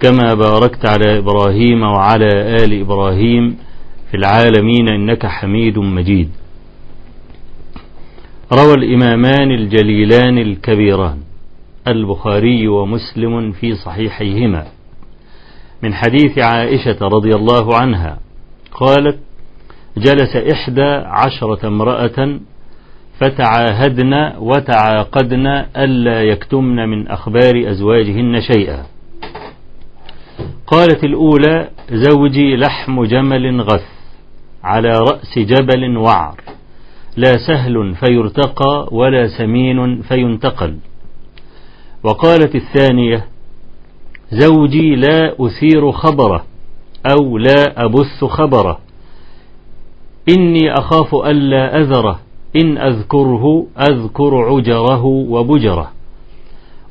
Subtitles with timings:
[0.00, 2.28] كما باركت على إبراهيم وعلى
[2.64, 3.56] آل إبراهيم
[4.10, 6.30] في العالمين إنك حميد مجيد.
[8.52, 11.18] روى الإمامان الجليلان الكبيران
[11.88, 14.66] البخاري ومسلم في صحيحيهما.
[15.82, 18.18] من حديث عائشة رضي الله عنها
[18.72, 19.18] قالت
[19.96, 22.38] جلس إحدى عشرة امرأة
[23.18, 28.86] فتعاهدن وتعاقدن ألا يكتمن من أخبار أزواجهن شيئا.
[30.66, 33.86] قالت الأولى زوجي لحم جمل غث
[34.64, 36.40] على رأس جبل وعر
[37.16, 40.76] لا سهل فيرتقى ولا سمين فينتقل.
[42.04, 43.24] وقالت الثانية
[44.32, 46.44] زوجي لا أثير خبره
[47.12, 48.78] أو لا أبث خبره.
[50.28, 52.20] إني أخاف ألا أذره
[52.56, 55.90] إن أذكره أذكر عجره وبجره.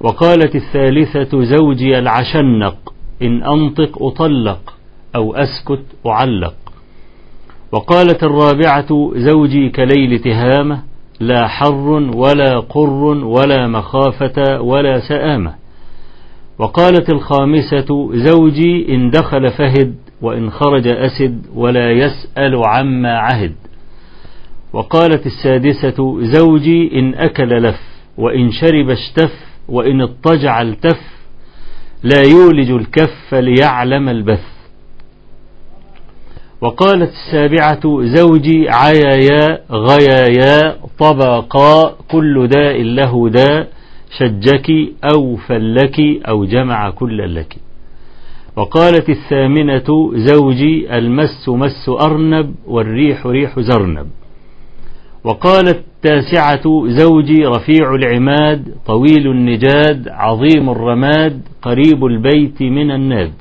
[0.02, 4.74] وقالت الثالثة زوجي العشنق إن أنطق أطلق
[5.16, 6.54] أو أسكت أعلق.
[7.72, 10.84] وقالت الرابعة زوجي كليل تهامة
[11.20, 15.56] لا حر ولا قر ولا مخافة ولا سآمة.
[16.60, 23.56] وقالت الخامسة زوجي إن دخل فهد وإن خرج أسد ولا يسأل عما عهد.
[24.74, 27.82] وقالت السادسة زوجي إن أكل لف
[28.18, 29.32] وإن شرب اشتف
[29.70, 31.19] وإن اضطجع التف
[32.04, 34.50] لا يولج الكف ليعلم البث.
[36.62, 43.68] وقالت السابعة زوجي عيايا غيايا طبقا كل داء له داء
[44.18, 44.72] شجك
[45.16, 47.56] أو فلك أو جمع كل لك.
[48.56, 54.08] وقالت الثامنة زوجي المس مس أرنب والريح ريح زرنب.
[55.24, 63.34] وقالت التاسعة زوجي رفيع العماد طويل النجاد عظيم الرماد قريب البيت من الناد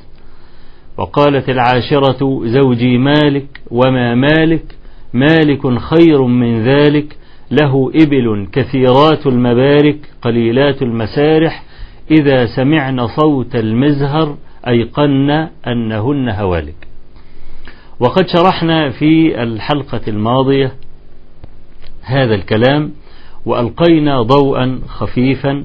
[0.99, 4.65] وقالت العاشرة زوجي مالك وما مالك؟
[5.13, 7.17] مالك خير من ذلك
[7.51, 11.63] له إبل كثيرات المبارك قليلات المسارح
[12.11, 14.37] إذا سمعن صوت المزهر
[14.69, 15.31] أيقن
[15.67, 16.89] أنهن هوالك.
[18.01, 20.73] وقد شرحنا في الحلقة الماضية
[22.09, 22.93] هذا الكلام
[23.47, 25.65] وألقينا ضوءا خفيفا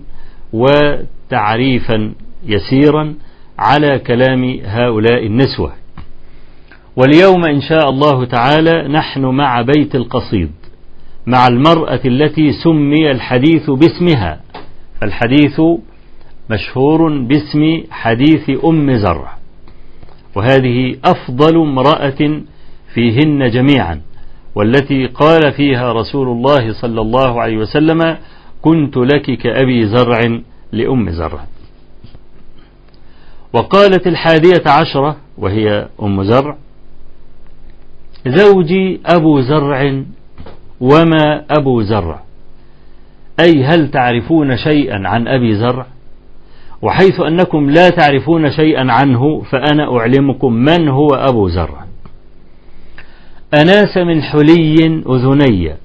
[0.53, 2.13] وتعريفا
[2.45, 3.13] يسيرا
[3.59, 5.73] على كلام هؤلاء النسوة.
[6.95, 10.51] واليوم إن شاء الله تعالى نحن مع بيت القصيد
[11.27, 14.41] مع المرأة التي سمي الحديث باسمها.
[15.01, 15.61] فالحديث
[16.49, 19.37] مشهور باسم حديث أم زرع.
[20.35, 22.41] وهذه أفضل امرأة
[22.93, 24.01] فيهن جميعا.
[24.55, 28.17] والتي قال فيها رسول الله صلى الله عليه وسلم
[28.61, 30.39] كنت لك كأبي زرع
[30.71, 31.45] لأم زرع.
[33.53, 36.57] وقالت الحادية عشرة وهي أم زرع
[38.27, 40.03] زوجي أبو زرع
[40.81, 42.23] وما أبو زرع.
[43.39, 45.85] أي هل تعرفون شيئا عن أبي زرع؟
[46.81, 51.82] وحيث أنكم لا تعرفون شيئا عنه فأنا أعلمكم من هو أبو زرع.
[53.53, 54.75] أناس من حلي
[55.09, 55.75] أذني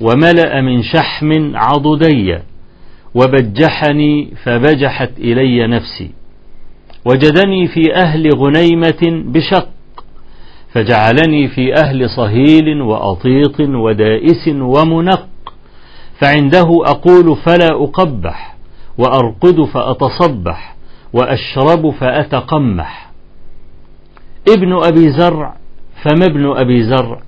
[0.00, 2.38] وملأ من شحم عضدي
[3.14, 6.10] وبجحني فبجحت إلي نفسي
[7.04, 9.68] وجدني في أهل غنيمة بشق
[10.72, 15.28] فجعلني في أهل صهيل وأطيط ودائس ومنق
[16.20, 18.56] فعنده أقول فلا أقبح
[18.98, 20.76] وأرقد فأتصبح
[21.12, 23.10] وأشرب فأتقمح.
[24.48, 25.56] ابن أبي زرع
[26.02, 27.20] فما ابن أبي زرع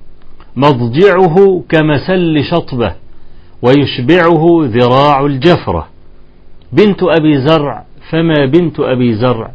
[0.55, 2.95] مضجعه كمسل شطبة
[3.61, 5.87] ويشبعه ذراع الجفرة.
[6.71, 9.51] بنت أبي زرع فما بنت أبي زرع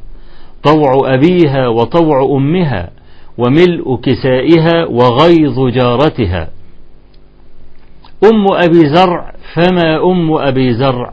[0.62, 2.90] طوع أبيها وطوع أمها
[3.38, 6.48] وملء كسائها وغيظ جارتها.
[8.24, 11.12] أم أبي زرع فما أم أبي زرع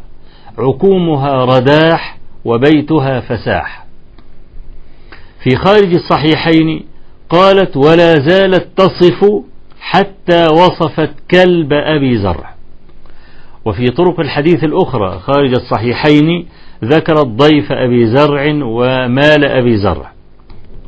[0.58, 3.86] عكومها رداح وبيتها فساح.
[5.44, 6.86] في خارج الصحيحين
[7.33, 9.44] قالت ولا زالت تصف
[9.80, 12.53] حتى وصفت كلب أبي زرع.
[13.65, 16.47] وفي طرق الحديث الأخرى خارج الصحيحين
[16.83, 20.12] ذكرت ضيف أبي زرع ومال أبي زرع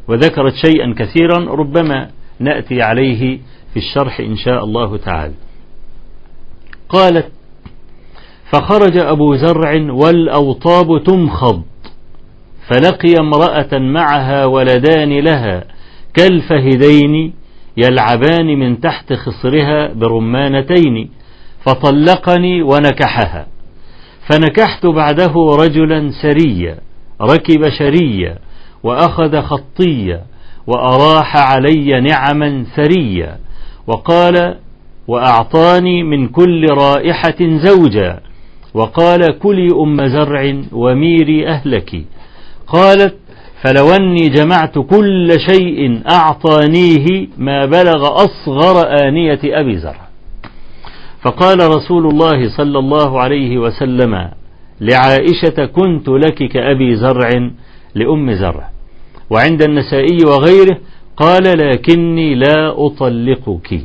[0.08, 2.10] وذكرت شيئا كثيرا ربما
[2.40, 3.40] نأتي عليه
[3.74, 5.34] في الشرح إن شاء الله تعالى.
[6.90, 7.32] قالت
[8.52, 11.62] فخرج أبو زرع والأوطاب تمخض
[12.68, 15.75] فلقي امرأة معها ولدان لها
[16.16, 17.34] كالفهدين
[17.78, 21.10] يلعبان من تحت خصرها برمانتين
[21.66, 23.48] فطلقني ونكحها.
[24.30, 26.78] فنكحت بعده رجلا سريا
[27.22, 28.38] ركب شريا
[28.84, 30.24] وأخذ خطيا
[30.68, 33.38] وأراح علي نعما ثريا
[33.88, 34.56] وقال
[35.08, 38.20] وأعطاني من كل رائحة زوجا.
[38.74, 42.06] وقال كلي أم زرع وميري أهلك
[42.68, 43.16] قالت
[43.66, 50.08] فلو أني جمعت كل شيء أعطانيه ما بلغ أصغر آنية أبي زرع
[51.22, 54.30] فقال رسول الله صلى الله عليه وسلم
[54.82, 57.30] لعائشة كنت لك كأبي زرع
[57.96, 58.70] لأم زرع
[59.30, 60.78] وعند النسائي وغيره
[61.18, 63.82] قال لكني لا أطلقك.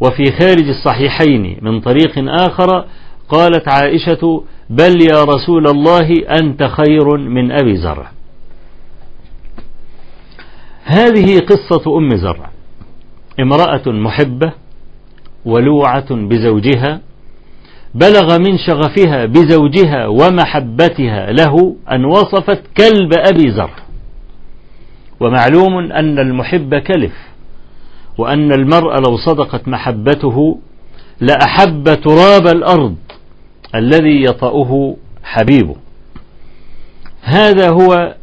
[0.00, 2.84] وفي خارج الصحيحين من طريق آخر
[3.28, 6.08] قالت عائشة بل يا رسول الله
[6.40, 8.13] أنت خير من أبي زرع
[10.84, 12.50] هذه قصة أم زرع.
[13.40, 14.52] امرأة محبة
[15.44, 17.00] ولوعة بزوجها
[17.94, 23.76] بلغ من شغفها بزوجها ومحبتها له أن وصفت كلب أبي زرع.
[25.20, 27.12] ومعلوم أن المحب كلف
[28.18, 30.58] وأن المرء لو صدقت محبته
[31.20, 32.96] لأحب تراب الأرض
[33.74, 35.76] الذي يطأه حبيبه.
[37.22, 38.14] هذا هو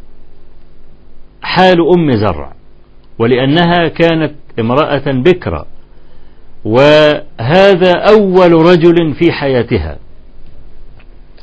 [1.41, 2.53] حال أم زرع
[3.19, 5.65] ولأنها كانت امرأة بكرة
[6.65, 9.97] وهذا أول رجل في حياتها.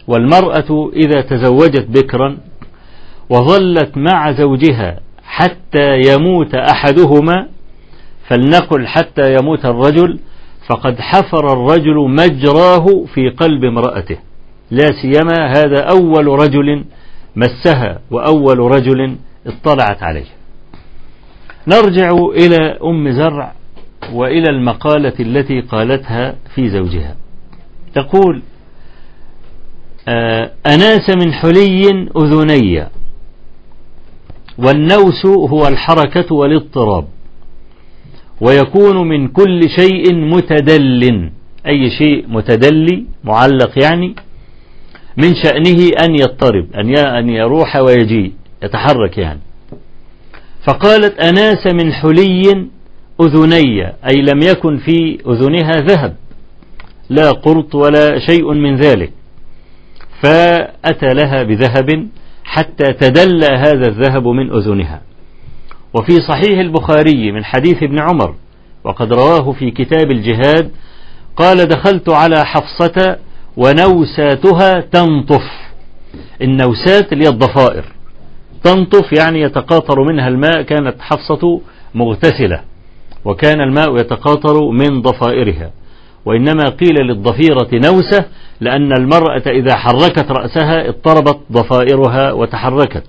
[0.08, 2.38] والمرأة إذا تزوجت بكرا
[3.30, 7.46] وظلت مع زوجها حتى يموت أحدهما
[8.28, 10.18] فلنقل حتى يموت الرجل
[10.68, 14.18] فقد حفر الرجل مجراه في قلب امرأته.
[14.70, 16.84] لا سيما هذا أول رجل
[17.36, 19.16] مسها وأول رجل
[19.46, 20.26] اطلعت عليه.
[21.66, 23.52] نرجع إلى أم زرع
[24.12, 27.16] وإلى المقالة التي قالتها في زوجها.
[27.94, 28.42] تقول
[30.08, 32.86] آه، أناس من حلي أذني
[34.58, 37.04] والنوس هو الحركة والاضطراب
[38.40, 41.30] ويكون من كل شيء متدل
[41.66, 44.14] أي شيء متدلي معلق يعني
[45.16, 46.66] من شأنه أن يضطرب
[47.18, 48.32] أن يروح ويجي.
[48.62, 49.40] يتحرك يعني.
[50.66, 52.68] فقالت أناس من حلي
[53.20, 56.16] أذني أي لم يكن في أذنها ذهب
[57.10, 59.12] لا قرط ولا شيء من ذلك.
[60.22, 62.08] فأتى لها بذهب
[62.44, 65.00] حتى تدلى هذا الذهب من أذنها.
[65.94, 68.34] وفي صحيح البخاري من حديث ابن عمر
[68.84, 70.70] وقد رواه في كتاب الجهاد
[71.36, 73.16] قال دخلت على حفصة
[73.56, 75.44] ونوساتها تنطف
[76.42, 77.84] النوسات اللي الضفائر
[78.64, 81.60] تنطف يعني يتقاطر منها الماء كانت حفصة
[81.94, 82.60] مغتسلة
[83.24, 85.70] وكان الماء يتقاطر من ضفائرها.
[86.24, 88.24] وإنما قيل للضفيرة نوسة
[88.60, 93.04] لأن المرأة إذا حركت رأسها اضطربت ضفائرها وتحركت.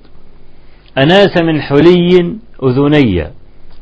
[0.98, 3.28] أناس من حلي أذني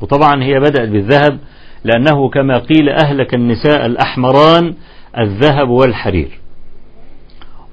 [0.02, 1.40] وطبعا هي بدأت بالذهب
[1.84, 4.74] لأنه كما قيل أهلك النساء الأحمران
[5.18, 6.40] الذهب والحرير.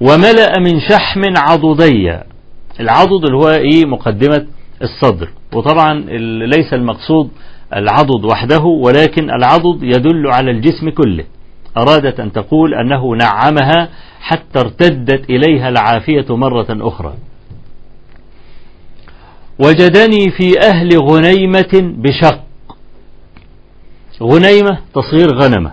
[0.01, 2.19] وملأ من شحم عضدي
[2.79, 4.45] العضد اللي هو إيه؟ مقدمة
[4.81, 5.29] الصدر.
[5.53, 5.93] وطبعا
[6.45, 7.29] ليس المقصود
[7.75, 11.23] العضد وحده ولكن العضد يدل على الجسم كله.
[11.77, 13.89] أرادت أن تقول أنه نعمها
[14.19, 17.13] حتى ارتدت إليها العافية مرة أخرى.
[19.59, 22.39] وجدني في أهل غنيمة بشق.
[24.23, 25.71] غنيمة تصغير غنمة.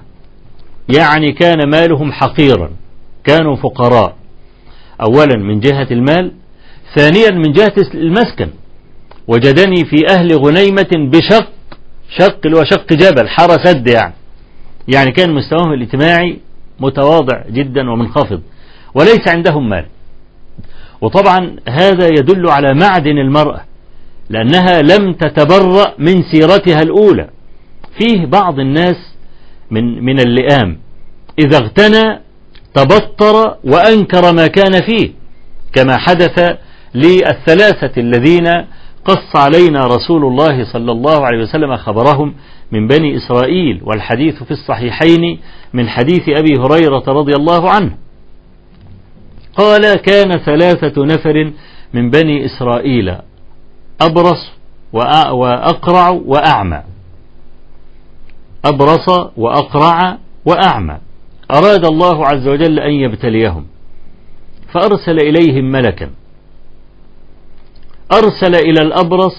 [0.97, 2.71] يعني كان مالهم حقيرا.
[3.25, 4.17] كانوا فقراء.
[5.01, 6.33] أولا من جهة المال
[6.97, 8.49] ثانيا من جهة المسكن.
[9.29, 11.49] وجدني في أهل غنيمة بشق
[12.19, 14.15] شق اللي هو شق جبل حارة سد يعني.
[14.89, 16.39] يعني كان مستواهم الاجتماعي
[16.81, 18.43] متواضع جدا ومنخفض
[18.95, 19.87] وليس عندهم مال.
[21.01, 23.65] وطبعا هذا يدل على معدن المرأة
[24.31, 27.29] لأنها لم تتبرأ من سيرتها الأولى.
[27.99, 28.97] فيه بعض الناس
[29.71, 30.79] من من اللئام.
[31.39, 32.21] إذا اغتنى
[32.75, 35.11] تبطر وأنكر ما كان فيه
[35.73, 36.57] كما حدث
[36.95, 38.47] للثلاثة الذين
[39.05, 42.35] قص علينا رسول الله صلى الله عليه وسلم خبرهم
[42.73, 45.41] من بني إسرائيل والحديث في الصحيحين
[45.73, 47.97] من حديث أبي هريرة رضي الله عنه.
[49.57, 51.53] قال كان ثلاثة نفر
[51.95, 53.17] من بني إسرائيل
[54.01, 54.53] أبرص
[54.93, 56.83] وأقرع وأعمى.
[58.65, 60.99] أبرص وأقرع وأعمى.
[61.51, 63.67] أراد الله عز وجل أن يبتليهم.
[64.73, 66.11] فأرسل إليهم ملكا.
[68.13, 69.37] أرسل إلى الأبرص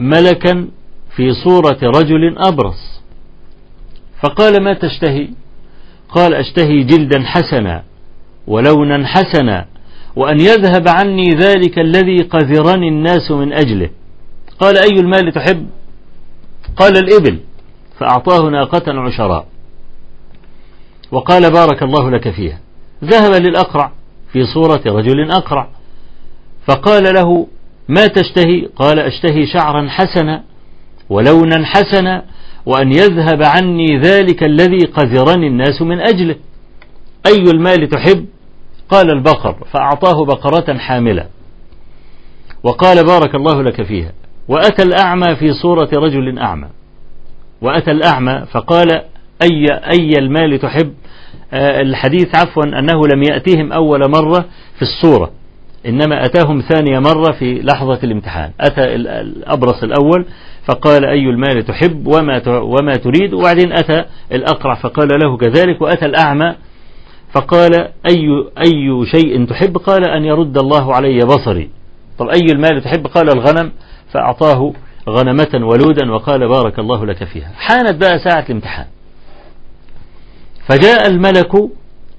[0.00, 0.68] ملكا
[1.16, 3.00] في صورة رجل أبرص.
[4.22, 5.28] فقال ما تشتهي؟
[6.08, 7.84] قال أشتهي جلدا حسنا
[8.46, 9.66] ولونا حسنا
[10.16, 13.90] وأن يذهب عني ذلك الذي قذرني الناس من أجله.
[14.60, 15.66] قال أي المال تحب؟
[16.76, 17.40] قال الإبل
[17.98, 19.46] فأعطاه ناقة عشراء.
[21.10, 22.60] وقال بارك الله لك فيها.
[23.04, 23.92] ذهب للأقرع
[24.32, 25.68] في صورة رجل أقرع.
[26.66, 27.46] فقال له
[27.88, 30.42] ما تشتهي؟ قال أشتهي شعرا حسنا
[31.10, 32.24] ولونا حسنا
[32.66, 36.36] وأن يذهب عني ذلك الذي قذرني الناس من أجله.
[37.26, 38.26] أي المال تحب؟
[38.88, 41.26] قال البقر فأعطاه بقرة حاملة.
[42.62, 44.12] وقال بارك الله لك فيها.
[44.48, 46.68] وأتى الأعمى في صورة رجل أعمى.
[47.60, 48.92] وأتى الأعمى فقال
[49.42, 50.94] أي, أي المال تحب؟
[51.52, 54.44] آه الحديث عفوا أنه لم يأتيهم أول مرة
[54.76, 55.30] في الصورة.
[55.86, 58.50] إنما أتاهم ثانية مرة في لحظة الامتحان.
[58.60, 60.26] أتى الأبرص الأول
[60.64, 66.54] فقال أي المال تحب وما وما تريد؟ وبعدين أتى الأقرع فقال له كذلك وأتى الأعمى
[67.34, 67.74] فقال
[68.10, 71.70] أي أي شيء تحب؟ قال أن يرد الله علي بصري.
[72.18, 73.72] طب أي المال تحب؟ قال الغنم.
[74.12, 74.72] فأعطاه
[75.08, 77.52] غنمة ولودا وقال بارك الله لك فيها.
[77.54, 78.86] حانت بقى ساعة الامتحان.
[80.68, 81.54] فجاء الملك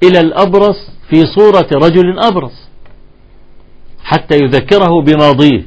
[0.03, 2.69] إلى الأبرص في صورة رجل أبرص.
[4.13, 5.65] حتى يذكره بماضيه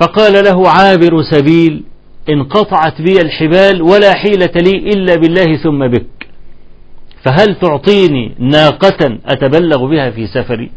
[0.00, 1.82] فقال له عابر سبيل
[2.28, 6.26] انقطعت بي الحبال ولا حيلة لي إلا بالله ثم بك.
[7.24, 10.70] فهل تعطيني ناقة أتبلغ بها في سفري؟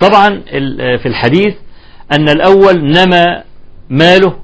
[0.00, 0.42] طبعا
[0.96, 1.54] في الحديث
[2.12, 3.42] أن الأول نمى
[3.90, 4.34] ماله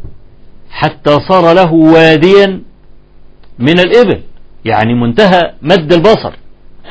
[0.71, 2.63] حتى صار له واديا
[3.59, 4.23] من الإبل
[4.65, 6.33] يعني منتهى مد البصر.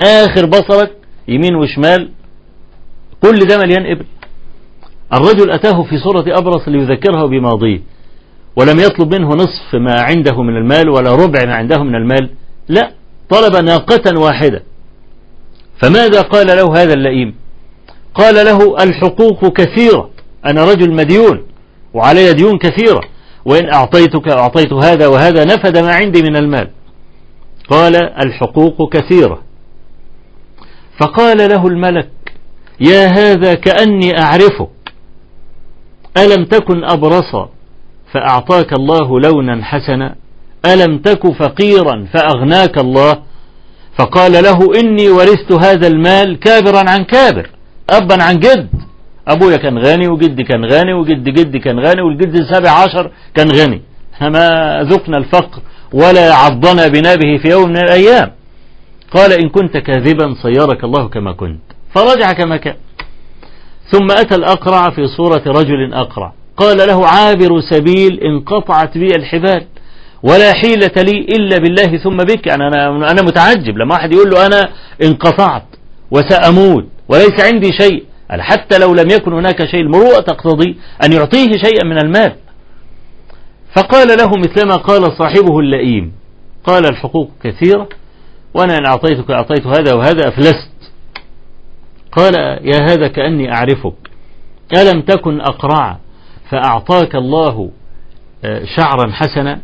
[0.04, 0.92] آخر بصرك
[1.28, 2.10] يمين وشمال
[3.24, 4.06] كل ده مليان إبل
[5.14, 7.82] الرجل أتاه في صورة أبرص ليذكره بماضيه
[8.56, 12.30] ولم يطلب منه نصف ما عنده من المال ولا ربع ما عنده من المال.
[12.68, 12.92] لا
[13.30, 14.64] طلب ناقة واحدة.
[15.82, 17.36] فماذا قال له هذا اللئيم؟
[18.16, 20.10] قال له الحقوق كثيرة
[20.46, 21.44] أنا رجل مديون
[21.94, 23.02] وعلي ديون كثيرة
[23.46, 26.70] وإن أعطيتك أعطيت هذا وهذا نفد ما عندي من المال.
[27.70, 29.42] قال الحقوق كثيرة.
[31.00, 32.10] فقال له الملك
[32.92, 34.70] يا هذا كأني أعرفك.
[36.18, 37.36] ألم تكن أبرص
[38.14, 40.16] فأعطاك الله لونا حسنا؟
[40.66, 43.14] ألم تك فقيرا فأغناك الله؟
[44.00, 47.50] فقال له إني ورثت هذا المال كابرا عن كابر
[47.90, 48.70] أبا عن جد.
[49.28, 53.82] أبويا كان غني وجدي كان غني وجد جدي كان غني والجد السابع عشر كان غني.
[54.22, 55.62] ما ذقنا الفقر
[55.94, 58.32] ولا عضنا بنابه في يوم من الأيام.
[59.12, 61.73] قال إن كنت كاذبا صيرك الله كما كنت.
[61.96, 62.76] فرجع كما كان.
[63.92, 66.34] ثم أتى الأقرع في صورة رجل أقرع.
[66.58, 69.66] قال له عابر سبيل انقطعت بي الحبال
[70.24, 72.48] ولا حيلة لي إلا بالله ثم بك.
[72.48, 74.70] يعني أنا, أنا متعجب لما واحد يقول له أنا
[75.04, 75.66] انقطعت
[76.12, 78.04] وسأموت وليس عندي شيء.
[78.30, 82.36] حتى لو لم يكن هناك شيء المروءة تقتضي أن يعطيه شيئا من المال.
[83.76, 86.12] فقال له مثلما قال صاحبه اللئيم.
[86.64, 87.90] قال الحقوق كثيرة
[88.54, 90.73] وأنا إن أعطيتك أعطيت هذا وهذا أفلست.
[92.18, 93.94] قال يا هذا كأني أعرفك.
[94.78, 95.98] ألم تكن أقرع
[96.50, 97.72] فأعطاك الله
[98.46, 99.60] آه، شعرا حسنا؟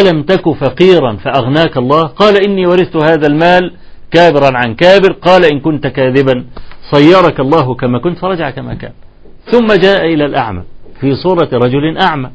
[0.00, 3.72] ألم تك فقيرا فأغناك الله؟ قال إني ورثت هذا المال
[4.10, 5.12] كابرا عن كابر.
[5.12, 6.44] قال إن كنت كاذبا
[6.90, 8.92] صيرك الله كما كنت فرجع كما كان.
[9.50, 10.62] ثم جاء إلى الأعمى
[11.00, 12.30] في صورة رجل أعمى.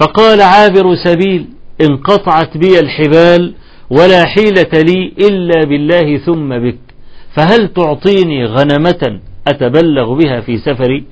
[0.00, 1.46] فقال عابر سبيل
[1.80, 3.54] انقطعت بي الحبال
[3.90, 6.85] ولا حيلة لي إلا بالله ثم بك.
[7.36, 11.04] فهل تعطيني غنمة أتبلغ بها في سفري؟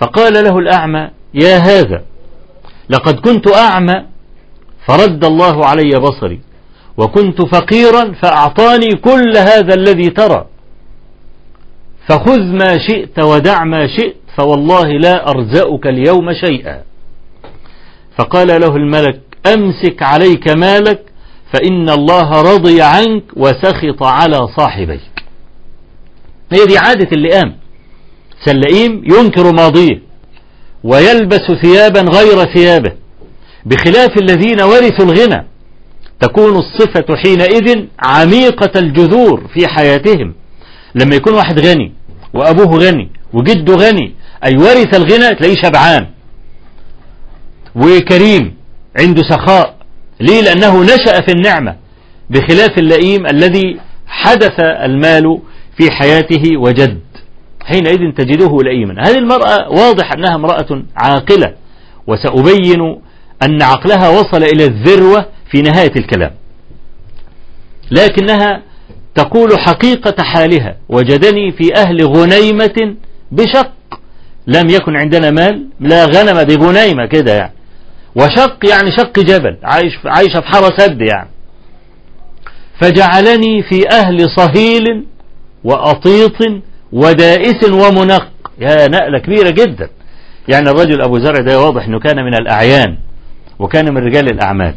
[0.00, 2.02] فقال له الأعمى يا هذا
[2.90, 4.04] لقد كنت أعمى
[4.86, 6.40] فرد الله علي بصري
[6.96, 10.46] وكنت فقيرا فأعطاني كل هذا الذي ترى.
[12.08, 16.82] فخذ ما شئت ودع ما شئت فوالله لا أرزأك اليوم شيئا.
[18.18, 21.09] فقال له الملك أمسك عليك مالك
[21.52, 25.00] فإن الله رضي عنك وسخط على صاحبيك.
[26.52, 27.56] هي دي عادة اللئام.
[28.44, 30.02] سلئيم ينكر ماضيه
[30.84, 32.92] ويلبس ثيابا غير ثيابه
[33.66, 35.46] بخلاف الذين ورثوا الغنى.
[36.20, 40.34] تكون الصفة حينئذ عميقة الجذور في حياتهم.
[40.94, 41.92] لما يكون واحد غني
[42.34, 44.14] وأبوه غني وجده غني
[44.46, 46.06] أي ورث الغنى تلاقيه شبعان.
[47.76, 48.54] وكريم
[49.00, 49.79] عنده سخاء.
[50.20, 51.76] ليه؟ لأنه نشأ في النعمة
[52.30, 55.38] بخلاف اللئيم الذي حدث المال
[55.78, 57.00] في حياته وجد.
[57.64, 58.94] حينئذ تجده لئيما.
[59.06, 61.54] هذه المرأة واضح أنها امرأة عاقلة
[62.06, 62.80] وسأبين
[63.42, 66.30] أن عقلها وصل إلى الذروة في نهاية الكلام.
[67.90, 68.62] لكنها
[69.14, 72.94] تقول حقيقة حالها وجدني في أهل غنيمة
[73.32, 73.72] بشق.
[74.46, 77.52] لم يكن عندنا مال لا غنم دي غنيمة كده يعني.
[78.16, 81.28] وشق يعني شق جبل عايش عايشة في حارة سد يعني.
[82.80, 85.06] فجعلني في أهل صهيل
[85.64, 86.36] وأطيط
[86.92, 88.28] ودائس ومنق.
[88.58, 89.88] يا نقلة كبيرة جدا.
[90.48, 92.96] يعني الرجل أبو زرع ده واضح أنه كان من الأعيان
[93.58, 94.74] وكان من رجال الأعمال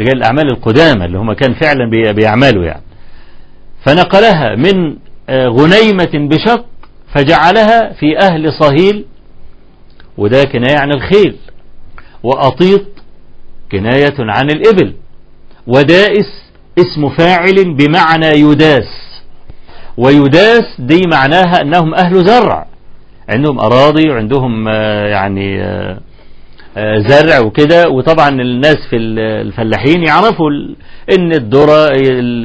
[0.00, 2.82] رجال الأعمال القدامى اللي هم كان فعلا بيعملوا يعني.
[3.86, 4.96] فنقلها من
[5.28, 6.64] آه، غنيمة بشق
[7.14, 9.04] فجعلها في أهل صهيل
[10.18, 11.36] وده كناية عن الخيل.
[12.22, 12.82] وأطيط
[13.72, 14.92] كناية عن الإبل.
[15.66, 16.28] ودائس
[16.78, 18.88] اسم فاعل بمعنى يداس.
[19.96, 22.66] ويداس دي معناها أنهم أهل زرع.
[23.28, 26.00] عندهم أراضي وعندهم آه، يعني آه،
[26.76, 27.88] آه، زرع وكده.
[27.88, 30.50] وطبعا الناس في الفلاحين يعرفوا
[31.18, 31.88] إن الذرة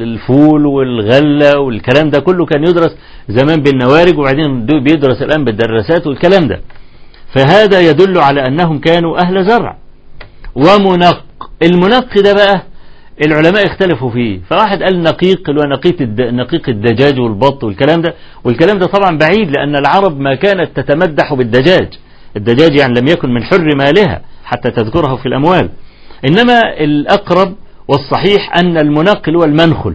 [0.04, 2.96] الفول والغلة والكلام ده كله كان يدرس
[3.28, 6.60] زمان بالنوارج وبعدين بيدرس الآن بالدراسات والكلام ده.
[7.34, 9.76] فهذا يدل على أنهم كانوا أهل زرع.
[10.54, 11.24] ومنق
[11.62, 12.62] المنق ده بقى
[13.26, 14.40] العلماء اختلفوا فيه.
[14.50, 18.14] فواحد قال نقيق اللي هو نقيق نقيق الدجاج والبط والكلام ده.
[18.44, 21.88] والكلام ده طبعا بعيد لأن العرب ما كانت تتمدح بالدجاج.
[22.36, 25.70] الدجاج يعني لم يكن من حر مالها حتى تذكره في الأموال.
[26.28, 27.54] إنما الأقرب
[27.88, 29.94] والصحيح أن المنقل هو المنخل.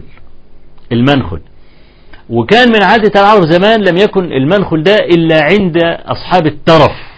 [0.92, 1.40] المنخل.
[2.30, 7.13] وكان من عادة العرب زمان لم يكن المنخل ده إلا عند أصحاب الترف.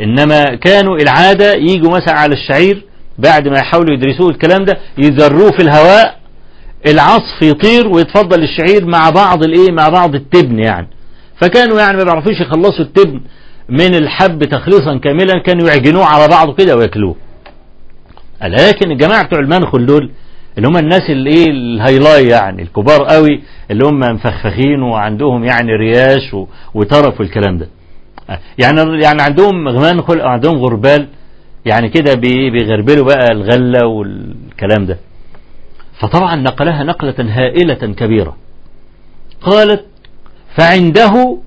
[0.00, 2.84] إنما كانوا العادة يجوا مثلا على الشعير
[3.18, 6.18] بعد ما يحاولوا يدرسوه الكلام ده يذروه في الهواء
[6.86, 10.88] العصف يطير ويتفضل الشعير مع بعض الإيه؟ مع بعض التبن يعني.
[11.40, 13.20] فكانوا يعني ما بيعرفوش يخلصوا التبن
[13.68, 17.16] من الحب تخليصا كاملا كانوا يعجنوه على بعضه كده وياكلوه.
[18.42, 20.10] لكن الجماعة بتوع المنخل دول
[20.58, 26.34] اللي هم الناس اللي إيه؟ الهايلاي يعني الكبار قوي اللي هم مفخفخين وعندهم يعني رياش
[26.74, 27.68] وطرف والكلام ده.
[28.58, 31.08] يعني يعني عندهم منخل أو عندهم غربال
[31.66, 32.14] يعني كده
[32.50, 34.98] بيغربلوا بقى الغلة والكلام ده.
[36.00, 38.36] فطبعا نقلها نقلة هائلة كبيرة.
[39.42, 39.84] قالت
[40.56, 41.38] فعنده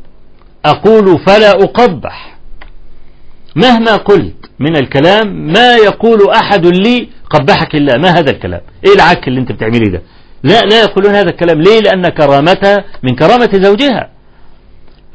[0.65, 2.37] أقول فلا أقبح.
[3.55, 7.97] مهما قلت من الكلام ما يقول أحد لي قبحك الله.
[7.97, 10.01] ما هذا الكلام؟ إيه العك اللي أنت بتعملي ده؟
[10.43, 11.61] لا لا يقولون هذا الكلام.
[11.61, 14.09] ليه؟ لأن كرامتها من كرامة زوجها.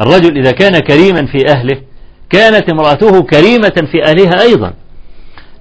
[0.00, 1.82] الرجل إذا كان كريما في أهله
[2.30, 4.72] كانت امرأته كريمة في أهلها أيضا.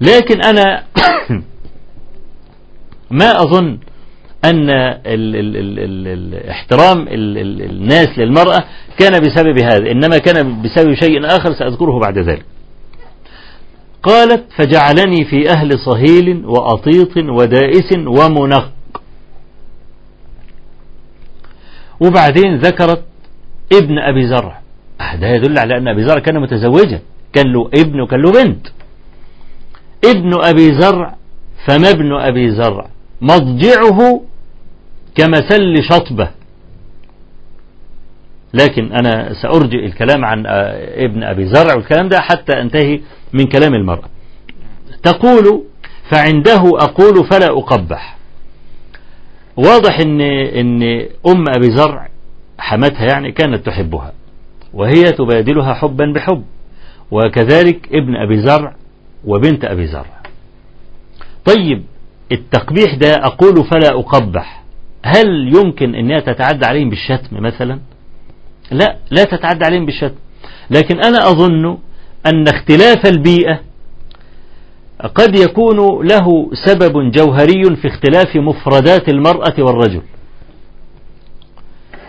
[0.00, 0.82] لكن أنا
[3.20, 3.78] ما أظن
[4.44, 8.64] أن ال ال ال ال ال احترام ال ال الناس للمرأة
[8.98, 12.44] كان بسبب هذا إنما كان بسبب شيء آخر سأذكره بعد ذلك.
[14.02, 18.72] قالت فجعلني في أهل صهيل وأطيط ودائس ومنق.
[22.00, 23.04] وبعدين ذكرت
[23.78, 24.58] ابن أبي زرع
[25.20, 27.00] ده يدل على أن أبي زرع كان متزوجا.
[27.32, 28.66] كان له ابن وكان له بنت.
[30.04, 31.14] ابن أبي زرع
[31.66, 32.86] فما ابن أبي زرع
[33.20, 34.20] مضجعه
[35.14, 36.30] كمثل شطبة.
[38.54, 40.46] لكن أنا سأرجئ الكلام عن
[40.96, 43.00] ابن أبي زرع والكلام ده حتى أنتهي
[43.32, 44.08] من كلام المرأة.
[45.02, 45.62] تقول
[46.10, 48.16] فعنده أقول فلا أقبح.
[49.56, 50.82] واضح إن إن
[51.26, 52.08] أم أبي زرع
[52.62, 54.12] حمتها يعني كانت تحبها
[54.74, 56.44] وهي تبادلها حبا بحب.
[57.10, 58.74] وكذلك ابن أبي زرع
[59.24, 60.22] وبنت أبي زرع.
[61.44, 61.84] طيب
[62.32, 64.62] التقبيح ده أقول فلا أقبح.
[65.04, 67.80] هل يمكن إنها تتعدى عليهم بالشتم مثلا؟
[68.70, 70.18] لا لا تتعدى عليهم بالشتم.
[70.70, 71.78] لكن أنا أظن
[72.26, 73.60] أن اختلاف البيئة
[75.14, 80.02] قد يكون له سبب جوهري في اختلاف مفردات المرأة والرجل.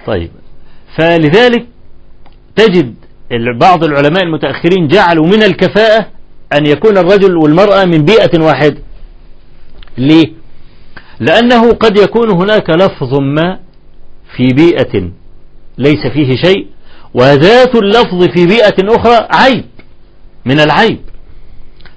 [0.05, 0.29] طيب
[0.97, 1.65] فلذلك
[2.55, 2.95] تجد
[3.59, 6.07] بعض العلماء المتأخرين جعلوا من الكفاءة
[6.53, 8.77] أن يكون الرجل والمرأة من بيئة واحدة
[9.97, 10.25] ليه؟
[11.19, 13.59] لأنه قد يكون هناك لفظ ما
[14.37, 15.11] في بيئة
[15.77, 16.67] ليس فيه شيء
[17.13, 19.65] وذات اللفظ في بيئة أخرى عيب
[20.45, 20.99] من العيب.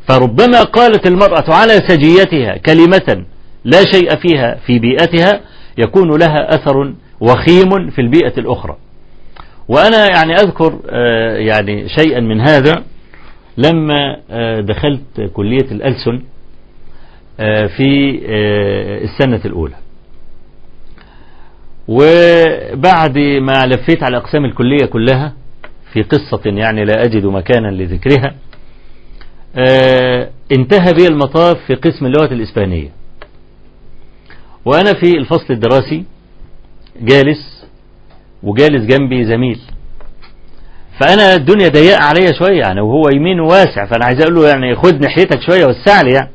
[0.09, 3.25] فربما قالت المرأة على سجيتها كلمة
[3.65, 5.41] لا شيء فيها في بيئتها
[5.79, 8.77] يكون لها أثر وخيم في البيئة الأخرى.
[9.69, 12.85] وأنا يعني أذكر آه، يعني شيئا من هذا.
[13.59, 16.23] لما آه، دخلت كلية الألسن
[17.41, 18.21] آه، في
[19.05, 19.75] السنة الأولى.
[21.89, 25.33] وبعد ما لفيت على أقسام الكلية كلها
[25.93, 28.35] في قصة يعني لا أجد مكانا لذكرها
[30.53, 32.89] انتهى بي المطاف في قسم اللغة الإسبانية.
[34.65, 36.05] وأنا في الفصل الدراسي
[37.01, 37.56] جالس
[38.43, 39.61] وجالس جنبي زميل.
[41.01, 45.01] فأنا الدنيا ضيقة عليا شوية يعني وهو يمينه واسع فأنا عايز أقول له يعني خد
[45.01, 46.31] ناحيتك شوية وسع لي يعني.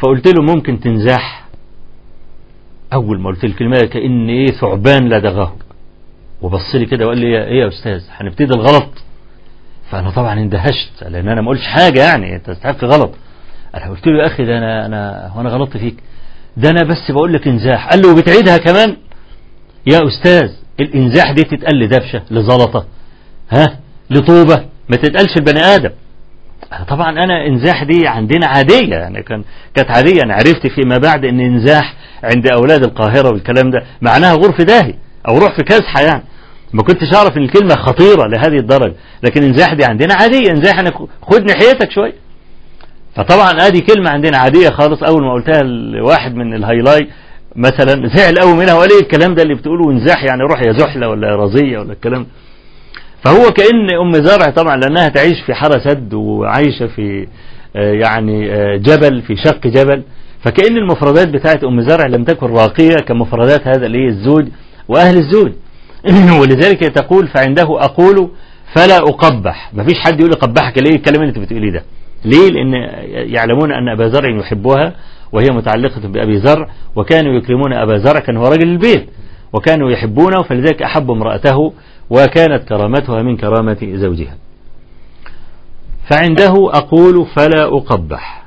[0.00, 1.44] فقلت له ممكن تنزاح؟
[2.92, 5.56] أول ما قلت الكلمة كأن إيه ثعبان لدغه
[6.42, 8.90] وبص لي كده وقال لي إيه يا أستاذ هنبتدي الغلط.
[9.90, 13.14] فأنا طبعا اندهشت لأن أنا ما قلتش حاجة يعني أنت تستحق غلط.
[13.74, 15.96] أنا قلت له يا أخي ده أنا أنا هو أنا غلطت فيك.
[16.56, 17.88] ده أنا بس بقول لك انزاح.
[17.88, 18.96] قال له وبتعيدها كمان؟
[19.86, 22.86] يا أستاذ الإنزاح دي تتقال لدبشة لزلطة
[23.50, 23.78] ها؟
[24.10, 24.64] لطوبة.
[24.88, 25.90] ما تتقالش البني آدم.
[26.88, 30.22] طبعا أنا إنزاح دي عندنا عادية يعني كان كانت عادية.
[30.24, 34.94] أنا عرفت فيما بعد إن إنزاح عند أولاد القاهرة والكلام ده معناها غرف داهي
[35.28, 36.22] أو روح في كزحة يعني
[36.72, 38.94] ما كنتش أعرف إن الكلمة خطيرة لهذه الدرجة.
[39.22, 40.50] لكن إنزاح دي عندنا عادية.
[40.50, 40.90] إنزاح أنا
[41.22, 42.14] خد ناحيتك شوية.
[43.16, 45.02] فطبعا آدي كلمة عندنا عادية خالص.
[45.02, 47.08] أول ما قلتها لواحد من الهايلاي
[47.56, 51.08] مثلا زعل قوي منها وقال إيه الكلام ده اللي بتقوله انزاح يعني روح يا زحلة
[51.08, 52.26] ولا يا رزية ولا الكلام.
[53.24, 57.26] فهو كأن أم زرع طبعا لأنها تعيش في حارة سد وعايشة في
[57.76, 60.02] آه، يعني آه، جبل في شق جبل.
[60.44, 64.48] فكأن المفردات بتاعت أم زرع لم تكن راقية كمفردات هذا الايه الزوج
[64.88, 65.52] وأهل الزوج.
[66.40, 68.30] ولذلك تقول فعنده أقول
[68.74, 69.70] فلا أقبح.
[69.74, 71.82] مفيش حد يقول قبحك ليه الكلام اللي أنت بتقوليه ده؟
[72.24, 72.72] ليه؟ لأن
[73.34, 74.94] يعلمون أن أبا زرع يحبها
[75.32, 79.08] وهي متعلقة بأبي زرع وكانوا يكرمون أبا زرع كان هو رجل البيت
[79.52, 81.72] وكانوا يحبونه فلذلك أحب امرأته
[82.10, 84.36] وكانت كرامتها من كرامة زوجها.
[86.10, 88.42] فعنده أقول فلا أقبح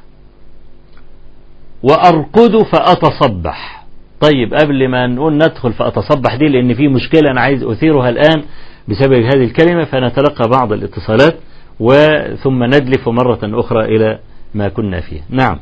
[1.84, 3.86] وأرقد فأتصبح.
[4.22, 8.44] طيب قبل ما نقول ندخل فأتصبح دي لأن في مشكلة أنا عايز أثيرها الآن
[8.88, 11.36] بسبب هذه الكلمة فنتلقى بعض الاتصالات
[11.80, 14.20] وثم ندلف مرة أخرى إلى
[14.54, 15.22] ما كنا فيه.
[15.30, 15.60] نعم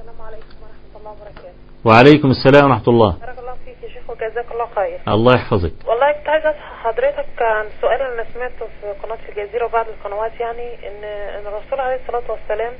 [0.00, 1.52] السلام عليكم ورحمة الله وبركاته
[1.84, 3.16] وعليكم السلام ورحمة الله.
[3.20, 4.98] بارك الله فيك يا شيخ وجزاك الله خير.
[5.08, 5.72] الله يحفظك.
[5.86, 10.68] والله كنت عايزة أسأل حضرتك عن سؤال أنا سمعته في قناة الجزيرة وبعض القنوات يعني
[10.88, 12.72] إن إن الرسول عليه الصلاة والسلام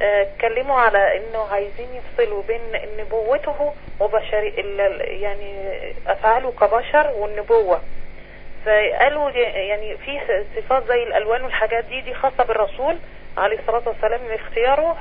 [0.00, 2.60] آه، اتكلموا على إنه عايزين يفصلوا بين
[2.98, 4.48] نبوته وبشري
[5.22, 5.54] يعني
[6.06, 7.80] أفعاله كبشر والنبوة.
[8.64, 10.20] فقالوا يعني في
[10.56, 12.96] صفات زي الألوان والحاجات دي دي خاصة بالرسول
[13.36, 14.94] عليه الصلاة والسلام من اختياره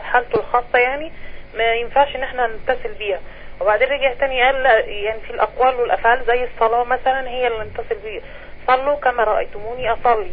[0.00, 1.12] حالته الخاصة يعني
[1.54, 3.20] ما ينفعش إن إحنا نتصل بيها.
[3.60, 8.22] وبعدين رجع تاني قال يعني في الأقوال والأفعال زي الصلاة مثلا هي اللي نتصل بيها.
[8.66, 10.30] صلوا كما رأيتموني أصلي.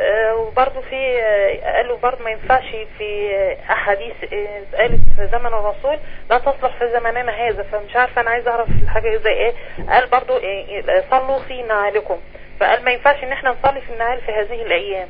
[0.00, 5.46] آه، وبرضه في آه، قالوا برضه ما ينفعش في آه، أحاديث آه، قالت في زمن
[5.46, 5.98] الرسول
[6.30, 7.62] لا تصلح في زماننا هذا.
[7.62, 9.52] فمش عارفة أنا عايزة أعرف الحاجة زي إيه.
[9.90, 12.18] قال برضه آه، آه، صلوا في نعالكم.
[12.60, 15.08] فقال ما ينفعش إن إحنا نصلي في النعال في هذه الأيام.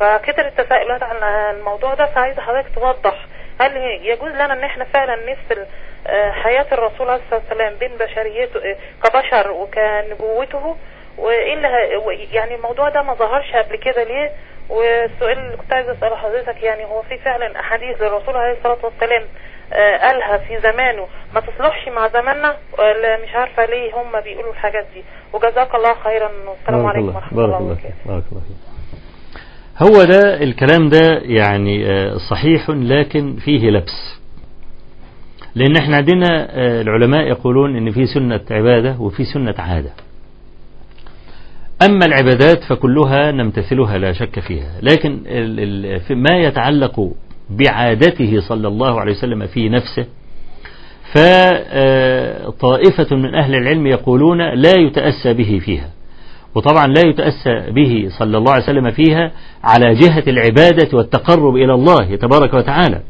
[0.00, 1.16] فكتر التساؤلات عن
[1.56, 3.26] الموضوع ده فعايزة حضرتك توضح
[3.60, 5.66] هل يجوز لنا إن إحنا فعلا نفصل
[6.06, 10.76] آه، حياة الرسول عليه الصلاة والسلام بين بشريته آه، كبشر وكنبوته؟
[11.18, 14.30] وايه اللي يعني الموضوع ده ما ظهرش قبل كده ليه؟
[14.68, 19.22] والسؤال اللي كنت عايزه أسأله حضرتك يعني هو في فعلا أحاديث للرسول عليه الصلاة والسلام
[19.72, 24.86] آه، قالها في زمانه ما تصلحش مع زماننا؟ ولا مش عارفة ليه هم بيقولوا الحاجات
[24.94, 27.94] دي؟ وجزاك الله خيرا والسلام عليكم ورحمة الله وبركاته.
[28.06, 28.69] بارك الله فيك.
[29.82, 34.20] هو ده الكلام ده يعني آه، صحيح لكن فيه لبس.
[35.54, 39.90] لأن إحنا عندنا آه، العلماء يقولون إن في سنة عبادة وفي سنة عادة.
[41.82, 44.72] أما العبادات فكلها نمتثلها لا شك فيها.
[44.82, 45.20] لكن
[46.10, 47.12] ما يتعلق
[47.50, 50.06] بعادته صلى الله عليه وسلم في نفسه
[51.12, 55.90] فطائفة من أهل العلم يقولون لا يتأسى به فيها.
[56.54, 59.32] وطبعا لا يتأسى به صلى الله عليه وسلم فيها
[59.64, 63.00] على جهة العبادة والتقرب إلى الله تبارك وتعالى.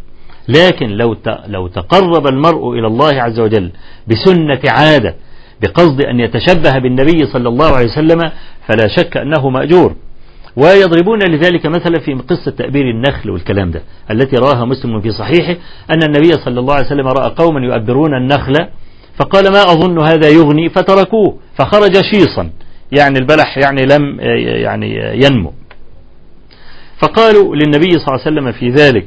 [0.49, 3.71] لكن لو لو تقرب المرء إلى الله عز وجل
[4.09, 5.15] بسنة عادة
[5.63, 8.31] بقصد أن يتشبه بالنبي صلى الله عليه وسلم
[8.69, 9.95] فلا شك أنه مأجور.
[10.57, 15.57] ويضربون لذلك مثلا في قصة تأبير النخل والكلام ده التي رواها مسلم في صحيحه
[15.91, 18.55] أن النبي صلى الله عليه وسلم رأى قوما يؤبرون النخل
[19.19, 22.51] فقال ما أظن هذا يغني فتركوه فخرج شيصا.
[22.93, 24.21] يعني البلح يعني لم
[24.65, 25.53] يعني ينمو.
[27.03, 29.07] فقالوا للنبي صلى الله عليه وسلم في ذلك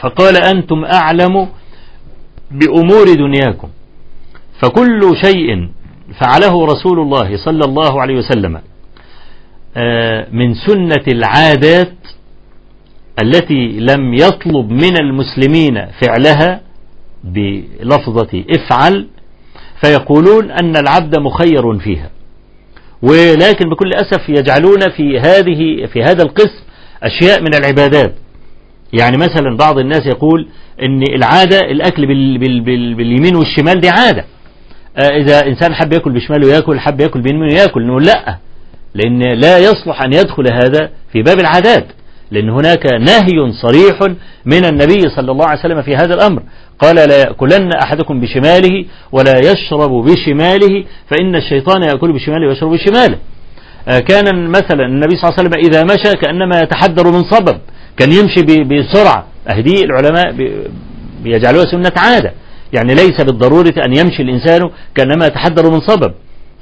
[0.00, 1.48] فقال أنتم أعلم
[2.50, 3.68] بأمور دنياكم.
[4.62, 5.68] فكل شيء
[6.20, 8.52] فعله رسول الله صلى الله عليه وسلم
[10.32, 11.92] من سنة العادات
[13.22, 16.60] التي لم يطلب من المسلمين فعلها
[17.24, 19.06] بلفظة افعل
[19.84, 22.10] فيقولون أن العبد مخير فيها.
[23.10, 26.62] ولكن بكل أسف يجعلون في هذه في هذا القسم
[27.02, 28.14] أشياء من العبادات.
[28.92, 30.48] يعني مثلا بعض الناس يقول
[30.82, 34.24] إن العادة الأكل بال بال بال باليمين والشمال دي عادة.
[34.98, 37.86] إذا إنسان حب يأكل بشماله يأكل حب يأكل بيمينه يأكل.
[37.86, 38.38] نقول لأ
[38.94, 41.86] لأن لا يصلح أن يدخل هذا في باب العادات.
[42.30, 43.98] لأن هناك نهي صريح
[44.44, 46.42] من النبي صلى الله عليه وسلم في هذا الأمر.
[46.78, 53.18] قال لا يأكلن أحدكم بشماله ولا يشرب بشماله فإن الشيطان يأكل بشماله ويشرب بشماله.
[53.86, 57.58] كان مثلا النبي صلى الله عليه وسلم إذا مشى كأنما يتحدر من صبب
[57.98, 59.26] كان يمشي بسرعة.
[59.48, 60.34] أهدي العلماء
[61.22, 62.32] بيجعلوها سنة عادة.
[62.72, 66.12] يعني ليس بالضرورة أن يمشي الإنسان كأنما يتحدر من صبب.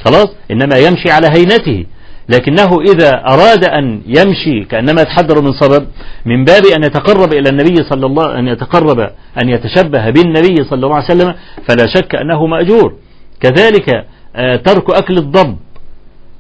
[0.05, 1.85] خلاص؟ إنما يمشي على هينته.
[2.29, 5.87] لكنه إذا أراد أن يمشي كأنما يتحدر من صبب
[6.27, 9.01] من باب أن يتقرب إلى النبي صلى الله أن يتقرب
[9.43, 11.35] أن يتشبه بالنبي صلى الله عليه وسلم
[11.69, 12.95] فلا شك أنه مأجور.
[13.41, 13.87] كذلك
[14.65, 15.57] ترك أكل الضب.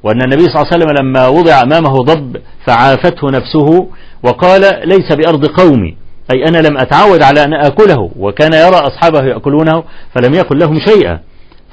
[0.02, 3.88] وأن النبي صلى الله عليه وسلم لما وضع أمامه ضب فعافته نفسه
[4.22, 5.96] وقال ليس بأرض قومي.
[6.34, 11.20] أي أنا لم أتعود على أن أكله وكان يرى أصحابه يأكلونه فلم يكن لهم شيئا.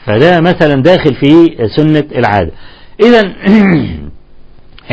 [0.06, 2.52] فده مثلا داخل في سنة العادة.
[3.00, 3.22] إذا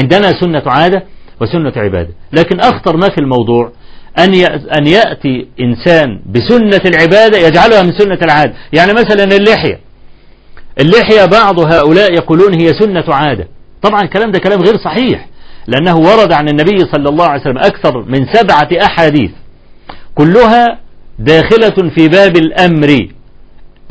[0.02, 1.04] عندنا سنة عادة
[1.40, 2.10] وسنة عبادة.
[2.32, 3.72] لكن أخطر ما في الموضوع
[4.18, 4.34] أن
[4.78, 8.54] أن يأتي إنسان بسنة العبادة يجعلها من سنة العادة.
[8.72, 9.80] يعني مثلا اللحية.
[10.80, 13.48] اللحية بعض هؤلاء يقولون هي سنة عادة.
[13.82, 15.28] طبعا الكلام ده كلام غير صحيح
[15.66, 19.30] لأنه ورد عن النبي صلى الله عليه وسلم أكثر من سبعة أحاديث.
[20.14, 20.78] كلها
[21.18, 23.08] داخلة في باب الأمر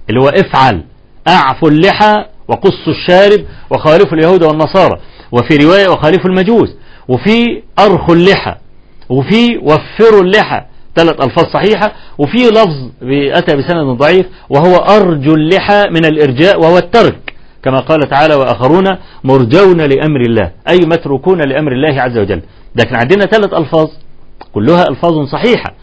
[0.10, 0.84] اللي هو افعل
[1.28, 4.99] أعفوا اللحى وقصوا الشارب وخالفوا اليهود والنصارى
[5.31, 6.75] وفي رواية وخالفوا المجوس
[7.08, 8.55] وفي أرخوا اللحى
[9.10, 10.62] وفي وفروا اللحى
[10.95, 17.34] ثلاث ألفاظ صحيحة وفي لفظ أتى بسند ضعيف وهو أرجو اللحى من الإرجاء وهو الترك
[17.63, 18.86] كما قال تعالى وآخرون
[19.23, 22.41] مرجون لأمر الله أي متروكون لأمر الله عز وجل.
[22.75, 23.88] لكن عندنا ثلاث ألفاظ
[24.53, 25.73] كلها ألفاظ صحيحة.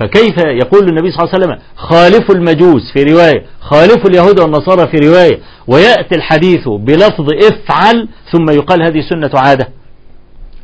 [0.00, 4.96] فكيف يقول النبي صلى الله عليه وسلم خالفوا المجوس في رواية خالفوا اليهود والنصارى في
[4.96, 9.68] رواية ويأتي الحديث بلفظ افعل ثم يقال هذه سنة عادة.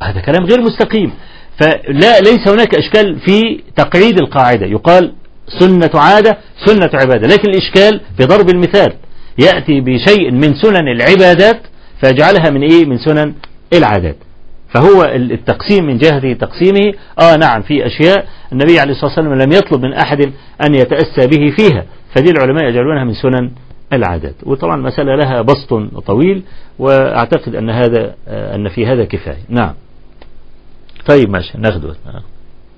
[0.03, 1.13] هذا كلام غير مستقيم.
[1.59, 4.65] فلا ليس هناك إشكال في تقعيد القاعدة.
[4.65, 5.13] يقال
[5.59, 7.27] سنة عادة سنة عبادة.
[7.27, 8.93] لكن الإشكال في ضرب المثال.
[9.39, 11.61] يأتي بشيء من سنن العبادات
[12.01, 13.33] فيجعلها من إيه؟ من سنن
[13.73, 14.17] العادات.
[14.73, 19.81] فهو التقسيم من جهة تقسيمه آه نعم في أشياء النبي عليه الصلاة والسلام لم يطلب
[19.81, 20.21] من أحد
[20.67, 23.51] أن يتأسى به فيها فدي العلماء يجعلونها من سنن
[23.93, 24.35] العادات.
[24.43, 25.73] وطبعا المسألة لها بسط
[26.07, 26.43] طويل
[26.79, 29.43] وأعتقد أن هذا أن في هذا كفاية.
[29.49, 29.73] نعم.
[31.09, 31.95] طيب ماشي ناخده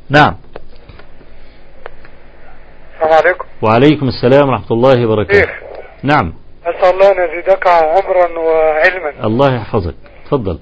[0.09, 0.35] نعم.
[2.95, 3.45] السلام عليكم.
[3.61, 5.49] وعليكم السلام ورحمة الله وبركاته.
[6.03, 6.33] نعم.
[6.65, 9.25] أسأل الله أن يزيدك عمرا وعلما.
[9.25, 9.95] الله يحفظك.
[10.25, 10.59] تفضل.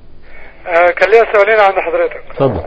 [0.67, 2.21] آه كان ليا سؤالين عند حضرتك.
[2.35, 2.63] تفضل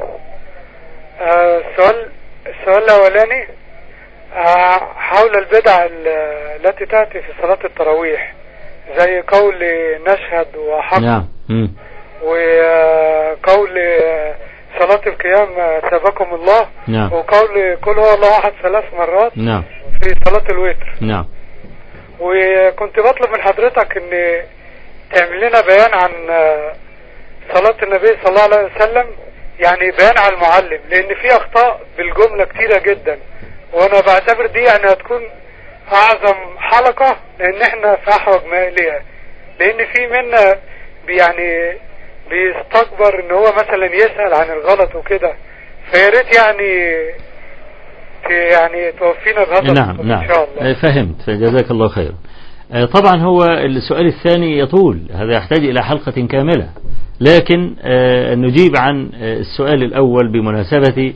[1.21, 2.11] آه السؤال
[2.47, 3.49] السؤال الأولاني
[4.37, 6.09] آه حول البدع ال-
[6.67, 8.35] التي تأتي في صلاة التراويح
[8.99, 9.55] زي قول
[10.07, 11.29] نشهد وحق نعم.
[12.23, 13.69] وقول
[14.79, 17.13] صلاة القيام سبكم الله نعم.
[17.13, 19.65] وقول قل هو الله أحد ثلاث مرات نعم.
[20.03, 20.93] في صلاة الوتر.
[21.01, 21.27] نعم.
[22.21, 24.43] وكنت بطلب من حضرتك إن
[25.15, 26.11] تعمل لنا بيان عن
[27.55, 29.07] صلاة النبي صلى الله عليه وسلم
[29.61, 33.19] يعني بيان على المعلم لأن في أخطاء بالجملة كتيرة جدا.
[33.73, 35.21] وأنا بعتبر دي يعني هتكون
[35.93, 39.03] أعظم حلقة لأن إحنا في احوج ما إليها.
[39.61, 40.55] لأن في منا
[41.09, 41.79] يعني
[42.31, 45.35] بيستكبر إن هو مثلا يسأل عن الغلط وكده.
[45.93, 46.95] فياريت يعني
[48.31, 50.21] يعني توفينا بهذا نعم نعم.
[50.23, 50.71] ان شاء الله.
[50.71, 51.31] آه، فهمت.
[51.31, 52.15] جزاك الله خيرا.
[52.73, 55.09] آه، طبعا هو السؤال الثاني يطول.
[55.15, 56.69] هذا يحتاج إلى حلقة كاملة.
[57.21, 61.13] لكن آه، نجيب عن آه، السؤال الأول بمناسبة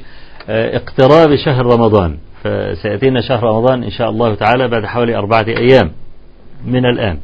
[0.48, 2.18] آه، اقتراب شهر رمضان.
[2.42, 5.90] فسيأتينا شهر رمضان إن شاء الله تعالى بعد حوالي أربعة أيام
[6.66, 7.18] من الآن.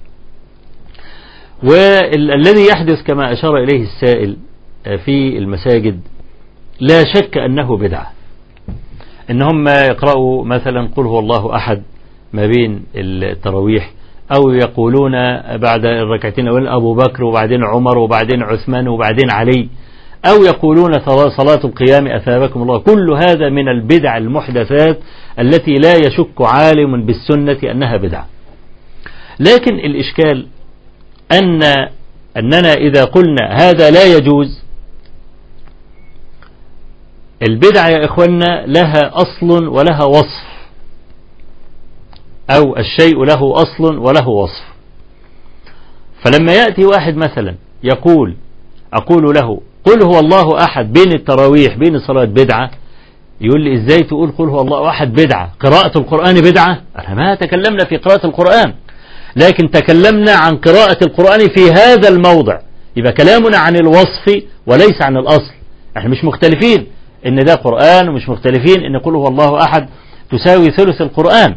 [1.62, 4.36] والذي يحدث كما أشار إليه السائل
[5.04, 6.00] في المساجد
[6.80, 8.12] لا شك أنه بدعة.
[9.30, 11.82] إن هم يقرأوا مثلا قل هو الله أحد
[12.32, 13.90] ما بين التراويح
[14.36, 15.12] أو يقولون
[15.56, 19.68] بعد الركعتين الأول أبو بكر وبعدين عمر وبعدين عثمان وبعدين علي.
[20.26, 20.92] أو يقولون
[21.36, 22.78] صلاة القيام أثابكم الله.
[22.78, 24.98] كل هذا من البدع المحدثات
[25.38, 28.26] التي لا يشك عالم بالسنة أنها بدعة.
[29.40, 30.46] لكن الإشكال
[31.32, 31.62] أن
[32.36, 34.62] أننا إذا قلنا هذا لا يجوز
[37.48, 40.49] البدعة يا إخوانا لها أصل ولها وصف.
[42.56, 44.64] أو الشيء له أصل وله وصف.
[46.24, 48.34] فلما يأتي واحد مثلا يقول
[48.94, 52.70] أقول له قل هو الله أحد بين التراويح بين الصلاة بدعة؟
[53.40, 57.84] يقول لي إزاي تقول قل هو الله أحد بدعة؟ قراءة القرآن بدعة؟ أنا ما تكلمنا
[57.84, 58.74] في قراءة القرآن
[59.36, 62.58] لكن تكلمنا عن قراءة القرآن في هذا الموضع.
[62.96, 65.52] يبقى كلامنا عن الوصف وليس عن الأصل.
[65.96, 66.86] إحنا مش مختلفين.
[67.26, 68.84] إن ده قرآن ومش مختلفين.
[68.84, 69.88] إن قل هو الله أحد
[70.32, 71.56] تساوي ثلث القرآن.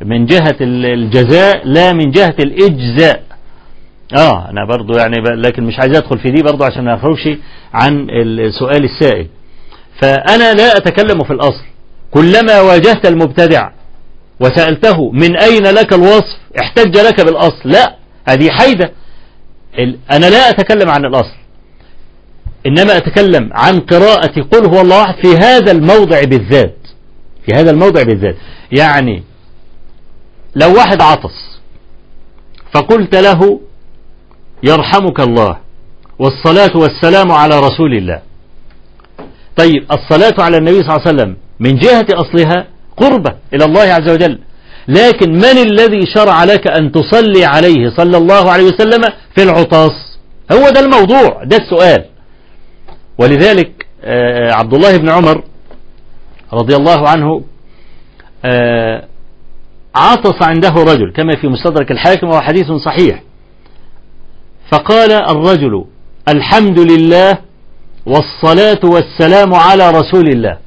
[0.00, 3.22] من جهة الجزاء لا من جهة الإجزاء.
[4.16, 7.38] آه أنا برضو يعني لكن مش عايز أدخل في دي برضو عشان ما اخرجش
[7.74, 9.26] عن السؤال السائل.
[10.02, 11.64] فأنا لا أتكلم في الأصل.
[12.10, 13.70] كلما واجهت المبتدع
[14.40, 17.70] وسألته من أين لك الوصف احتج لك بالأصل.
[17.70, 17.96] لا
[18.28, 18.92] هذه حيدة.
[20.12, 21.36] أنا لا أتكلم عن الأصل.
[22.66, 26.76] إنما أتكلم عن قراءة قل هو الله في هذا الموضع بالذات.
[27.46, 28.36] في هذا الموضع بالذات.
[28.72, 29.22] يعني
[30.56, 31.60] لو واحد عطس
[32.72, 33.60] فقلت له
[34.62, 35.58] يرحمك الله
[36.18, 38.22] والصلاة والسلام على رسول الله.
[39.56, 44.10] طيب الصلاة على النبي صلى الله عليه وسلم من جهة أصلها قربة إلى الله عز
[44.10, 44.38] وجل.
[44.88, 49.02] لكن من الذي شرع لك أن تصلي عليه صلى الله عليه وسلم
[49.34, 50.18] في العطاس؟
[50.52, 52.04] هو ده الموضوع ده السؤال.
[53.18, 53.86] ولذلك
[54.52, 55.42] عبد الله بن عمر
[56.52, 57.42] رضي الله عنه
[59.94, 63.22] عطس عنده رجل كما في مستدرك الحاكم وهو حديث صحيح.
[64.72, 65.84] فقال الرجل
[66.28, 67.38] الحمد لله
[68.06, 70.58] والصلاة والسلام على رسول الله.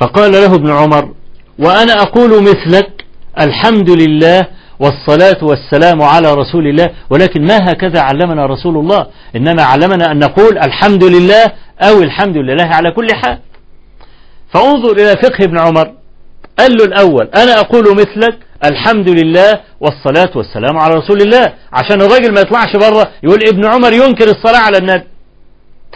[0.00, 1.14] فقال له ابن عمر
[1.58, 3.04] وأنا أقول مثلك
[3.40, 4.46] الحمد لله
[4.80, 10.58] والصلاة والسلام على رسول الله ولكن ما هكذا علمنا رسول الله؟ إنما علمنا أن نقول
[10.58, 11.44] الحمد لله
[11.80, 13.38] أو الحمد لله على كل حال.
[14.54, 15.99] فانظر إلى فقه ابن عمر.
[16.60, 22.34] قال له الأول أنا أقول مثلك الحمد لله والصلاة والسلام على رسول الله عشان الراجل
[22.34, 25.04] ما يطلعش بره يقول ابن عمر ينكر الصلاة على النبي.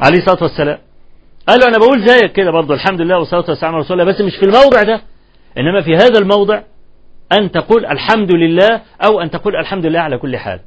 [0.00, 0.78] عليه الصلاة والسلام.
[1.48, 4.20] قال له أنا بقول زيك كده برضه الحمد لله والصلاة والسلام على رسول الله بس
[4.20, 5.00] مش في الموضع ده.
[5.58, 6.60] إنما في هذا الموضع
[7.38, 10.60] أن تقول الحمد لله أو أن تقول الحمد لله على كل حال.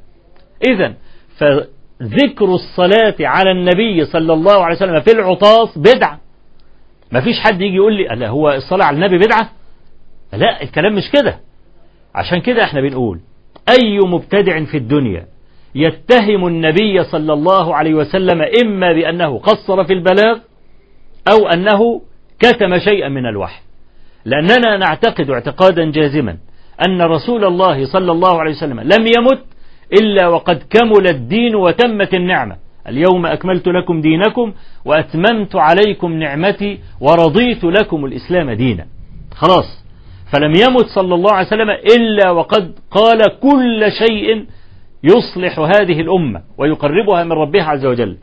[0.66, 0.94] إذا
[1.38, 6.20] فذكر الصلاة على النبي صلى الله عليه وسلم في العطاس بدعة.
[7.12, 9.50] ما فيش حد يجي يقول لي هو الصلاة على النبي بدعة؟
[10.32, 11.40] لا الكلام مش كده.
[12.14, 13.20] عشان كده إحنا بنقول
[13.80, 15.26] أي مبتدع في الدنيا
[15.74, 20.38] يتهم النبي صلى الله عليه وسلم إما بأنه قصر في البلاغ
[21.32, 22.02] أو أنه
[22.38, 23.60] كتم شيئا من الوحي.
[24.24, 26.36] لأننا نعتقد اعتقادا جازما
[26.88, 29.44] أن رسول الله صلى الله عليه وسلم لم يمت
[30.02, 32.56] إلا وقد كمل الدين وتمت النعمة.
[32.88, 34.52] اليوم أكملت لكم دينكم
[34.84, 38.86] وأتممت عليكم نعمتي ورضيت لكم الإسلام دينا.
[39.34, 39.84] خلاص.
[40.32, 44.46] فلم يمت صلى الله عليه وسلم إلا وقد قال كل شيء
[45.02, 48.18] يصلح هذه الأمة ويقربها من ربها عز وجل.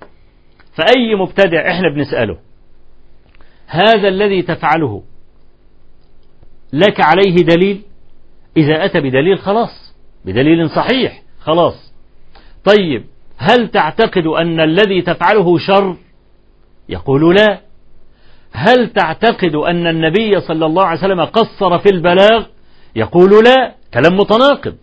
[0.73, 2.37] فأي مبتدع إحنا بنسأله؟
[3.67, 5.03] هذا الذي تفعله
[6.73, 7.81] لك عليه دليل؟
[8.57, 11.93] إذا أتى بدليل خلاص بدليل صحيح خلاص.
[12.65, 13.03] طيب
[13.37, 15.95] هل تعتقد أن الذي تفعله شر؟
[16.89, 17.64] يقول لا.
[18.55, 22.45] هل تعتقد أن النبي صلى الله عليه وسلم قصر في البلاغ؟
[22.95, 24.75] يقول لا كلام متناقض.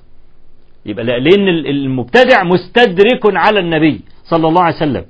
[0.87, 5.05] يبقى لأن المبتدع مستدرك على النبي صلى الله عليه وسلم.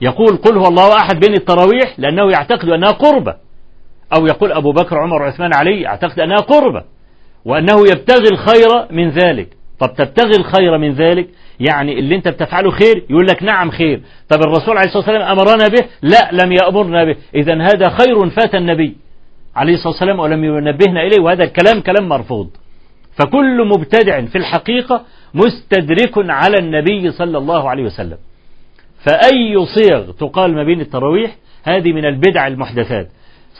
[0.00, 3.34] يقول قل هو الله أحد بين التراويح لأنه يعتقد أنها قربة.
[4.16, 6.84] أو يقول أبو بكر عمر عثمان علي يعتقد أنها قربة.
[7.44, 9.48] وأنه يبتغي الخير من ذلك.
[9.78, 11.28] طب تبتغي الخير من ذلك؟
[11.60, 14.02] يعني اللي انت بتفعله خير يقول لك نعم خير.
[14.28, 17.16] طب الرسول عليه الصلاة والسلام أمرنا به؟ لا لم يأمرنا به.
[17.34, 18.96] إذا هذا خير فات النبي
[19.56, 22.50] عليه الصلاة والسلام ولم ينبهنا إليه وهذا الكلام كلام مرفوض.
[23.18, 25.02] فكل مبتدع في الحقيقة
[25.34, 28.18] مستدرك على النبي صلى الله عليه وسلم.
[29.06, 33.08] فأي صيغ تقال ما بين التراويح؟ هذه من البدع المحدثات.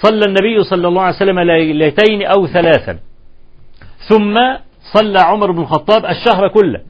[0.02, 2.98] صلى النبي صلى الله عليه وسلم ليلتين أو ثلاثا.
[4.08, 4.38] ثم
[4.94, 6.80] صلى عمر بن الخطاب الشهر كله.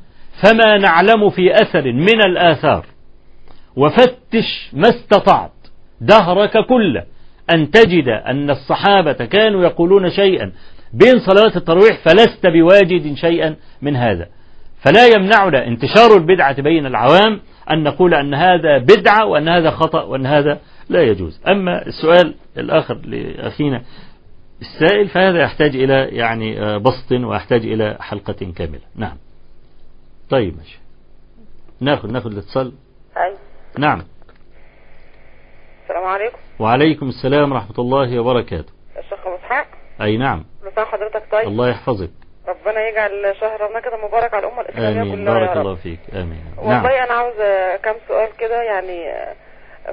[0.42, 2.86] فما نعلم في أثر من الآثار.
[3.76, 5.52] وفتش ما استطعت
[6.00, 7.04] دهرك كله
[7.50, 10.52] أن تجد أن الصحابة كانوا يقولون شيئا
[10.92, 14.28] بين صلوات التراويح فلست بواجد شيئا من هذا.
[14.78, 20.26] فلا يمنعنا انتشار البدعة بين العوام أن نقول أن هذا بدعة وأن هذا خطأ وأن
[20.26, 20.58] هذا
[20.88, 21.40] لا يجوز.
[21.48, 23.82] أما السؤال الآخر لأخينا
[24.60, 28.80] السائل فهذا يحتاج إلى يعني بسط ويحتاج إلى حلقة كاملة.
[28.96, 29.16] نعم.
[30.30, 30.78] طيب ماشي.
[31.80, 32.72] ناخذ ناخذ الاتصال.
[33.16, 33.38] أيوة.
[33.78, 34.02] نعم.
[35.82, 36.38] السلام عليكم.
[36.58, 38.72] وعليكم السلام ورحمة الله وبركاته.
[38.98, 39.66] الشيخ أبو إسحاق؟
[40.00, 40.44] أي نعم.
[40.62, 41.48] مساء حضرتك طيب.
[41.48, 42.10] الله يحفظك.
[42.48, 45.14] ربنا يجعل شهرنا كده مبارك على الأمة الإسلامية آمين.
[45.24, 46.00] كلها بارك الله فيك.
[46.12, 46.44] آمين.
[46.56, 46.66] نعم.
[46.66, 47.34] والله أنا عاوز
[47.82, 49.26] كم سؤال كده يعني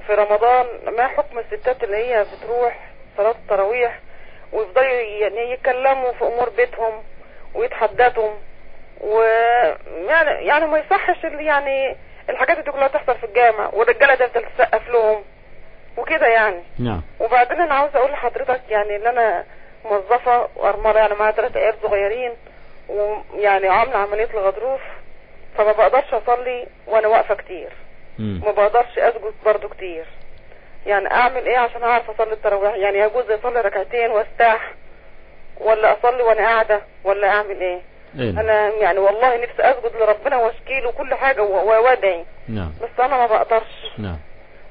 [0.08, 0.66] في رمضان
[0.98, 4.00] ما حكم الستات اللي هي بتروح صلاة التراويح
[4.54, 4.86] ويفضلوا
[5.22, 6.94] يعني يتكلموا في أمور بيتهم
[7.56, 8.30] ويتحدثوا
[9.02, 11.96] ويعني يعني ما يصحش اللي يعني
[12.30, 15.24] الحاجات دي كلها تحصل في الجامع والرجالة تفضل تسقف لهم
[15.98, 16.64] وكده يعني.
[16.80, 17.02] نعم.
[17.20, 19.44] وبعدين أنا عاوزة أقول لحضرتك يعني إن أنا
[19.86, 22.32] موظفة وأرملة يعني معايا ثلاث عيال صغيرين
[22.90, 24.82] ويعني عاملة عملية الغضروف
[25.58, 27.70] فما بقدرش أصلي وأنا واقفة كتير.
[28.20, 30.06] ما بقدرش أسجد برضو كتير.
[30.86, 34.72] يعني أعمل إيه عشان أعرف أصلي التراويح؟ يعني يجوز أصلي ركعتين وأستاح
[35.58, 37.80] ولا أصلي وأنا قاعدة ولا أعمل إيه؟
[38.20, 38.30] إيه.
[38.30, 42.26] أنا يعني والله نفسي أسجد لربنا وأشكي له كل حاجة وأدعي.
[42.48, 42.72] نعم.
[42.82, 43.98] بس أنا ما بقدرش.
[43.98, 44.18] نعم.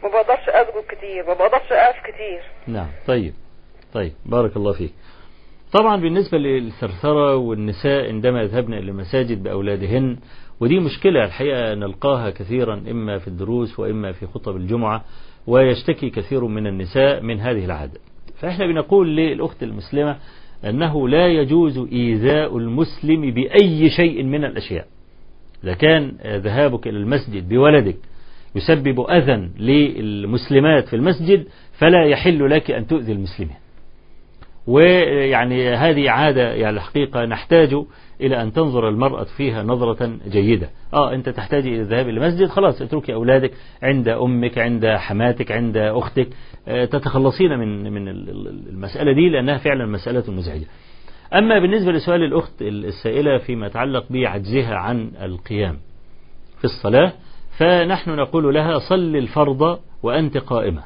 [0.03, 1.27] ما بقدرش أسجد كتير.
[1.27, 2.43] ما بقدرش أقف كتير.
[2.67, 2.89] نعم.
[3.07, 3.35] طيب.
[3.95, 4.13] طيب.
[4.27, 4.93] بارك الله فيك.
[5.73, 10.17] طبعا بالنسبة للثرثرة والنساء عندما يذهبن إلى المساجد بأولادهن
[10.61, 15.05] ودي مشكلة الحقيقة نلقاها كثيرا إما في الدروس وإما في خطب الجمعة
[15.47, 18.01] ويشتكي كثير من النساء من هذه العادة.
[18.41, 20.17] فإحنا بنقول للأخت المسلمة
[20.65, 24.87] أنه لا يجوز إيذاء المسلم بأي شيء من الأشياء.
[25.65, 27.97] إذا كان ذهابك إلى المسجد بولدك
[28.55, 31.47] يسبب أذى للمسلمات في المسجد
[31.79, 33.62] فلا يحل لك أن تؤذي المسلمين.
[34.67, 37.75] ويعني هذه عادة يعني الحقيقة نحتاج
[38.21, 40.71] إلى أن تنظر المرأة فيها نظرة جيدة.
[40.95, 43.53] آه أنت تحتاج إلى الذهاب إلى المسجد خلاص اتركي أولادك
[43.83, 46.29] عند أمك عند حماتك عند أختك.
[46.69, 50.65] آه، تتخلصين من من ال- ال- المسألة دي لأنها فعلا مسألة مزعجة.
[51.35, 55.77] أما بالنسبة لسؤال الأخت السائلة فيما يتعلق بعجزها عن القيام
[56.59, 57.13] في الصلاة
[57.59, 60.83] فنحن نقول لها صل الفرض وأنت قائمة.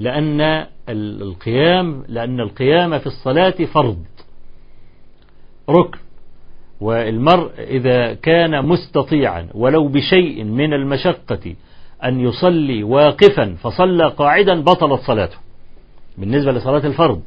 [0.00, 3.98] لأن القيام لأن القيام في الصلاة فرض
[5.70, 5.98] ركن.
[6.80, 11.54] والمرء إذا كان مستطيعا ولو بشيء من المشقة
[12.04, 15.36] أن يصلي واقفا فصلى قاعدا بطلت صلاته.
[16.18, 17.22] بالنسبة لصلاة الفرض.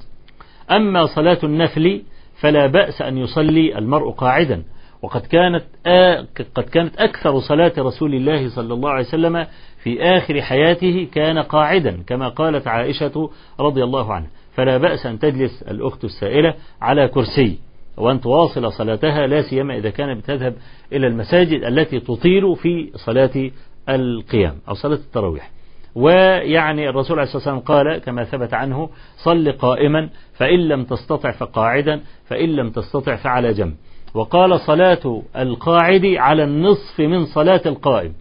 [0.71, 2.01] أما صلاة النفل
[2.39, 4.63] فلا بأس أن يصلي المرء قاعدا.
[5.01, 6.25] وقد كانت آ...
[6.55, 9.45] قد كانت أكثر صلاة رسول الله صلى الله عليه وسلم
[9.83, 13.29] في آخر حياته كان قاعدا كما قالت عائشة
[13.59, 14.29] رضي الله عنها.
[14.53, 17.59] فلا بأس أن تجلس الأخت السائلة على كرسي
[17.97, 20.55] وأن تواصل صلاتها لا سيما إذا كانت بتذهب
[20.93, 23.51] إلى المساجد التي تطيل في صلاة
[23.89, 25.51] القيام أو صلاة التراويح.
[25.95, 32.01] ويعني الرسول عليه الصلاة والسلام قال كما ثبت عنه صل قائما فإن لم تستطع فقاعدا
[32.25, 33.73] فإن لم تستطع فعلى جنب.
[34.13, 38.13] وقال صلاة القاعد على النصف من صلاة القائم.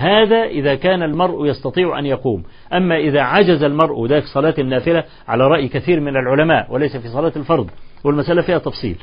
[0.00, 2.42] هذا إذا كان المرء يستطيع أن يقوم.
[2.72, 7.08] أما إذا عجز المرء ده في صلاة النافلة على رأي كثير من العلماء وليس في
[7.08, 7.70] صلاة الفرض
[8.04, 8.96] والمسألة فيها تفصيل.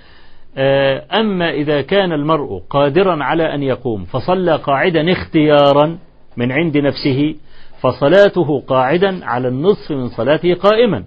[1.14, 5.98] أما إذا كان المرء قادرا على أن يقوم فصلى قاعدا اختيارا
[6.38, 7.36] من عند نفسه
[7.82, 11.04] فصلاته قاعدا على النصف من صلاته قائما.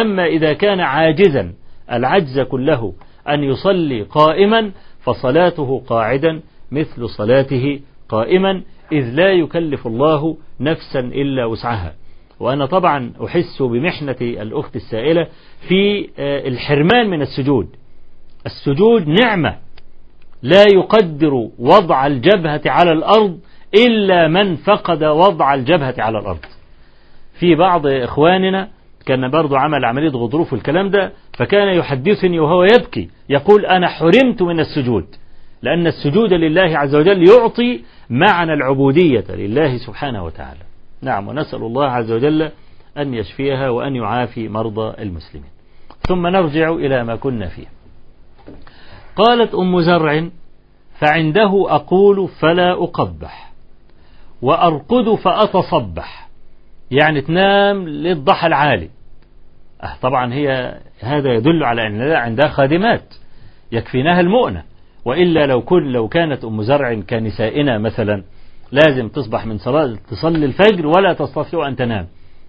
[0.00, 1.52] أما إذا كان عاجزا
[1.92, 2.92] العجز كله
[3.28, 4.70] أن يصلي قائما
[5.00, 6.40] فصلاته قاعدا
[6.72, 8.62] مثل صلاته قائما
[8.92, 11.94] إذ لا يكلف الله نفسا إلا وسعها.
[12.40, 15.26] وأنا طبعا أحس بمحنة الأخت السائلة
[15.68, 17.68] في الحرمان من السجود.
[18.46, 19.56] السجود نعمة.
[20.42, 23.38] لا يقدر وضع الجبهة على الأرض
[23.86, 26.44] إلا من فقد وضع الجبهة على الأرض.
[27.38, 28.68] في بعض إخواننا
[29.06, 34.60] كان برضو عمل عملية غضروف والكلام ده فكان يحدثني وهو يبكي يقول أنا حرمت من
[34.60, 35.04] السجود.
[35.62, 40.60] لأن السجود لله عز وجل يعطي معنى العبودية لله سبحانه وتعالى.
[41.02, 42.50] نعم ونسأل الله عز وجل
[42.98, 45.50] أن يشفيها وأن يعافي مرضى المسلمين.
[46.08, 47.66] ثم نرجع إلى ما كنا فيه.
[49.16, 50.28] قالت أم زرع
[50.98, 53.52] فعنده أقول فلا أقبح
[54.42, 56.28] وأرقد فأتصبح.
[56.90, 58.90] يعني تنام للضحى العالي.
[59.82, 63.14] أه طبعا هي هذا يدل على أن عندها خادمات
[63.72, 64.69] يكفينها المؤنة.
[65.10, 68.22] وإلا لو كل لو كانت أم زرع كنسائنا مثلا
[68.72, 72.06] لازم تصبح من صلاة تصلي الفجر ولا تستطيع أن تنام.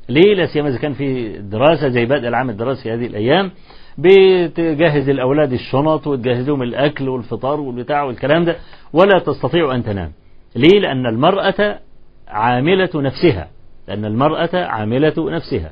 [0.10, 3.52] ليه؟ لا سيما إذا كان في دراسة زي بدء العام الدراسي هذه الأيام
[3.98, 8.56] بتجهز الأولاد الشنط وتجهز لهم الأكل والفطار والبتاع والكلام ده
[8.94, 10.12] ولا تستطيع أن تنام.
[10.56, 11.80] ليه؟ لأن المرأة
[12.28, 13.48] عاملة نفسها.
[13.88, 15.72] لأن المرأة عاملة نفسها.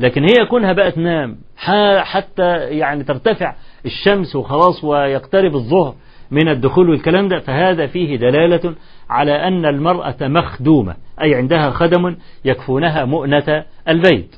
[0.00, 1.36] لكن هي كونها بقى تنام
[2.02, 3.54] حتى يعني ترتفع
[3.86, 5.94] الشمس وخلاص ويقترب الظهر.
[6.30, 8.74] من الدخول والكلام ده فهذا فيه دلالة
[9.10, 14.36] على أن المرأة مخدومة أي عندها خدم يكفونها مؤنة البيت.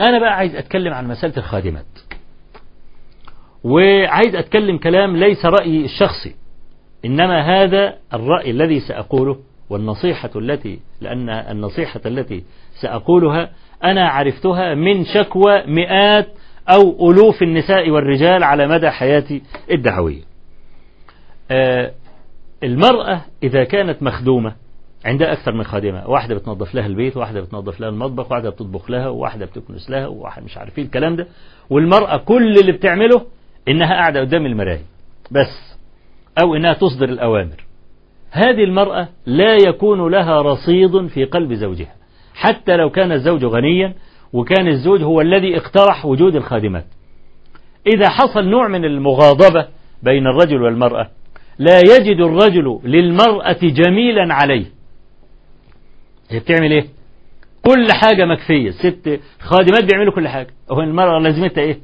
[0.00, 1.86] أنا بقى عايز أتكلم عن مسألة الخادمات.
[3.64, 6.34] وعايز أتكلم كلام ليس رأيي الشخصي
[7.04, 9.36] إنما هذا الرأي الذي سأقوله
[9.70, 12.44] والنصيحة التي لأن النصيحة التي
[12.82, 13.50] سأقولها
[13.84, 16.28] أنا عرفتها من شكوى مئات
[16.68, 20.22] أو ألوف النساء والرجال على مدى حياتي الدعوية
[21.50, 21.92] آه
[22.62, 24.54] المرأة إذا كانت مخدومة
[25.04, 29.08] عندها أكثر من خادمة واحدة بتنظف لها البيت واحدة بتنظف لها المطبخ واحدة بتطبخ لها
[29.08, 31.26] وواحدة بتكنس لها وواحد مش عارفين الكلام ده.
[31.70, 33.26] والمرأة كل اللي بتعمله
[33.68, 34.82] إنها قاعدة قدام المراية
[35.30, 35.78] بس
[36.42, 37.64] أو إنها تصدر الأوامر.
[38.30, 41.94] هذه المرأة لا يكون لها رصيد في قلب زوجها
[42.34, 43.94] حتى لو كان الزوج غنيا
[44.32, 46.84] وكان الزوج هو الذي اقترح وجود الخادمات.
[47.94, 49.66] إذا حصل نوع من المغاضبة
[50.02, 51.10] بين الرجل والمرأة
[51.58, 54.64] لا يجد الرجل للمرأة جميلا عليه.
[56.30, 56.86] هي بتعمل إيه؟
[57.66, 58.70] كل حاجة مكفية.
[58.70, 60.50] ست خادمات بيعملوا كل حاجة.
[60.70, 61.78] هو المرأة لازمتها إيه؟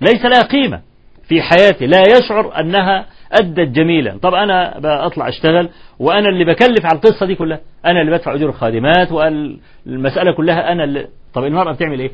[0.00, 0.80] ليس لها قيمة
[1.28, 1.86] في حياتي.
[1.86, 4.18] لا يشعر أنها أدت جميلا.
[4.22, 5.68] طب أنا بطلع أشتغل
[5.98, 7.60] وأنا اللي بكلف على القصة دي كلها.
[7.86, 12.10] أنا اللي بدفع أجور الخادمات والمسألة كلها أنا اللي طب المرأة بتعمل إيه؟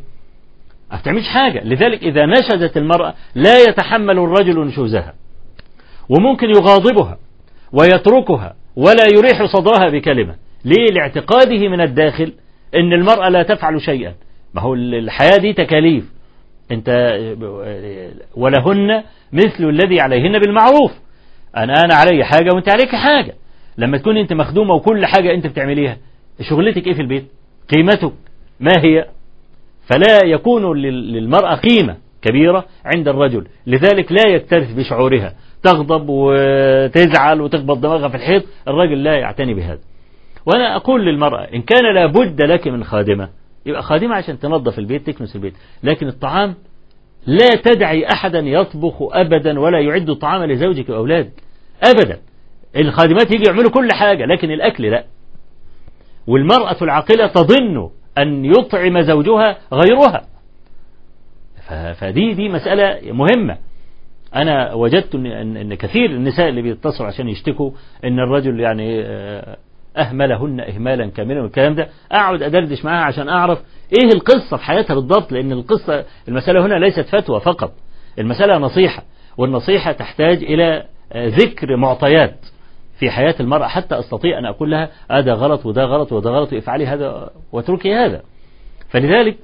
[0.92, 1.64] ما بتعملش حاجة.
[1.64, 5.14] لذلك إذا نشزت المرأة لا يتحمل الرجل نشوزها
[6.08, 7.18] وممكن يغاضبها
[7.72, 10.34] ويتركها ولا يريح صدرها بكلمة.
[10.64, 12.32] ليه؟ لاعتقاده من الداخل
[12.74, 14.14] إن المرأة لا تفعل شيئا.
[14.54, 16.04] ما هو الحياة دي تكاليف.
[16.70, 16.88] أنت
[18.36, 20.92] ولهن مثل الذي عليهن بالمعروف.
[21.56, 23.34] أنا أنا علي حاجة وأنت عليك حاجة.
[23.78, 25.96] لما تكون أنت مخدومة وكل حاجة أنت بتعمليها
[26.40, 27.24] شغلتك إيه في البيت؟
[27.74, 28.12] قيمتك.
[28.62, 29.06] ما هي؟
[29.86, 35.34] فلا يكون للمرأة قيمة كبيرة عند الرجل لذلك لا يكترث بشعورها.
[35.62, 39.78] تغضب وتزعل وتخبط دماغها في الحيط الرجل لا يعتني بهذا.
[40.46, 43.28] وأنا أقول للمرأة إن كان لابد لك من خادمة
[43.66, 46.54] يبقى خادمة عشان تنظف البيت تكنس البيت لكن الطعام
[47.26, 51.32] لا تدعي أحدا يطبخ أبدا ولا يعد الطعام لزوجك وأولادك
[51.82, 52.18] أبدا.
[52.76, 55.04] الخادمات يجي يعملوا كل حاجة لكن الأكل لا.
[56.26, 60.22] والمرأة العاقلة تظن أن يطعم زوجها غيرها.
[61.94, 63.58] فدي دي مسألة مهمة.
[64.34, 67.70] أنا وجدت إن كثير النساء اللي بيتصلوا عشان يشتكوا
[68.04, 69.02] إن الرجل يعني
[69.96, 71.88] أهملهن إهمالا كاملا والكلام ده.
[72.12, 73.58] أقعد أدردش معاها عشان أعرف
[73.92, 77.72] إيه القصة في حياتها بالضبط لأن القصة المسألة هنا ليست فتوى فقط.
[78.18, 79.02] المسألة نصيحة
[79.38, 80.84] والنصيحة تحتاج إلى
[81.16, 82.36] ذكر معطيات.
[83.02, 86.86] في حياة المرأة حتى أستطيع أن أقول لها هذا غلط وده غلط وده غلط افعلي
[86.86, 88.22] هذا واتركي هذا.
[88.88, 89.36] فلذلك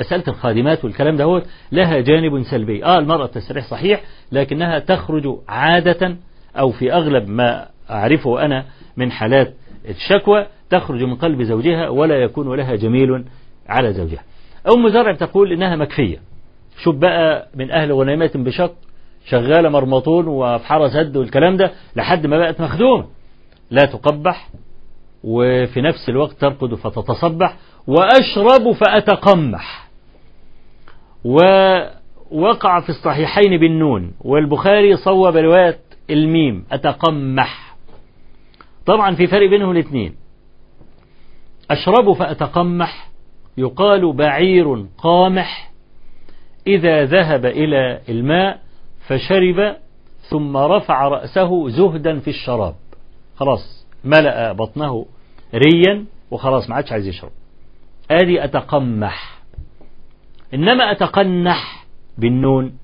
[0.00, 1.42] مسألة الخادمات والكلام ده هو
[1.72, 2.84] لها جانب سلبي.
[2.84, 4.02] آه المرأة تستريح صحيح
[4.32, 6.16] لكنها تخرج عادة
[6.58, 8.64] أو في أغلب ما أعرفه أنا
[8.96, 9.54] من حالات
[9.88, 13.24] الشكوى تخرج من قلب زوجها ولا يكون لها جميل
[13.68, 14.22] على زوجها.
[14.74, 16.18] أم زرع تقول إنها مكفية.
[16.84, 18.74] شوف بقى من أهل غنيمة بشق؟
[19.26, 23.06] شغالة مرمطون وفي حرس هد والكلام ده لحد ما بقت مخدومة.
[23.70, 24.48] لا تقبح
[25.24, 27.56] وفي نفس الوقت ترقد فتتصبح
[27.86, 29.88] وأشرب فأتقمح.
[31.24, 35.78] ووقع في الصحيحين بالنون والبخاري صوب رواية
[36.10, 37.76] الميم أتقمح.
[38.86, 40.14] طبعا في فرق بينهم الاثنين.
[41.70, 43.08] أشرب فأتقمح
[43.58, 45.72] يقال بعير قامح.
[46.66, 48.60] إذا ذهب إلى الماء
[49.08, 49.76] فشرب
[50.22, 52.74] ثم رفع رأسه زهدا في الشراب.
[53.36, 55.06] خلاص ملأ بطنه
[55.54, 57.30] ريا وخلاص ما عادش عايز يشرب.
[58.10, 59.38] آدي أتقمح.
[60.54, 61.86] إنما أتقنح
[62.18, 62.78] بالنون.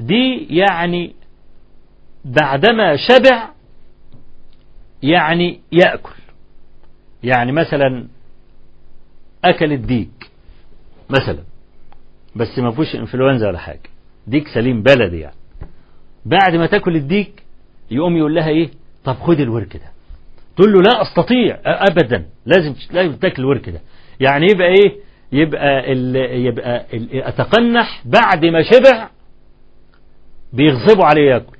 [0.00, 1.14] دي يعني
[2.24, 3.48] بعدما شبع
[5.02, 6.14] يعني يأكل.
[7.22, 8.08] يعني مثلا
[9.44, 10.30] أكل الديك
[11.10, 11.44] مثلا.
[12.36, 13.90] بس ما فيهوش إنفلونزا ولا حاجة.
[14.28, 15.34] ديك سليم بلدي يعني.
[16.26, 17.42] بعد ما تاكل الديك
[17.90, 18.68] يقوم يقول لها إيه؟
[19.04, 19.90] طب خد الورك ده.
[20.56, 21.58] تقول له لا أستطيع.
[21.64, 22.24] ابدا.
[22.46, 23.80] لازم لازم تاكل الورك ده.
[24.20, 24.92] يعني يبقى إيه؟
[25.32, 26.16] يبقى ال
[26.46, 29.08] يبقى ال أتقنح بعد ما شبع
[30.52, 31.56] بيغصبوا عليه ياكل.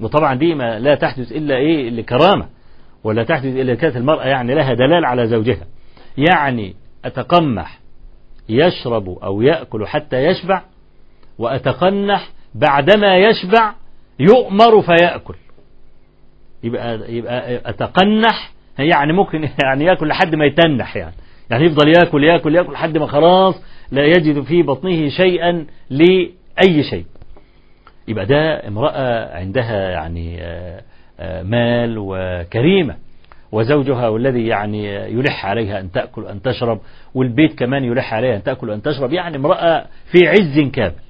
[0.00, 2.48] وطبعا دي ما لا تحدث إلا إيه؟ لكرامة.
[3.04, 5.66] ولا تحدث إلا كانت المرأة يعني لها دلال على زوجها.
[6.16, 6.74] يعني
[7.04, 7.78] أتقمح
[8.48, 10.62] يشرب أو يأكل حتى يشبع
[11.40, 13.72] وأتقنح بعدما يشبع
[14.18, 15.34] يؤمر فيأكل.
[16.62, 21.14] يبقى يبقى أتقنح يعني ممكن يعني يأكل لحد ما يتنح يعني.
[21.50, 23.62] يعني يفضل يأكل يأكل يأكل لحد ما خلاص
[23.92, 27.04] لا يجد في بطنه شيئا لأي شيء.
[28.08, 30.36] يبقى ده امرأة عندها يعني
[31.42, 32.96] مال وكريمة.
[33.52, 36.80] وزوجها والذي يعني يلح عليها أن تأكل وأن تشرب
[37.14, 41.09] والبيت كمان يلح عليها أن تأكل وأن تشرب يعني امرأة في عز كامل.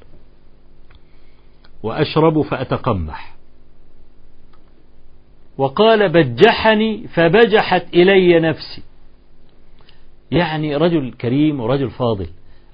[1.82, 3.36] وأشرب فأتقمح.
[5.58, 8.82] وقال بجحني فبجحت إلي نفسي.
[10.30, 12.26] يعني رجل كريم ورجل فاضل.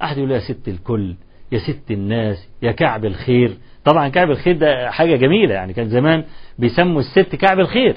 [0.02, 1.14] أحد يقول يا ست الكل
[1.52, 3.56] يا ست الناس يا كعب الخير.
[3.84, 5.72] طبعا كعب الخير ده حاجة جميلة يعني.
[5.72, 6.24] كان زمان
[6.58, 7.96] بيسموا الست كعب الخير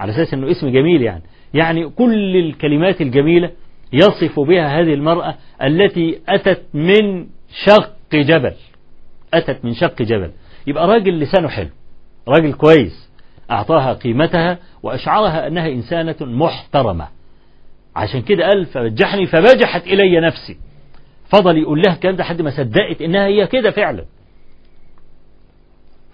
[0.00, 1.22] على أساس أنه اسم جميل يعني.
[1.54, 3.50] يعني كل الكلمات الجميلة
[3.92, 7.26] يصف بها هذه المرأة التي أتت من
[7.64, 8.54] شق جبل.
[9.34, 10.30] أتت من شق جبل.
[10.68, 11.68] يبقى راجل لسانه حلو
[12.28, 13.08] راجل كويس
[13.50, 17.08] أعطاها قيمتها وأشعرها أنها إنسانة محترمة.
[17.96, 20.56] عشان كده قال فبجحني فبجحت إلي نفسي.
[21.28, 24.04] فضل يقول لها الكلام ده حد ما صدقت إنها هي كده فعلا.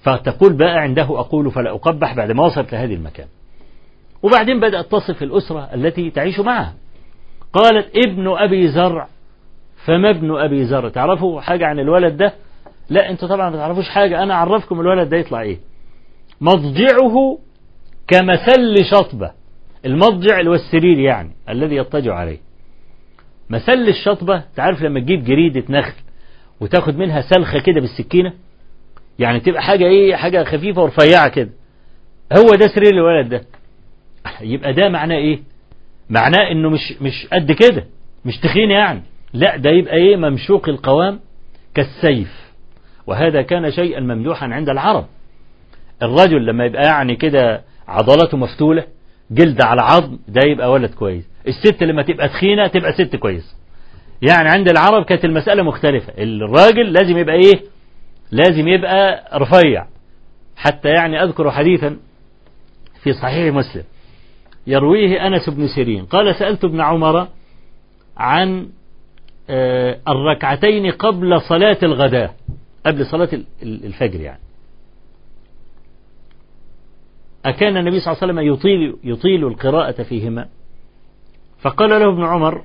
[0.03, 3.27] فتقول بقى عنده أقول فلا أقبح بعد ما وصلت لهذه المكان.
[4.23, 6.75] وبعدين بدأت تصف الأسرة التي تعيش معها.
[7.53, 9.09] قالت ابن أبي زرع
[9.85, 12.35] فما ابن أبي زرع؟ تعرفوا حاجة عن الولد ده؟
[12.91, 14.23] لا أنتوا طبعا ما تعرفوش حاجة.
[14.23, 15.59] أنا أعرفكم الولد ده يطلع إيه؟
[16.41, 17.39] مضجعه
[18.09, 19.31] كمسل شطبة.
[19.87, 22.39] المضجع اللي هو السرير يعني الذي يضطجع عليه.
[23.51, 25.93] مسل الشطبة تعرف لما تجيب جريدة نخل
[26.61, 28.33] وتاخد منها سلخة كده بالسكينة؟
[29.19, 31.51] يعني تبقى حاجة إيه؟ حاجة خفيفة ورفيعة كده.
[32.39, 33.43] هو ده سرير الولد ده.
[34.41, 35.39] يبقى ده معناه إيه؟
[36.11, 37.85] معناه إنه مش مش قد كده
[38.25, 39.03] مش تخين يعني.
[39.33, 41.21] لا ده يبقى إيه؟ ممشوق القوام
[41.75, 42.44] كالسيف.
[43.07, 45.05] وهذا كان شيئا ممدوحا عند العرب.
[46.03, 48.85] الرجل لما يبقى يعني كده عضلاته مفتولة
[49.31, 51.25] جلد على عظم ده يبقى ولد كويس.
[51.49, 53.57] الست لما تبقى تخينة تبقى ست كويس.
[54.23, 56.13] يعني عند العرب كانت المسألة مختلفة.
[56.19, 57.63] الراجل لازم يبقى إيه؟
[58.31, 59.87] لازم يبقى رفيع.
[60.57, 61.97] حتى يعني أذكر حديثا
[63.03, 63.83] في صحيح مسلم
[64.67, 66.05] يرويه أنس بن سيرين.
[66.05, 67.29] قال سألت ابن عمر
[68.17, 68.69] عن
[70.09, 72.35] الركعتين قبل صلاة الغداء.
[72.87, 73.29] قبل صلاة
[73.63, 74.41] الفجر يعني.
[77.45, 80.49] أكان النبي صلى الله عليه وسلم يطيل, يطيل القراءة فيهما.
[81.61, 82.65] فقال له ابن عمر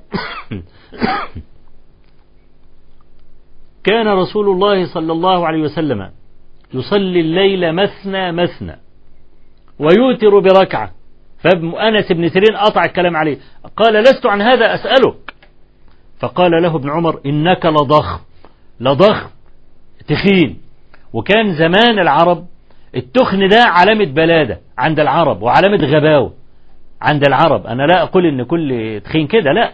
[3.84, 6.10] كان رسول الله صلى الله عليه وسلم
[6.74, 8.76] يصلي الليل مثنى مثنى
[9.78, 10.92] ويوتر بركعة.
[11.38, 13.38] فأنس بن سيرين قطع الكلام عليه.
[13.76, 15.34] قال لست عن هذا أسألك.
[16.18, 18.20] فقال له ابن عمر إنك لضخم
[18.80, 19.30] لضخم.
[20.08, 20.58] تخين.
[21.12, 22.46] وكان زمان العرب
[22.96, 26.32] التخن ده علامة بلادة عند العرب وعلامة غباوة
[27.02, 27.66] عند العرب.
[27.66, 29.72] أنا لا أقول إن كل تخين كده لا.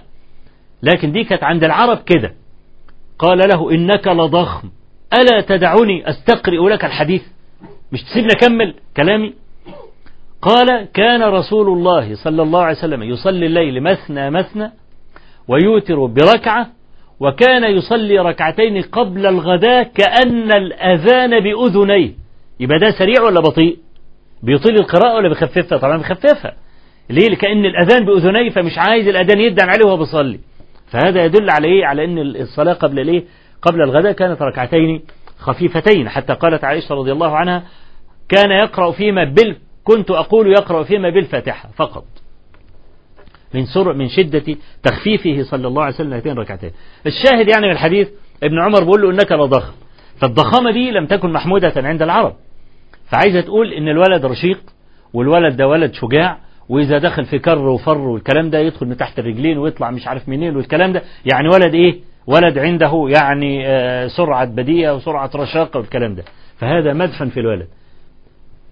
[0.82, 2.32] لكن دي كانت عند العرب كده.
[3.18, 4.70] قال له إنك لضخم.
[5.20, 7.22] ألا تدعني أستقرئ لك الحديث؟
[7.92, 9.34] مش تسيبني أكمل كلامي؟
[10.42, 14.70] قال كان رسول الله صلى الله عليه وسلم يصلي الليل مثنى مثنى
[15.48, 16.66] ويوتر بركعة
[17.20, 22.10] وكان يصلي ركعتين قبل الغداء كأن الأذان بأذنيه.
[22.60, 23.78] يبقى ده سريع ولا بطيء؟
[24.42, 26.54] بيطيل القراءة ولا بيخففها؟ طبعا بيخففها.
[27.10, 30.40] ليه؟ كأن الأذان بأذنيه فمش عايز الأذان يدعن عليه وهو بيصلي.
[30.92, 33.24] فهذا يدل على إيه على أن الصلاة قبل الإيه؟
[33.62, 35.02] قبل الغداء كانت ركعتين
[35.38, 36.08] خفيفتين.
[36.08, 37.62] حتى قالت عائشة رضي الله عنها
[38.28, 42.04] كان يقرأ فيما بال كنت أقول يقرأ فيما بالفاتحة فقط.
[43.56, 46.70] من سر من شدة تخفيفه صلى الله عليه وسلم هاتين ركعتين
[47.06, 48.08] الشاهد يعني من الحديث
[48.42, 49.72] ابن عمر بيقول له إنك لضخم.
[50.20, 52.34] فالضخامة دي لم تكن محمودة عند العرب.
[53.10, 54.58] فعايزة تقول إن الولد رشيق
[55.14, 56.38] والولد ده ولد شجاع
[56.68, 60.56] وإذا دخل في كر وفر والكلام ده يدخل من تحت الرجلين ويطلع مش عارف منين
[60.56, 61.02] والكلام ده.
[61.32, 66.22] يعني ولد إيه؟ ولد عنده يعني آه سرعة بديهة وسرعة رشاقة والكلام ده.
[66.58, 67.66] فهذا مدفن في الولد.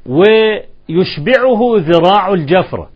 [0.06, 2.88] ويشبعه ذراع الجفرة.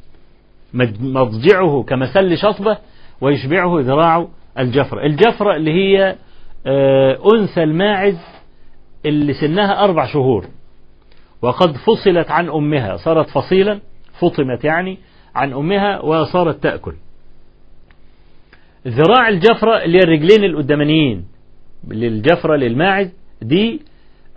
[1.00, 2.78] مضجعه كمسل شطبة
[3.20, 6.16] ويشبعه ذراع الجفرة الجفرة اللي هي
[6.66, 8.18] آه أنثى الماعز
[9.06, 10.46] اللي سنها أربع شهور.
[11.42, 13.80] وقد فصلت عن أمها صارت فصيلا
[14.20, 14.98] فطمت يعني
[15.34, 16.94] عن أمها وصارت تأكل.
[18.86, 21.24] ذراع الجفرة اللي هي الرجلين القدامانيين
[21.88, 23.10] للجفرة للماعز
[23.42, 23.82] دي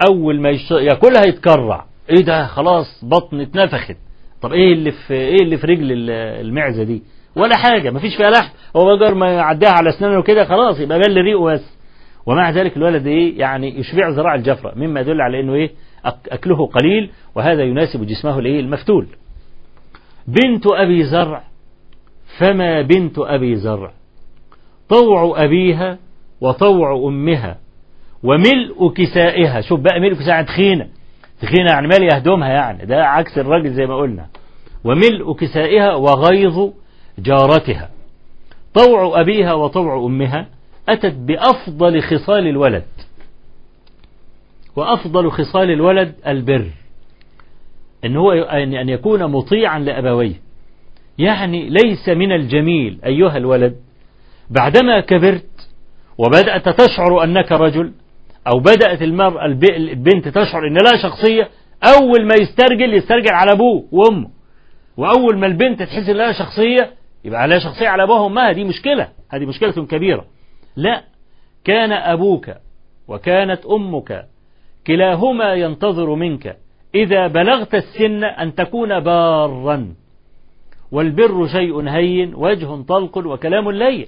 [0.09, 1.85] أول ما ياكلها يتكرع.
[2.09, 3.97] إيه ده؟ خلاص بطن اتنفخت.
[4.41, 6.09] طب إيه اللي في إيه اللي في رجل ال-
[6.45, 7.03] المعزة دي؟
[7.35, 8.49] ولا حاجة مفيش فيها لحم.
[8.75, 11.77] هو مجرد ما يعديها على أسنانه كده خلاص يبقى بل ريقه بس.
[12.25, 15.71] ومع ذلك الولد إيه يعني يشبع ذراع الجفرة مما يدل على إنه إيه
[16.05, 19.07] أكله قليل وهذا يناسب جسمه الايه المفتول.
[20.27, 21.43] بنت أبي زرع
[22.37, 23.91] فما بنت أبي زرع؟
[24.89, 25.97] طوع أبيها
[26.41, 27.57] وطوع أمها
[28.23, 29.61] وملء كسائها.
[29.61, 30.87] شوف بقى ملء كسائها تخينة.
[31.41, 32.85] تخينه يعني مال يهدمها يعني.
[32.85, 34.27] ده عكس الراجل زي ما قلنا.
[34.83, 36.73] وملء كسائها وغيظ
[37.19, 37.89] جارتها.
[38.73, 40.47] طوع أبيها وطوع أمها
[40.89, 42.85] أتت بأفضل خصال الولد.
[44.75, 46.69] وأفضل خصال الولد البر.
[48.05, 50.35] إن هو أن أن يكون مطيعا لأبويه.
[51.17, 53.75] يعني ليس من الجميل أيها الولد.
[54.49, 55.69] بعدما كبرت
[56.17, 57.91] وبدأت تشعر أنك رجل
[58.47, 61.49] أو بدأت المرأة الب- البنت تشعر أن لها شخصية
[61.83, 64.29] أول ما يسترجل يسترجل على أبوه وأمه.
[64.97, 66.93] وأول ما البنت تحس أن لها شخصية
[67.25, 68.51] يبقى لها شخصية على أبوها وأمها.
[68.51, 69.07] دي مشكلة.
[69.29, 70.25] هذه مشكلة كبيرة.
[70.75, 71.03] لا.
[71.63, 72.51] كان أبوك
[73.07, 74.25] وكانت أمك
[74.87, 76.57] كلاهما ينتظر منك
[76.95, 79.93] إذا بلغت السن أن تكون بارا.
[80.91, 84.07] والبر شيء هين وجه طلق وكلام لين.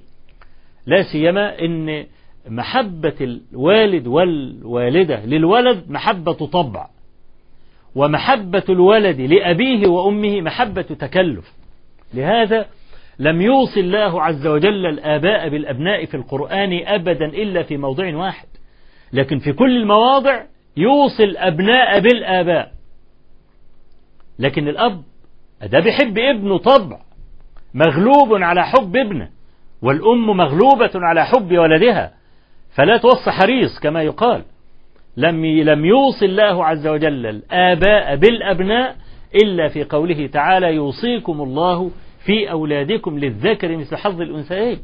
[0.86, 2.06] لا سيما إن
[2.48, 6.88] محبة الوالد والوالدة للولد محبة طبع
[7.96, 11.54] ومحبة الولد لأبيه وأمه محبة تكلف.
[12.14, 12.66] لهذا
[13.20, 18.48] لم يوصي الله عز وجل الآباء بالأبناء في القرآن أبدا إلا في موضع واحد.
[19.14, 20.44] لكن في كل المواضع
[20.78, 22.72] يوصي الأبناء بالآباء.
[24.40, 25.04] لكن الأب
[25.64, 27.00] ده بيحب ابنه طبع
[27.74, 29.30] مغلوب على حب ابنه
[29.82, 32.14] والأم مغلوبة على حب ولدها.
[32.76, 34.44] فلا توصي حريص كما يقال.
[35.18, 38.96] لم لم يوصي الله عز وجل الآباء بالأبناء
[39.44, 41.92] إلا في قوله تعالى يوصيكم الله
[42.26, 44.80] في أولادكم للذكر مثل حظ الأنثيين.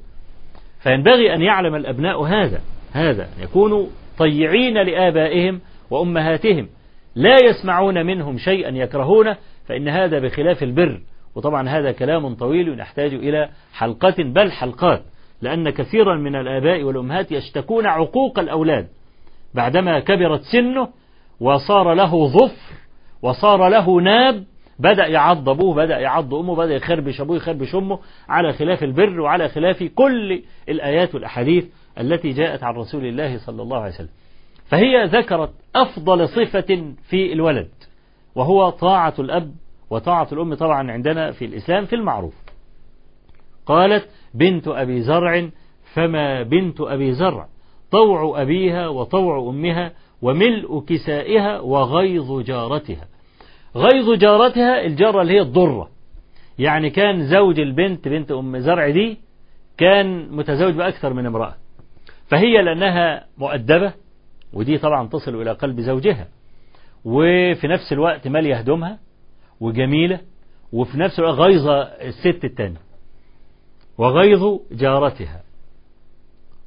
[0.84, 2.62] فينبغي أن يعلم الأبناء هذا.
[2.92, 3.86] هذا يكونوا
[4.18, 6.70] طيعين لآبائهم وأمهاتهم.
[7.16, 9.38] لا يسمعون منهم شيئا يكرهونه
[9.68, 11.00] فإن هذا بخلاف البر.
[11.36, 15.02] وطبعا هذا كلام طويل يحتاج إلى حلقة بل حلقات.
[15.42, 18.88] لأن كثيرا من الآباء والأمهات يشتكون عقوق الأولاد.
[19.54, 20.88] بعدما كبرت سنه
[21.40, 22.74] وصار له ظفر
[23.22, 24.44] وصار له ناب
[24.80, 29.48] بدأ يعض أبوه بدأ يعض أمه بدأ يخربش أبوه يخربش أمه على خلاف البر وعلى
[29.50, 31.66] خلاف كل الآيات والأحاديث
[32.00, 34.10] التي جاءت عن رسول الله صلى الله عليه وسلم.
[34.66, 37.70] فهي ذكرت أفضل صفة في الولد
[38.36, 39.52] وهو طاعة الأب
[39.90, 42.49] وطاعة الأم طبعا عندنا في الإسلام في المعروف.
[43.70, 45.50] قالت بنت أبي زرع
[45.94, 47.48] فما بنت أبي زرع؟
[47.92, 49.92] طوع أبيها وطوع أمها
[50.22, 53.08] وملء كسائها وغيظ جارتها.
[53.76, 55.90] غيظ جارتها الجارة اللي هي الضرة.
[56.60, 59.18] يعني كان زوج البنت بنت أم زرع دي
[59.78, 61.54] كان متزوج بأكثر من امرأة.
[62.28, 63.94] فهي لأنها مؤدبة
[64.54, 66.28] ودي طبعا تصل إلى قلب زوجها.
[67.06, 69.00] وفي نفس الوقت مال يهدمها
[69.60, 70.20] وجميلة
[70.74, 72.89] وفي نفس الوقت غيظة الست التانية.
[74.00, 75.42] وغيظ جارتها.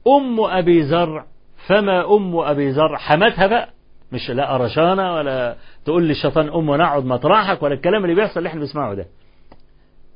[0.09, 1.27] أم أبي زرع
[1.67, 3.69] فما أم أبي زرع؟ حمتها بقى.
[4.13, 8.49] مش لا قرشانة ولا تقول لي الشيطان أم ونقعد مطرحك ولا الكلام اللي بيحصل اللي
[8.49, 9.07] إحنا بنسمعه ده.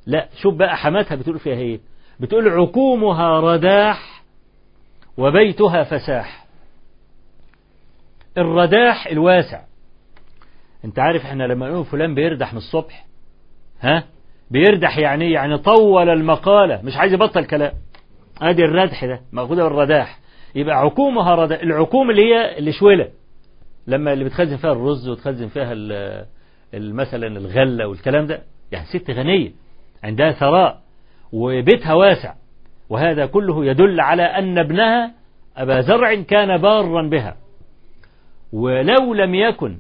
[0.07, 1.81] لا شوف بقى حماتها بتقول فيها إيه؟
[2.21, 4.23] بتقول عكومها رداح
[5.19, 6.47] وبيتها فساح.
[8.39, 9.61] الرداح الواسع.
[10.85, 13.07] أنت عارف إحنا لما نقول فلان بيردح من الصبح؟
[13.81, 14.05] ها؟
[14.51, 17.73] بيردح يعني يعني طول المقالة مش عايز يبطل كلام.
[18.43, 20.19] ادي الردح ده مأخوذة من الرداح
[20.55, 23.09] يبقى عكومها رداح العكوم اللي هي الشولة
[23.87, 25.73] لما اللي بتخزن فيها الرز وتخزن فيها
[26.75, 28.43] مثلا الغلة والكلام ده
[28.73, 29.51] يعني ست غنية
[30.05, 30.81] عندها ثراء
[31.33, 32.35] وبيتها واسع.
[32.91, 35.13] وهذا كله يدل على أن ابنها
[35.57, 37.37] أبا زرع كان بارا بها.
[38.53, 39.79] ولو لم يكن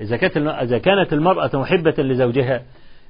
[0.00, 2.62] إذا كانت إذا كانت المرأة محبة لزوجها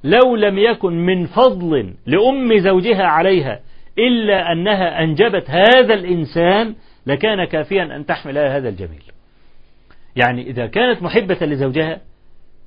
[0.05, 3.61] لو لم يكن من فضل لأم زوجها عليها
[3.99, 6.75] إلا أنها أنجبت هذا الإنسان
[7.07, 9.03] لكان كافيا أن تحمل هذا الجميل.
[10.17, 12.01] يعني إذا كانت محبة لزوجها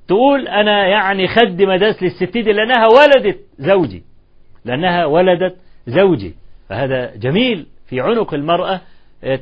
[0.08, 4.02] تقول أنا يعني خد مداس للست دي لأنها ولدت زوجي.
[4.64, 5.56] لأنها ولدت
[5.86, 6.34] زوجي.
[6.68, 8.80] فهذا جميل في عنق المرأة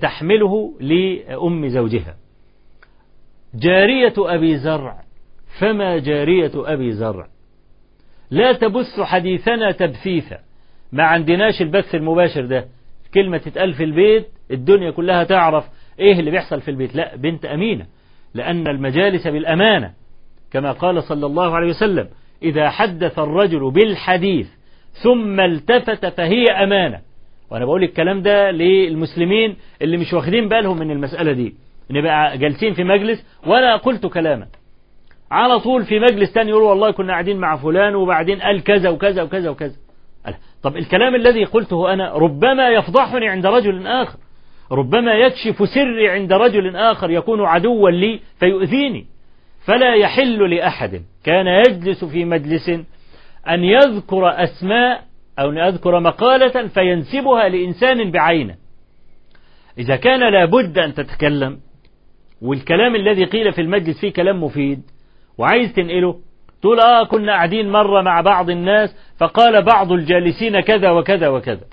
[0.00, 2.16] تحمله لأم زوجها.
[3.54, 5.00] جارية أبي زرع
[5.58, 7.26] فما جارية أبي زرع؟
[8.30, 10.38] لا تبث حديثنا تبثيثا.
[10.92, 12.64] ما عندناش البث المباشر ده.
[13.14, 15.64] كلمة تتقال في البيت الدنيا كلها تعرف
[15.98, 16.96] إيه اللي بيحصل في البيت.
[16.96, 17.86] لا بنت أمينة.
[18.34, 19.92] لأن المجالس بالأمانة
[20.52, 22.08] كما قال صلى الله عليه وسلم
[22.42, 24.48] إذا حدث الرجل بالحديث
[24.92, 27.00] ثم التفت فهي أمانة.
[27.50, 31.54] وأنا بقول الكلام ده للمسلمين اللي مش واخدين بالهم من المسألة دي.
[31.90, 34.46] نبقى جالسين في مجلس ولا قلت كلاما.
[35.30, 39.22] على طول في مجلس تاني يقول والله كنا قاعدين مع فلان وبعدين قال كذا وكذا
[39.22, 39.76] وكذا وكذا.
[40.62, 44.18] طب الكلام الذي قلته أنا ربما يفضحني عند رجل آخر.
[44.72, 49.06] ربما يكشف سري عند رجل آخر يكون عدوا لي فيؤذيني.
[49.66, 52.68] فلا يحل لأحد كان يجلس في مجلس
[53.48, 55.02] أن يذكر أسماء
[55.38, 58.54] أو أن يذكر مقالة فينسبها لإنسان بعينه.
[59.78, 61.60] إذا كان لابد أن تتكلم
[62.42, 64.82] والكلام الذي قيل في المجلس فيه كلام مفيد
[65.40, 66.20] وعايز تنقله؟
[66.62, 71.64] تقول آه كنا قاعدين مرة مع بعض الناس فقال بعض الجالسين كذا وكذا وكذا.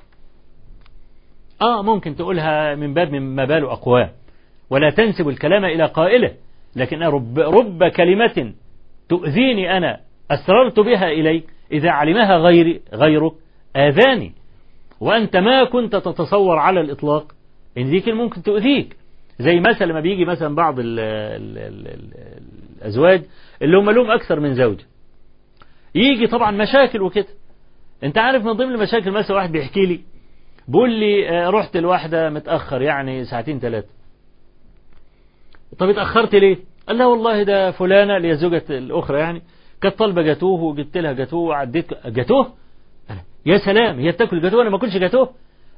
[1.61, 4.09] آه ممكن تقولها من باب ما بال أقوام.
[4.69, 6.31] ولا تنسب الكلام إلى قائله.
[6.75, 8.53] لكن رب, رب كلمة
[9.09, 9.99] تؤذيني أنا
[10.31, 13.33] أسررت بها إليك إذا علمها غيري غيرك
[13.75, 14.31] آذاني.
[14.99, 17.31] وأنت ما كنت تتصور على الإطلاق
[17.77, 18.95] إن ذيك ممكن تؤذيك.
[19.39, 21.97] زي مثلا لما بيجي مثلا بعض ال ال ال
[22.81, 23.21] الأزواج
[23.61, 24.83] اللي هم لهم أكثر من زوجة
[25.95, 27.27] يجي طبعا مشاكل وكده.
[28.03, 29.99] أنت عارف من ضمن المشاكل مثلا واحد بيحكي لي
[30.67, 33.87] بيقول لي رحت لواحدة متأخر يعني ساعتين ثلاثة
[35.79, 39.41] طب اتأخرت ليه؟ قال لها والله ده فلانة اللي هي زوجة الأخرى يعني
[39.81, 42.07] كانت طالبة جاتوه وجبت لها جاتوه وعديت.
[42.07, 42.53] جاتوه؟
[43.45, 45.29] يا سلام هي بتاكل جاتوه أنا ما اكلش جاتوه؟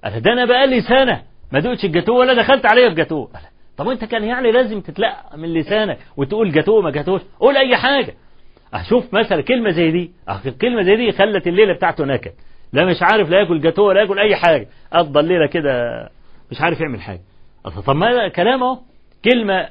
[0.03, 1.21] قال ده أنا بقالي سنة
[1.51, 3.25] ما دوقتش الجاتوه ولا دخلت عليها في جاتوه.
[3.33, 3.43] قال
[3.79, 8.13] طب انت كان يعني لازم تتلقى من لسانك وتقول جاتوه ما جاتوش؟ قول أي حاجة.
[8.73, 10.11] أشوف مثلا كلمة زي دي
[10.61, 12.31] كلمة زي دي خلت الليلة بتاعته نكد.
[12.73, 14.67] لا مش عارف لا ياكل جاتوه ولا ياكل أي حاجة.
[14.93, 15.71] قضى الليلة كده
[16.51, 17.21] مش عارف يعمل حاجة.
[17.85, 18.79] طب ما كلامه
[19.25, 19.69] كلمة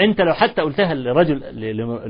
[0.00, 1.38] أنت لو حتى قلتها لرجل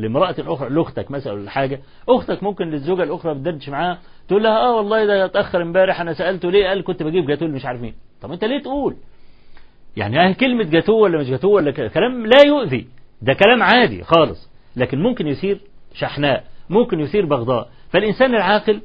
[0.03, 4.77] لامرأة أخرى لأختك مثلا ولا حاجة أختك ممكن للزوجة الأخرى بتدردش معاها تقول لها آه
[4.77, 7.95] والله ده اتأخر امبارح أنا سألته ليه؟ قال كنت بجيب جاتوه مش عارف مين.
[8.23, 8.97] طب أنت ليه تقول؟
[9.97, 12.87] يعني آه كلمة جاتوه ولا مش جاتوه ولا كلام لا يؤذي.
[13.23, 14.51] ده كلام عادي خالص.
[14.77, 15.59] لكن ممكن يثير
[15.95, 17.69] شحناء ممكن يثير بغضاء.
[17.91, 18.81] فالإنسان العاقل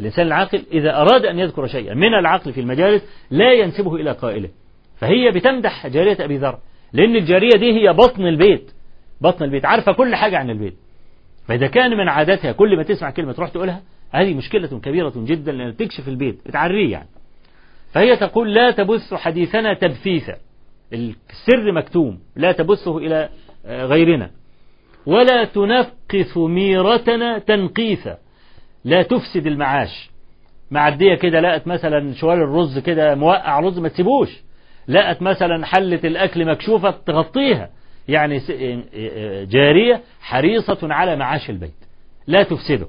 [0.00, 4.48] الإنسان العاقل إذا أراد أن يذكر شيئا من العقل في المجالس لا ينسبه إلى قائله.
[4.96, 6.58] فهي بتمدح جارية أبي ذر
[6.92, 8.70] لأن الجارية دي هي بطن البيت.
[9.20, 10.74] بطن البيت عارفة كل حاجة عن البيت.
[11.48, 15.76] فإذا كان من عاداتها كل ما تسمع كلمة تروح تقولها هذه مشكلة كبيرة جدا لأن
[15.76, 17.08] تكشف البيت بتعريه يعني.
[17.94, 20.36] فهي تقول لا تبث حديثنا تبثيثا.
[20.92, 22.18] السر مكتوم.
[22.36, 23.28] لا تبثه إلى
[23.66, 24.30] غيرنا.
[25.06, 28.18] ولا تنقث ميرتنا تنقيثا.
[28.84, 30.10] لا تفسد المعاش.
[30.70, 34.42] معدية كده لقت مثلا شوال الرز كده موقع رز ما تسيبوش.
[34.88, 37.70] لقت مثلا حلة الأكل مكشوفة تغطيها.
[38.08, 38.40] يعني
[39.46, 41.74] جارية حريصة على معاش البيت.
[42.26, 42.86] لا تفسده.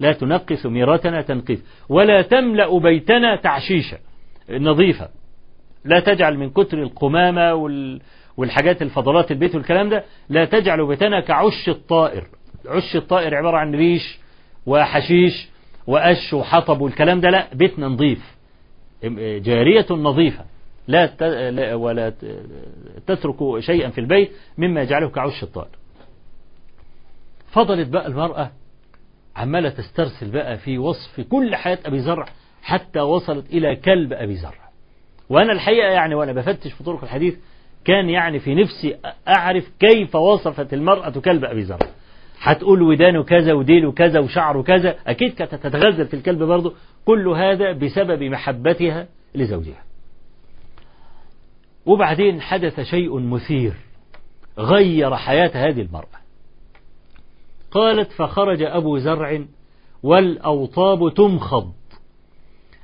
[0.00, 1.60] لا تنقص ميرتنا تنقيث.
[1.88, 3.98] ولا تملأ بيتنا تعشيشا.
[4.50, 5.08] نظيفة.
[5.84, 8.00] لا تجعل من كتر القمامة وال
[8.36, 12.26] والحاجات الفضلات البيت والكلام ده لا تجعل بيتنا كعش الطائر.
[12.66, 14.18] عش الطائر عبارة عن ريش
[14.66, 15.48] وحشيش
[15.86, 18.36] وقش وحطب والكلام ده لا بيتنا نظيف.
[19.44, 20.44] جارية نظيفة.
[20.88, 22.12] لا ولا
[23.06, 25.70] تترك شيئا في البيت مما يجعله كعش الطائر.
[27.52, 28.50] فضلت بقى المرأة
[29.36, 32.26] عمالة تسترسل بقى في وصف كل حياة أبي زرع.
[32.68, 34.68] حتى وصلت إلى كلب أبي زرع
[35.28, 37.34] وأنا الحقيقة يعني وأنا بفتش في طرق الحديث
[37.84, 38.96] كان يعني في نفسي
[39.28, 41.88] أعرف كيف وصفت المرأة كلب أبي زرع
[42.40, 46.74] هتقول ودانه كذا وديله كذا وشعره كذا أكيد كانت تتغزل في الكلب برضه.
[47.04, 49.82] كل هذا بسبب محبتها لزوجها.
[51.86, 53.72] وبعدين حدث شيء مثير
[54.58, 56.18] غير حياة هذه المرأة.
[57.70, 59.44] قالت فخرج أبو زرع
[60.02, 61.77] والأوطاب تمخض.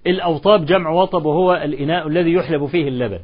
[0.06, 3.20] الأوطاب جمع وطب وهو الإناء الذي يحلب فيه اللبن.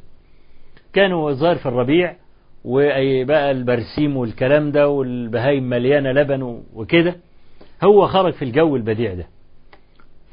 [0.92, 2.16] كانوا ظاهر في الربيع
[2.64, 7.16] وبقى البرسيم والكلام ده والبهايم مليانة لبن وكده
[7.84, 9.26] هو خرج في الجو البديع ده.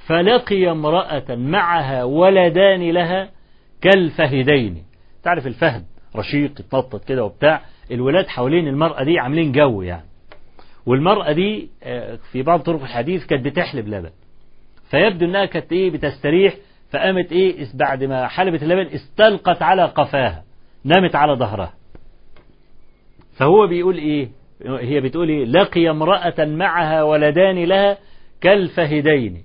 [0.08, 3.30] فلقي امرأة معها ولدان لها
[3.82, 4.84] كالفهدين.
[5.24, 5.86] تعرف الفهد؟
[6.16, 7.62] رشيق يتنطط كده وبتاع.
[7.92, 10.06] الولاد حوالين المرأة دي عاملين جو يعني.
[10.86, 11.70] والمرأة دي
[12.32, 14.10] في بعض طرق الحديث كانت بتحلب لبن.
[14.92, 16.54] فيبدو انها كانت إيه بتستريح
[16.92, 20.44] فقامت إيه بعد ما حلبت اللبن استلقت على قفاها
[20.84, 21.74] نامت على ظهرها.
[23.38, 24.30] فهو بيقول إيه
[24.66, 27.98] هي بتقول إيه لقي امرأة معها ولدان لها
[28.42, 29.44] كالفهدين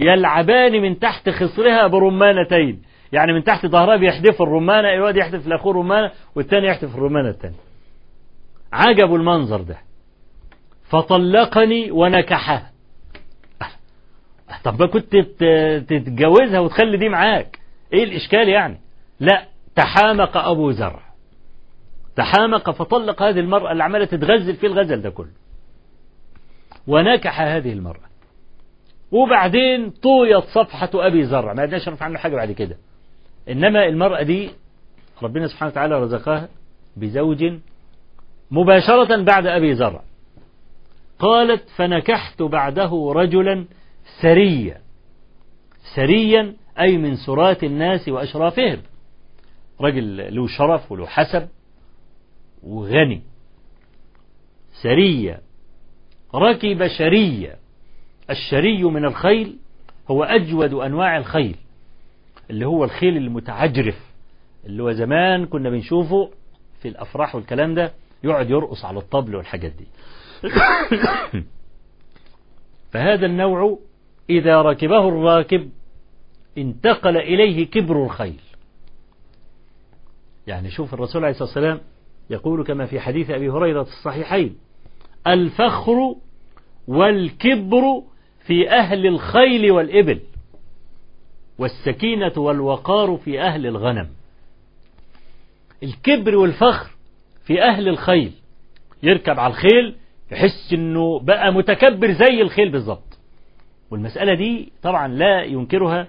[0.00, 2.82] يلعبان من تحت خصرها برمانتين.
[3.12, 7.56] يعني من تحت ظهرها بيحدف الرمانة الواد يحدف لأخوه رمانة والتاني يحدف الرمانة التاني
[8.72, 9.76] عجبوا المنظر ده.
[10.90, 12.70] فطلقني ونكحها
[14.64, 17.58] طب ما كنت تت- تتجوزها وتخلي دي معاك.
[17.92, 18.78] إيه الإشكال يعني؟
[19.20, 19.44] لا
[19.76, 21.02] تحامق أبو زرع
[22.16, 25.30] تحامق فطلق هذه المرأة اللي عمالة تتغزل في الغزل ده كله.
[26.86, 28.08] ونكح هذه المرأة.
[29.12, 32.76] وبعدين طويت صفحة أبي زرع ما قدناش نعرف عنه حاجة بعد كده.
[33.48, 34.50] إنما المرأة دي
[35.22, 36.48] ربنا سبحانه وتعالى رزقها
[36.96, 37.44] بزوج
[38.50, 40.02] مباشرة بعد أبي زرع
[41.18, 43.64] قالت فنكحت بعده رجلا
[44.22, 44.80] سريا
[45.94, 48.82] سريا أي من سرات الناس وأشرافهم.
[49.80, 51.48] رجل له شرف وله حسب
[52.62, 53.22] وغني.
[54.82, 55.40] سرية.
[56.34, 57.56] ركب شرية.
[58.30, 59.56] الشري من الخيل
[60.10, 61.56] هو أجود أنواع الخيل.
[62.50, 64.08] اللي هو الخيل المتعجرف.
[64.66, 66.30] اللي هو زمان كنا بنشوفه
[66.82, 67.92] في الأفراح والكلام ده
[68.24, 69.86] يقعد يرقص على الطبل والحاجات دي.
[72.92, 73.78] فهذا النوع
[74.30, 75.70] إذا ركبه الراكب
[76.58, 78.40] انتقل إليه كبر الخيل.
[80.46, 81.80] يعني شوف الرسول عليه الصلاة والسلام
[82.30, 84.56] يقول كما في حديث أبي هريرة في الصحيحين
[85.26, 86.14] الفخر
[86.88, 88.02] والكبر
[88.46, 90.20] في أهل الخيل والإبل
[91.58, 94.08] والسكينة والوقار في أهل الغنم.
[95.82, 96.90] الكبر والفخر
[97.44, 98.32] في أهل الخيل
[99.02, 99.94] يركب على الخيل
[100.32, 103.07] يحس إنه بقى متكبر زي الخيل بالظبط.
[103.90, 106.06] والمسألة دي طبعا لا ينكرها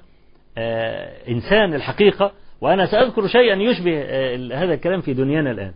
[0.57, 5.73] آه إنسان الحقيقة وأنا سأذكر شيئا يشبه آه هذا الكلام في دنيانا الآن.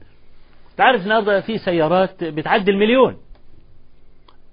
[0.78, 3.18] تعرف النهارده في سيارات بتعدي المليون.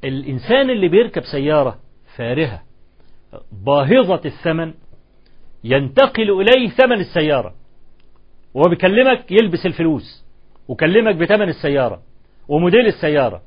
[0.05, 1.78] الإنسان اللي بيركب سيارة
[2.16, 2.62] فارهة
[3.66, 4.74] باهظة الثمن
[5.64, 7.55] ينتقل إليه ثمن السيارة
[8.55, 10.24] وهو بيكلمك يلبس الفلوس
[10.68, 12.03] وكلمك بثمن السيارة
[12.48, 13.42] وموديل السيارة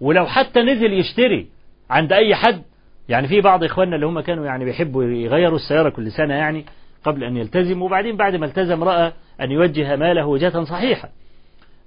[0.00, 1.48] ولو حتى نزل يشتري
[1.90, 2.62] عند أي حد
[3.08, 6.64] يعني في بعض إخواننا اللي هم كانوا يعني بيحبوا يغيروا السيارة كل سنة يعني
[7.04, 11.08] قبل أن يلتزم وبعدين بعد ما التزم رأى أن يوجه ماله وجهة صحيحة.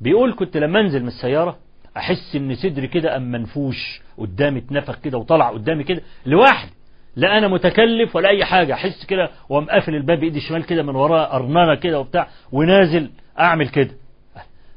[0.01, 1.57] بيقول كنت لما أنزل من السيارة
[1.97, 6.71] أحس إن صدري كده أم منفوش قدامي اتنفخ كده وطلع قدامي كده لوحدي
[7.15, 10.95] لا أنا متكلف ولا أي حاجة أحس كده وأم قافل الباب بإيدي الشمال كده من
[10.95, 13.09] وراه قرنانة كده وبتاع ونازل
[13.39, 13.91] أعمل كده.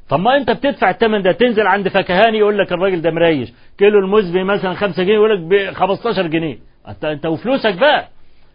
[0.09, 3.99] طب ما انت بتدفع الثمن ده تنزل عند فكهاني يقول لك الراجل ده مريش كيلو
[3.99, 6.59] الموز مثلا 5 جنيه يقول لك ب 15 جنيه.
[6.89, 8.09] انت أنت وفلوسك بقى.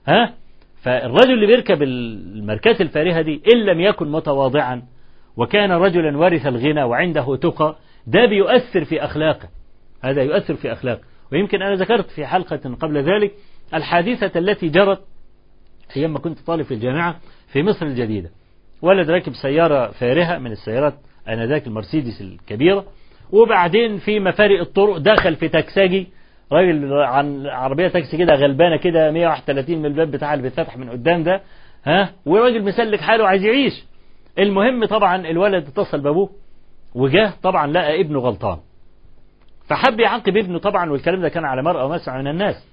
[0.07, 0.33] ها؟
[0.81, 4.81] فالرجل اللي بيركب الماركات الفارهة دي إن لم يكن متواضعا
[5.37, 7.75] وكان رجلا ورث الغنى وعنده تقى
[8.07, 9.49] ده بيؤثر في أخلاقه.
[10.03, 11.01] هذا يؤثر في أخلاقه.
[11.31, 13.31] ويمكن أنا ذكرت في حلقة قبل ذلك
[13.73, 15.01] الحادثة التي جرت
[15.97, 17.15] أيام ما كنت طالب في الجامعة
[17.51, 18.29] في مصر الجديدة.
[18.81, 20.93] ولد راكب سيارة فارهة من السيارات
[21.29, 22.85] آنذاك المرسيدس الكبيرة.
[23.31, 26.07] وبعدين في مفارق الطرق دخل في تكساجي.
[26.51, 31.23] راجل عن عربية تاكسي كده غلبانة كده 131 من الباب بتاع اللي بيتفتح من قدام
[31.23, 31.41] ده
[31.85, 33.83] ها؟ وراجل مسلك حاله عايز يعيش.
[34.39, 36.29] المهم طبعا الولد اتصل بأبوه
[36.95, 38.57] وجاه طبعا لقى ابنه غلطان.
[39.69, 42.67] فحب يعاقب ابنه طبعا والكلام ده كان على مرأى ومسع من الناس.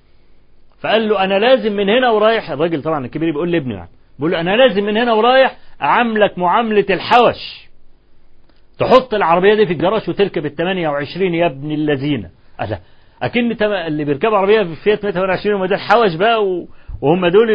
[0.81, 2.51] فقال له أنا لازم من هنا ورايح.
[2.51, 3.91] الراجل طبعا الكبير بيقول لابنه يعني.
[4.19, 7.70] بيقول له أنا لازم من هنا ورايح أعاملك معاملة الحوش.
[8.81, 12.31] تحط العربية دي في الجراج وتركب ال 28 يا ابن اللذينة.
[12.61, 12.79] ألا
[13.23, 16.45] أكن اللي بيركبوا عربية في فيات 128 هم ده الحوش بقى
[17.01, 17.51] وهم دول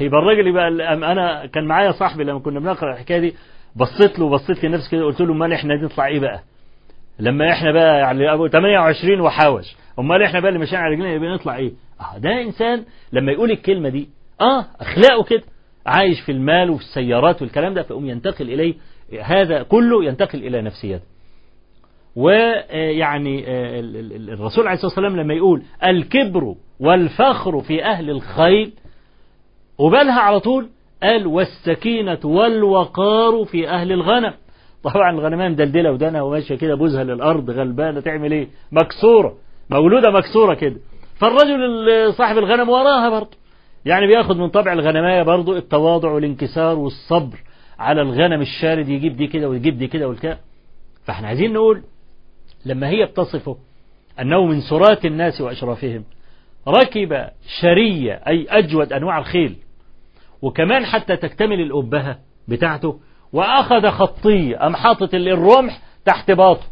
[0.00, 0.68] يبقى الراجل يبقى
[1.12, 3.34] أنا كان معايا صاحبي لما كنا بنقرأ الحكاية دي
[3.76, 6.40] بصيت له وبصيت لنفسي كده قلت له أمال إحنا نطلع إيه بقى؟
[7.18, 11.28] لما إحنا بقى يعني أبو 28 وحاوش أمال إحنا بقى اللي ماشيين على رجلنا يبقى
[11.34, 14.08] نطلع إيه؟ آه ده إنسان لما يقول الكلمة دي
[14.40, 15.42] آه أخلاقه كده
[15.86, 18.74] عايش في المال وفي السيارات والكلام ده فيقوم ينتقل إليه
[19.22, 21.04] هذا كله ينتقل إلى نفسيته
[22.16, 23.44] ويعني
[24.32, 28.72] الرسول عليه الصلاة والسلام لما يقول الكبر والفخر في أهل الخيل
[29.78, 30.68] وبالها على طول
[31.02, 34.34] قال والسكينة والوقار في أهل الغنم.
[34.82, 39.36] طبعا الغنمية مدلدلة ودانها وماشية كده بوزها للأرض غلبانة تعمل إيه؟ مكسورة
[39.70, 40.76] مولودة مكسورة كده.
[41.20, 43.36] فالرجل صاحب الغنم وراها برضه.
[43.84, 47.38] يعني بياخد من طبع الغنمية برضه التواضع والانكسار والصبر.
[47.78, 50.38] على الغنم الشارد يجيب دي كده ويجيب دي كده والكلام
[51.04, 51.82] فاحنا عايزين نقول
[52.66, 53.56] لما هي بتصفه
[54.20, 56.04] أنه من سرات الناس وأشرافهم
[56.68, 57.28] ركب
[57.60, 59.56] شرية أي أجود أنواع الخيل
[60.42, 62.18] وكمان حتى تكتمل الأبهة
[62.48, 63.00] بتاعته
[63.32, 66.66] وأخذ خطية أم حاطط الرمح تحت باطه.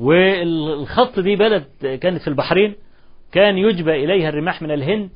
[0.00, 1.64] والخط دي بلد
[2.02, 2.74] كانت في البحرين
[3.32, 5.10] كان يجبى إليها الرماح من الهند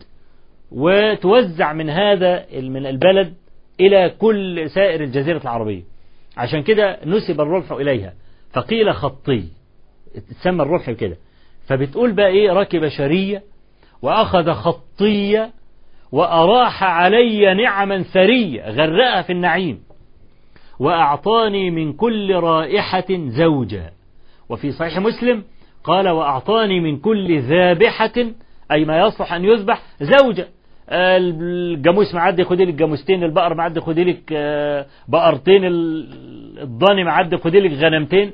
[0.73, 3.35] وتوزع من هذا من البلد
[3.81, 5.83] إلى كل سائر الجزيرة العربية.
[6.37, 8.13] عشان كده نسب الرمح إليها.
[8.53, 9.45] فقيل خطي.
[10.41, 11.17] تسمى الرمح كده.
[11.67, 13.43] فبتقول بقى إيه؟ ركب شرية
[14.03, 15.51] وأخذ خطية
[16.13, 18.71] وأراح علي نعما ثرية.
[18.71, 19.81] غرقها في النعيم.
[20.81, 23.91] وأعطاني من كل رائحة زوجا
[24.49, 25.45] وفي صحيح مسلم
[25.85, 28.13] قال وأعطاني من كل ذابحة
[28.73, 30.49] أي ما يصلح أن يذبح زوجا
[30.91, 37.61] الجاموس معدي خدي لك جاموستين البقر معدي خدي لك آه، بقرتين ال- الضاني معدي خدي
[37.61, 38.33] لك غنمتين.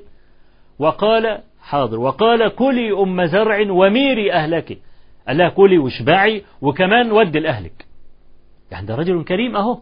[0.79, 2.01] وقال حاضر.
[2.01, 4.79] وقال كلي أم زرع وميري أهلك.
[5.29, 7.87] قال لها كلي واشبعي وكمان ودي لأهلك.
[8.71, 9.79] يعني ده رجل كريم أهو.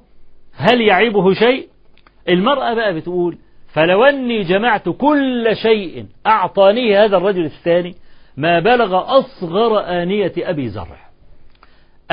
[0.56, 1.68] هل يعيبه شيء؟
[2.28, 3.38] المرأة بقى بتقول
[3.72, 7.94] فلو أني جمعت كل شيء أعطانيه هذا الرجل الثاني
[8.36, 11.11] ما بلغ أصغر آنية أبي زرع.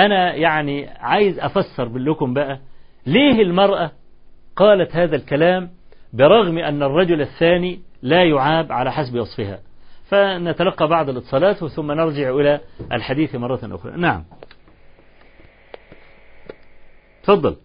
[0.05, 2.59] أنا يعني عايز أفسر لكم بقى
[3.05, 3.91] ليه المرأة
[4.55, 5.69] قالت هذا الكلام
[6.13, 9.59] برغم أن الرجل الثاني لا يعاب على حسب وصفها؟
[10.09, 12.59] فنتلقى بعض الاتصالات ثم نرجع إلى
[12.91, 13.91] الحديث مرة أخرى.
[13.97, 14.23] نعم.
[17.23, 17.55] تفضل.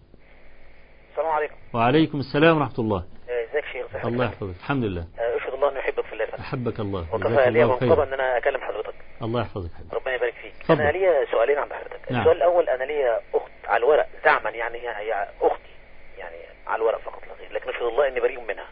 [1.11, 1.55] السلام عليكم.
[1.73, 3.03] وعليكم السلام ورحمة الله.
[3.29, 4.55] إزيك شيخ؟ الله يحفظك.
[4.59, 5.05] الحمد لله.
[5.17, 6.25] أشهد الله انه يحبك في الله.
[6.25, 6.39] فعلا.
[6.39, 7.05] أحبك الله.
[7.13, 8.03] وكفى لي خيرا.
[8.03, 9.04] أن أنا أكلم حضرتك.
[9.21, 9.95] الله يحفظك حبيبي.
[9.95, 10.53] ربنا يبارك فيك.
[10.59, 10.81] اتفضل.
[10.81, 12.21] أنا ليا سؤالين عند حضرتك نعم.
[12.21, 15.75] السؤال الأول أنا ليا أخت على الورق زعما يعني هي هي أختي
[16.17, 16.35] يعني
[16.67, 18.67] على الورق فقط لا غير لكن اشهد الله إني بريء منها.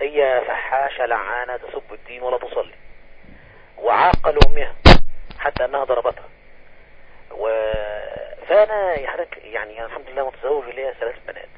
[0.00, 2.74] هي فحاشة لعانة تسب الدين ولا تصلي.
[3.78, 4.74] وعاق لأمها
[5.38, 6.28] حتى أنها ضربتها.
[7.30, 7.48] و...
[8.48, 11.48] فأنا حضرتك يعني الحمد لله متزوج ليا ثلاث بنات.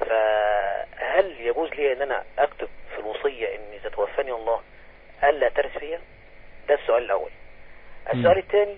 [0.00, 4.60] فهل يجوز لي إن أنا أكتب في الوصية ان اذا توفاني الله
[5.24, 6.00] ألا ترث فيا؟
[6.68, 7.30] ده السؤال الأول.
[8.12, 8.76] السؤال الثاني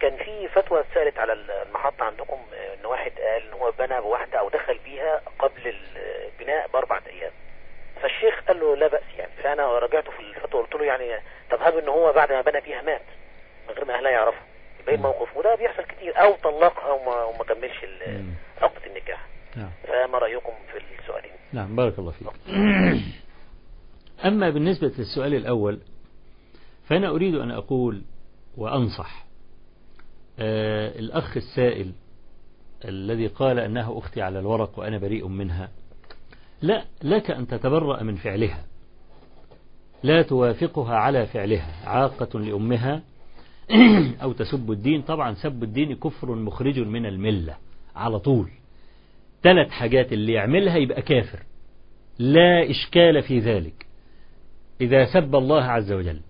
[0.00, 2.38] كان في فتوى اتسالت على المحطة عندكم
[2.80, 5.74] إن واحد قال إن هو بنى بواحدة أو دخل بيها قبل
[6.36, 7.32] البناء بأربع أيام.
[8.02, 9.32] فالشيخ قال له لا بأس يعني.
[9.42, 12.82] فأنا رجعته في الفتوى قلت له يعني طب هب إن هو بعد ما بنى بيها
[12.82, 13.02] مات؟
[13.68, 14.46] من غير ما أهلها يعرفوا.
[14.80, 16.22] يبقى إيه الموقف وده بيحصل كتير.
[16.22, 17.84] أو طلقها وما, وما كملش.
[18.62, 19.26] عقدة النكاح.
[19.56, 19.70] نعم.
[19.88, 22.28] فما رأيكم في السؤالين؟ نعم بارك الله فيك
[24.28, 25.80] أما بالنسبة للسؤال الأول
[26.88, 28.02] فأنا أريد أن أقول
[28.56, 29.26] وأنصح.
[30.38, 31.92] آه الأخ السائل
[32.84, 35.70] الذي قال أنها أختي على الورق وأنا بريء منها
[36.62, 38.64] لا لك أن تتبرأ من فعلها.
[40.02, 41.88] لا توافقها على فعلها.
[41.88, 43.02] عاقة لأمها
[44.22, 45.02] أو تسب الدين.
[45.02, 47.56] طبعا سب الدين كفر مخرج من الملة
[47.96, 48.48] على طول.
[49.42, 51.42] ثلاث حاجات اللي يعملها يبقى كافر.
[52.18, 53.86] لا إشكال في ذلك.
[54.80, 56.20] إذا سب الله عز وجل.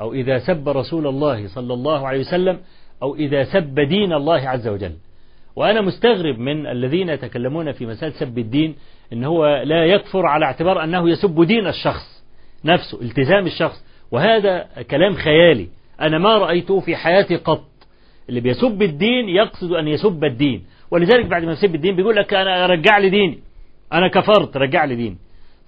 [0.00, 2.58] أو إذا سب رسول الله صلى الله عليه وسلم
[3.02, 4.92] أو إذا سب دين الله عز وجل.
[5.56, 8.74] وأنا مستغرب من الذين يتكلمون في مسألة سب الدين
[9.12, 12.24] إن هو لا يكفر على اعتبار أنه يسب دين الشخص
[12.64, 13.84] نفسه التزام الشخص.
[14.10, 15.68] وهذا كلام خيالي.
[16.00, 17.68] أنا ما رأيته في حياتي قط.
[18.28, 20.64] اللي بيسب الدين يقصد أن يسب الدين.
[20.90, 23.38] ولذلك بعد ما يسب الدين بيقول لك أنا رجع لي ديني.
[23.92, 25.16] أنا كفرت رجع لي ديني.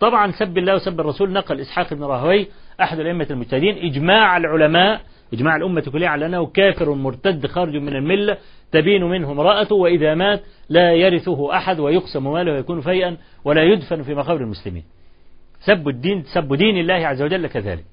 [0.01, 2.47] طبعا سب الله وسب الرسول نقل إسحاق بن راهوي
[2.81, 5.01] أحد الأئمة المجتهدين إجماع العلماء
[5.33, 8.39] إجماع الأمة كلها على أنه كافر مرتد خارج من الملة
[8.73, 14.15] تبين منه امرأته وإذا مات لا يرثه أحد ويقسم ماله ويكون فيئا ولا يدفن في
[14.15, 14.85] مقابر المسلمين.
[15.61, 17.85] سب الدين سب دين الله عز وجل كذلك.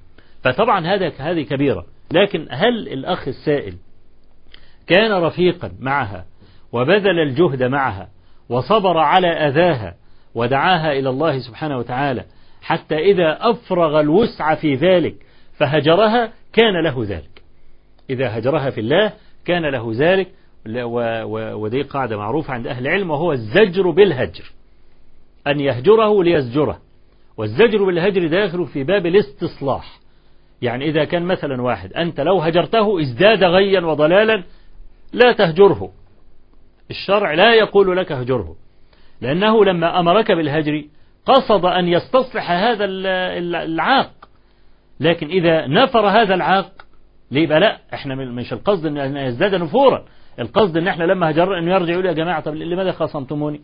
[0.43, 1.85] فطبعا هذا هذه كبيرة.
[2.13, 3.73] لكن هل الأخ السائل
[4.87, 6.25] كان رفيقا معها
[6.71, 8.09] وبذل الجهد معها
[8.49, 9.95] وصبر على أذاها
[10.35, 12.25] ودعاها إلى الله سبحانه وتعالى
[12.61, 15.15] حتى إذا أفرغ الوسع في ذلك
[15.57, 17.41] فهجرها كان له ذلك.
[18.09, 19.13] إذا هجرها في الله
[19.45, 20.27] كان له ذلك
[21.53, 24.51] ودي قاعدة معروفة عند أهل العلم وهو الزجر بالهجر.
[25.47, 26.79] أن يهجره ليزجره.
[27.37, 29.99] والزجر بالهجر داخل في باب الاستصلاح.
[30.61, 34.43] يعني إذا كان مثلا واحد أنت لو هجرته ازداد غيا وضلالا
[35.13, 35.91] لا تهجره.
[36.89, 38.55] الشرع لا يقول لك هجره
[39.21, 40.83] لأنه لما أمرك بالهجر
[41.25, 44.11] قصد أن يستصلح هذا العاق.
[44.99, 46.71] لكن إذا نفر هذا العاق
[47.31, 50.05] ليه بقى لا؟ إحنا مش القصد ان يزداد نفورا.
[50.39, 53.61] القصد إن إحنا لما هجر انه يرجع يقول يا جماعة طب لماذا خاصمتموني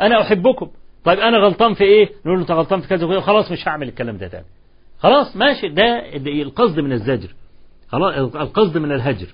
[0.00, 0.70] أنا أحبكم.
[1.04, 3.88] طيب أنا غلطان في إيه؟ نقول له أنت غلطان في كذا وكذا خلاص مش هعمل
[3.88, 4.44] الكلام ده تاني.
[4.98, 5.68] خلاص ماشي.
[5.68, 7.34] ده القصد من الزجر.
[7.88, 9.26] خلاص القصد من الهجر.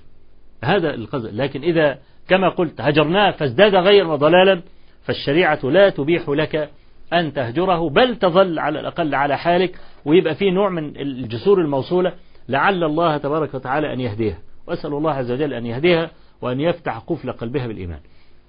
[0.65, 1.35] هذا القصد.
[1.35, 1.99] لكن إذا
[2.29, 4.63] كما قلت هجرناه فازداد غير وضلالا
[5.05, 6.71] فالشريعة لا تبيح لك
[7.13, 12.13] أن تهجره بل تظل على الأقل على حالك ويبقى فيه نوع من الجسور الموصولة
[12.49, 14.39] لعل الله تبارك وتعالى أن يهديها.
[14.67, 16.11] وأسأل الله عز وجل أن يهديها
[16.43, 18.01] وأن يفتح قفل قلبها بالإيمان.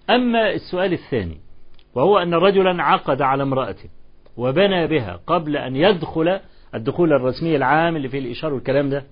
[0.10, 1.38] أما السؤال الثاني
[1.96, 3.90] وهو أن رجلا عقد على امرأته
[4.38, 6.40] وبنى بها قبل أن يدخل
[6.76, 9.04] الدخول الرسمي العام اللي فيه الإشارة والكلام ده.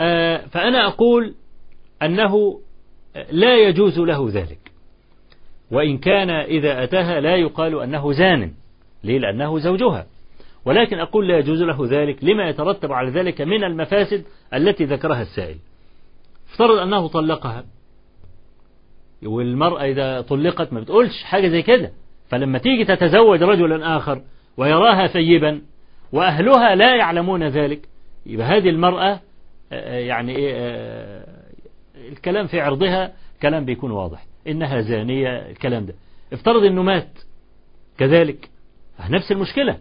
[0.00, 1.34] آه، فأنا أقول
[2.02, 2.60] أنه
[3.30, 4.75] لا يجوز له ذلك.
[5.70, 8.52] وإن كان إذا أتاها لا يقال أنه زان
[9.04, 10.06] ليه؟ لأنه زوجها.
[10.64, 12.24] ولكن أقول لا يجوز له ذلك.
[12.24, 14.24] لما يترتب على ذلك من المفاسد
[14.54, 15.56] التي ذكرها السائل.
[16.50, 17.64] افترض أنه طلقها.
[19.22, 21.92] والمرأة إذا طلقت ما بتقولش حاجة زي كده.
[22.28, 24.22] فلما تيجي تتزوج رجلا آخر
[24.56, 25.62] ويراها ثيبا
[26.12, 27.88] وأهلها لا يعلمون ذلك
[28.26, 29.20] يبقى هذه المرأة
[29.72, 31.26] آه، يعني إيه آه،
[32.08, 33.12] الكلام في عرضها
[33.42, 34.24] كلام بيكون واضح.
[34.48, 35.94] إنها زانية الكلام ده.
[36.32, 37.18] افترض إنه مات.
[37.98, 38.48] كذلك.
[39.10, 39.78] نفس المشكلة.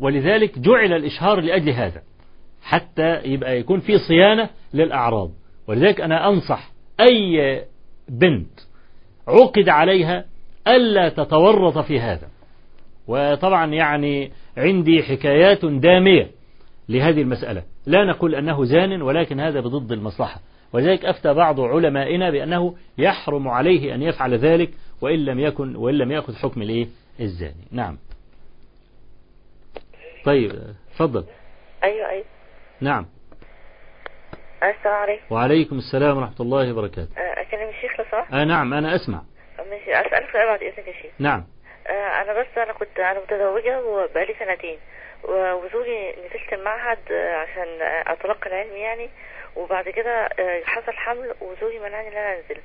[0.00, 2.02] ولذلك جعل الإشهار لأجل هذا.
[2.62, 5.30] حتى يبقى يكون في صيانة للأعراض.
[5.66, 6.70] ولذلك أنا أنصح
[7.00, 7.64] أي
[8.08, 8.60] بنت
[9.28, 10.24] عقد عليها
[10.68, 12.28] ألا تتورط في هذا.
[13.06, 16.30] وطبعا يعني عندي حكايات دامية
[16.88, 17.62] لهذه المسألة.
[17.86, 20.40] لا نقول أنه زان ولكن هذا بضد المصلحة.
[20.72, 24.70] ولذلك أفتى بعض علمائنا بأنه يحرم عليه أن يفعل ذلك
[25.00, 26.86] وإن لم يكن وإن لم يأخذ حكم الإيه؟
[27.20, 27.64] الزاني.
[27.72, 27.98] نعم.
[30.24, 30.52] طيب
[30.94, 31.24] تفضل.
[31.84, 32.24] أيوه أيوه.
[32.80, 33.06] نعم.
[34.62, 35.34] السلام عليكم.
[35.34, 37.08] وعليكم السلام ورحمة الله وبركاته.
[37.18, 39.22] آه، أكلم الشيخ لو سمحت؟ آه نعم أنا أسمع.
[39.58, 40.00] ماشي.
[40.00, 41.12] أسألك سؤال بعد إذنك يا شيخ.
[41.18, 41.44] نعم.
[41.86, 44.78] آه، أنا بس أنا كنت أنا متزوجة وبقالي سنتين
[45.24, 47.68] وزوجي نزلت المعهد عشان
[48.06, 49.08] أتلقى العلم يعني.
[49.56, 52.60] وبعد كده آه، حصل حمل وزوجي منعني إن أنا أنزل.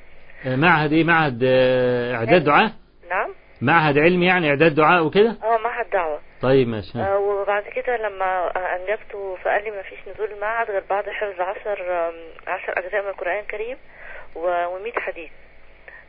[0.45, 2.71] آه، معهد إيه؟ معهد آه، إعداد دعاء؟
[3.09, 3.33] نعم.
[3.61, 6.19] معهد علمي يعني إعداد دعاء وكده؟ آه معهد دعوة.
[6.41, 6.99] طيب ماشي.
[6.99, 12.07] آه، وبعد كده لما أنجبته فقال لي ما فيش نزول المعهد غير بعد حفظ عشر
[12.09, 12.13] آم،
[12.47, 13.77] عشر أجزاء من القرآن الكريم
[14.35, 15.31] و100 حديث.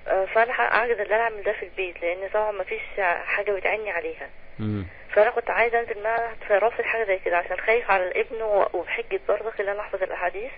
[0.04, 2.82] فأنا عاجز إن أنا أعمل ده في البيت لأن طبعا ما فيش
[3.24, 4.30] حاجة بتعني عليها.
[4.58, 4.86] مم.
[5.10, 8.42] فأنا كنت عايزة أنزل معهد فرافض حاجة زي كده عشان خايف على الابن
[8.74, 10.50] وبحجه برضك ان أنا احفظ الأحاديث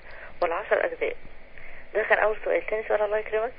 [0.42, 1.16] والعشر أجزاء.
[1.94, 2.66] ده كان أول سؤال.
[2.66, 3.52] تاني سؤال الله يكرمك.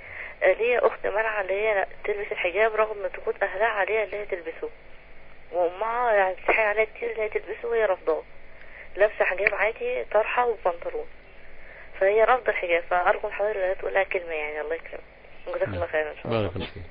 [0.43, 4.69] آه، ليا أخت منع اللي هي تلبس الحجاب رغم ضغوط أهلها عليها اللي هي تلبسه؟
[5.51, 8.23] وأمها يعني بتحكي عليها كتير اللي هي تلبسه وهي رافضاه.
[8.95, 11.07] لابسة حجاب عادي طرحة وبنطلون.
[11.99, 15.01] فهي رافضة الحجاب فأرجو من حضرتك تقول لها كلمة يعني الله يكرمك.
[15.55, 16.83] الله خيرا بارك الله فيك.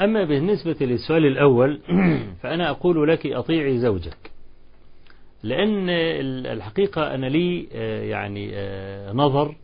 [0.00, 1.80] أما بالنسبة للسؤال الأول
[2.42, 4.30] فأنا أقول لك أطيعي زوجك.
[5.42, 9.54] لأن ال- الحقيقة أنا لي آه، يعني آه، نظر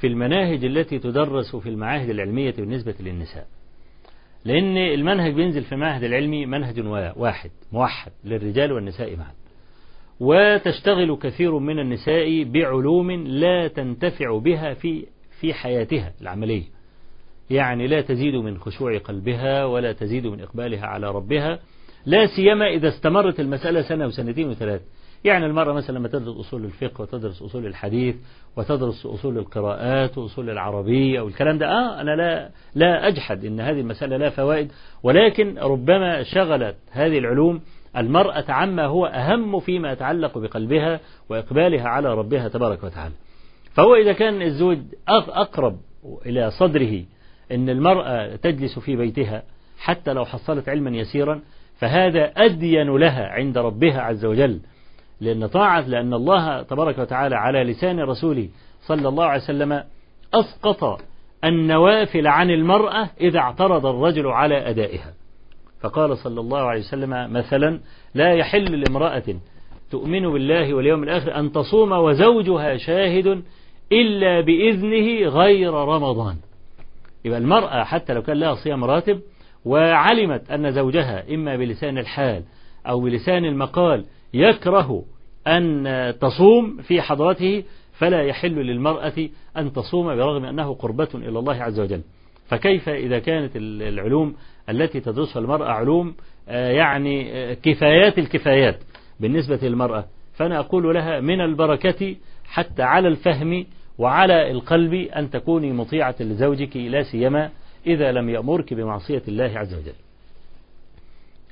[0.00, 3.46] في المناهج التي تدرس في المعاهد العلمية بالنسبة للنساء.
[4.44, 9.32] لأن المنهج بينزل في المعهد العلمي منهج وا- واحد موحد للرجال والنساء معا.
[10.20, 15.06] وتشتغل كثير من النساء بعلوم لا تنتفع بها في
[15.40, 16.73] في حياتها العملية.
[17.50, 21.58] يعني لا تزيد من خشوع قلبها ولا تزيد من إقبالها على ربها
[22.06, 24.80] لا سيما إذا استمرت المسألة سنة وسنتين وثلاث.
[25.24, 28.16] يعني المرأة مثلا لما تدرس أصول الفقه وتدرس أصول الحديث
[28.56, 34.16] وتدرس أصول القراءات وأصول العربية والكلام ده آه أنا لا لا أجحد إن هذه المسألة
[34.16, 34.72] لا فوائد.
[35.02, 37.60] ولكن ربما شغلت هذه العلوم
[37.96, 43.14] المرأة عما هو أهم فيما يتعلق بقلبها وإقبالها على ربها تبارك وتعالى.
[43.74, 45.76] فهو إذا كان الزوج أق- أقرب
[46.26, 47.02] إلى صدره
[47.54, 49.42] أن المرأة تجلس في بيتها
[49.78, 51.40] حتى لو حصلت علما يسيرا
[51.78, 54.60] فهذا أدين لها عند ربها عز وجل
[55.20, 58.48] لأن طاعة لأن الله تبارك وتعالى على لسان رسوله
[58.86, 59.84] صلى الله عليه وسلم
[60.34, 61.00] أسقط
[61.44, 65.12] النوافل عن المرأة إذا اعترض الرجل على أدائها.
[65.80, 67.80] فقال صلى الله عليه وسلم مثلا
[68.14, 69.22] لا يحل لامرأة
[69.90, 73.42] تؤمن بالله واليوم الآخر أن تصوم وزوجها شاهد
[73.92, 76.36] إلا بإذنه غير رمضان.
[77.24, 79.20] يبقى المرأة حتى لو كان لها صيام راتب
[79.64, 82.42] وعلمت أن زوجها إما بلسان الحال
[82.86, 85.04] أو بلسان المقال يكره
[85.46, 85.84] أن
[86.20, 92.00] تصوم في حضرته فلا يحل للمرأة أن تصوم برغم أنه قربة إلى الله عز وجل.
[92.46, 94.34] فكيف إذا كانت العلوم
[94.68, 96.14] التي تدرسها المرأة علوم
[96.48, 98.78] آه، يعني آه، كفايات الكفايات
[99.20, 103.66] بالنسبة للمرأة فأنا أقول لها من البركة حتى على الفهم
[103.98, 107.50] وعلى القلب أن تكوني مطيعة لزوجك لا سيما
[107.86, 109.94] إذا لم يأمرك بمعصية الله عز وجل.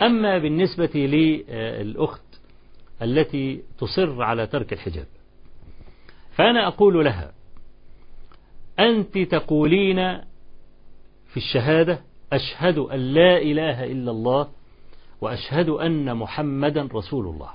[0.02, 2.22] أما بالنسبة للأخت
[3.02, 5.06] التي تصر على ترك الحجاب
[6.32, 7.32] فأنا أقول لها
[8.78, 10.18] أنت تقولين
[11.26, 12.00] في الشهادة
[12.32, 14.48] أشهد أن لا إله إلا الله
[15.20, 17.50] وأشهد أن محمدا رسول الله.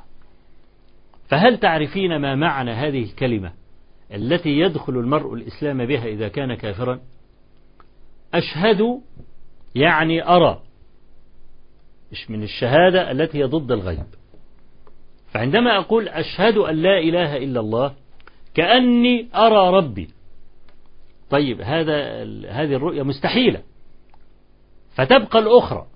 [1.27, 3.51] فهل تعرفين ما معنى هذه الكلمة؟
[4.13, 6.99] التي يدخل المرء الإسلام بها إذا كان كافرا؟
[8.33, 9.01] أشهد
[9.75, 10.61] يعني أرى.
[12.11, 14.05] مش من الشهادة التي ضد الغيب.
[15.31, 17.95] فعندما أقول أشهد أن لا إله إلا الله
[18.53, 20.09] كأني أرى ربي.
[21.29, 23.63] طيب هذا هذه الرؤية مستحيلة.
[24.95, 25.87] فتبقى الأخرى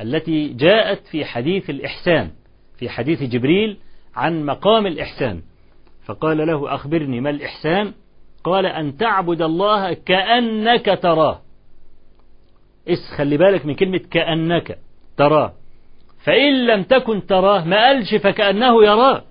[0.00, 2.30] التي جاءت في حديث الإحسان
[2.76, 3.76] في حديث جبريل
[4.14, 5.42] عن مقام الإحسان.
[6.04, 7.92] فقال له أخبرني ما الإحسان؟
[8.44, 11.40] قال أن تعبد الله كأنك تراه.
[12.88, 14.78] إس خلي بالك من كلمة كأنك
[15.16, 15.52] تراه.
[16.24, 19.24] فإن لم تكن تراه ما قالش فكأنه يراك.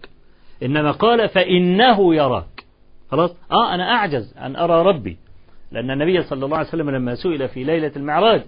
[0.64, 2.66] إنما قال فإنه يراك.
[3.12, 5.18] خلاص؟ آه أنا أعجز أن أرى ربي.
[5.72, 8.42] لأن النبي صلى الله عليه وسلم لما سئل في ليلة المعراج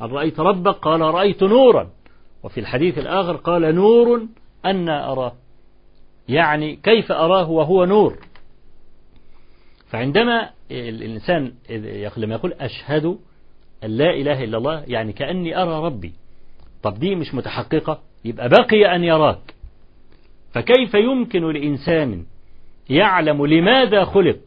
[0.00, 1.88] هل رأيت ربك؟ قال رأيت نورا.
[2.42, 4.22] وفي الحديث الآخر قال نور
[4.66, 5.32] أن أراه.
[6.28, 8.18] يعني كيف أراه وهو نور.
[9.90, 11.52] فعندما الإنسان
[12.16, 13.04] لما يقول أشهد
[13.84, 16.12] أن لا إله إلا الله يعني كأني أرى ربي.
[16.82, 19.54] طب دي مش متحققة؟ يبقى بقي أن يراك.
[20.54, 22.24] فكيف يمكن لإنسان
[22.90, 24.38] يعلم لماذا خلق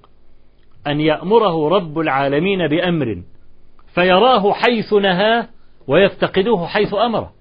[0.88, 3.24] أن يأمره رب العالمين بأمر
[3.96, 5.48] فيراه حيث نهاه
[5.88, 7.34] ويفتقده حيث أمره؟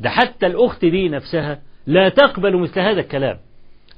[0.00, 3.38] ده حتى الأخت دي نفسها لا تقبل مثل هذا الكلام.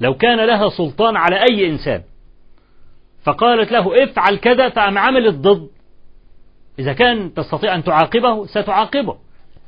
[0.00, 2.02] لو كان لها سلطان على أي إنسان.
[3.22, 5.68] فقالت له افعل كذا فأم عمل الضد.
[6.78, 9.16] إذا كان تستطيع أن تعاقبه ستعاقبه.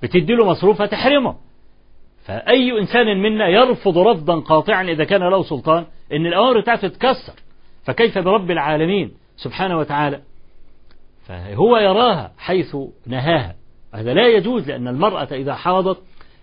[0.02, 1.36] بتدي له مصروف فتحرمه.
[2.24, 7.32] فأي إنسان منا يرفض رفضا قاطعا إذا كان له سلطان إن الأوامر بتاعته تتكسر.
[7.84, 10.20] فكيف برب العالمين سبحانه وتعالى؟
[11.26, 12.76] فهو يراها حيث
[13.06, 13.54] نهاها.
[13.94, 15.98] هذا لا يجوز لأن المرأة إذا حاضت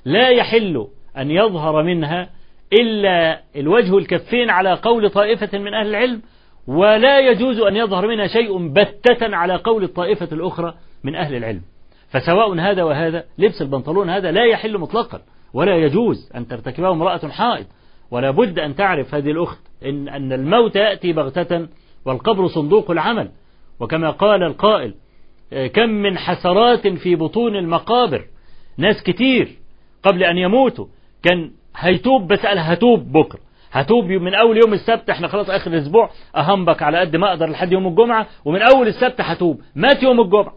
[0.05, 0.87] لا يحل
[1.17, 2.29] أن يظهر منها
[2.73, 6.21] إلا الوجه الكفين على قول طائفة من أهل العلم
[6.67, 10.73] ولا يجوز أن يظهر منها شيء بتة على قول الطائفة الأخرى
[11.03, 11.61] من أهل العلم.
[12.09, 15.21] فسواء هذا وهذا لبس البنطلون هذا لا يحل مطلقا
[15.53, 17.65] ولا يجوز أن ترتكبه امرأة حائض
[18.11, 21.67] ولا بد أن تعرف هذه الأخت إن, أن الموت يأتي بغتة
[22.05, 23.29] والقبر صندوق العمل.
[23.79, 24.93] وكما قال القائل
[25.73, 28.25] كم من حسرات في بطون المقابر.
[28.77, 29.49] ناس كتير
[30.03, 30.85] قبل أن يموتوا
[31.23, 33.39] كان هيتوب بس قال هتوب بكرة.
[33.71, 37.71] هتوب من أول يوم السبت إحنا خلاص آخر الأسبوع أهمبك على قد ما أقدر لحد
[37.71, 38.27] يوم الجمعة.
[38.45, 39.61] ومن أول السبت هتوب.
[39.75, 40.53] مات يوم الجمعة.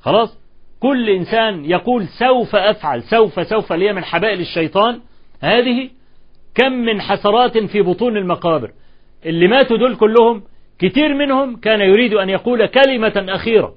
[0.00, 0.38] خلاص؟
[0.80, 5.00] كل إنسان يقول سوف أفعل سوف سوف لي من حبائل الشيطان.
[5.40, 5.90] هذه
[6.54, 8.70] كم من حسرات في بطون المقابر.
[9.26, 10.42] اللي ماتوا دول كلهم
[10.78, 13.74] كتير منهم كان يريد أن يقول كلمة أخيرة.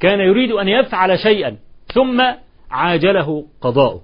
[0.00, 1.56] كان يريد أن يفعل شيئا
[1.94, 2.22] ثم
[2.70, 4.02] عاجله قضاؤه.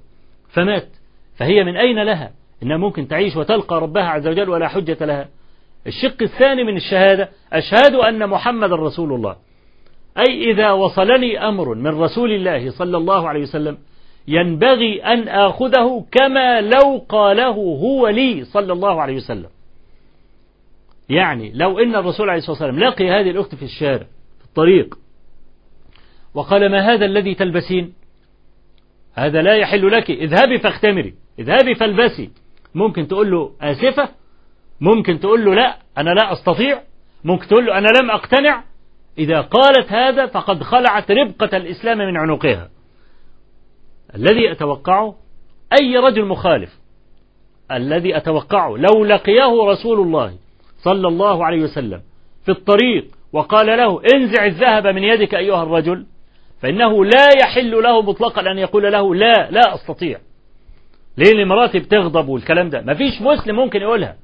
[0.49, 0.98] فمات.
[1.39, 2.32] فهي من أين لها؟
[2.62, 5.28] إنها ممكن تعيش وتلقى ربها عز وجل ولا حجة لها.
[5.86, 9.36] الشق الثاني من الشهادة أشهد أن محمد رسول الله.
[10.19, 13.78] أي إذا وصلني أمر من رسول الله صلى الله عليه وسلم
[14.28, 19.48] ينبغي أن آخذه كما لو قاله هو لي صلى الله عليه وسلم.
[21.09, 24.06] يعني لو إن الرسول عليه الصلاة والسلام لقي هذه الأخت في الشارع
[24.39, 24.98] في الطريق
[26.35, 27.93] وقال ما هذا الذي تلبسين؟
[29.15, 31.15] هذا لا يحل لك اذهبي فاختمري.
[31.39, 32.31] اذهبي فالبسي.
[32.74, 34.09] ممكن تقول له آسفة
[34.81, 36.81] ممكن تقول له لا أنا لا أستطيع.
[37.24, 38.62] ممكن تقول له أنا لم أقتنع.
[39.19, 42.69] إذا قالت هذا فقد خلعت ربقة الإسلام من عنقها.
[44.15, 45.15] الذي أتوقعه
[45.81, 46.78] أي رجل مخالف
[47.73, 50.35] الذي أتوقعه لو لقيه رسول الله
[50.78, 52.01] صلى الله عليه وسلم
[52.44, 56.06] في الطريق وقال له انزع الذهب من يدك أيها الرجل
[56.62, 60.19] فإنه لا يحل له مطلقا أن يقول له لا لا أستطيع.
[61.19, 64.16] ليه لمراتي بتغضب والكلام ده؟ مفيش مسلم ممكن يقولها.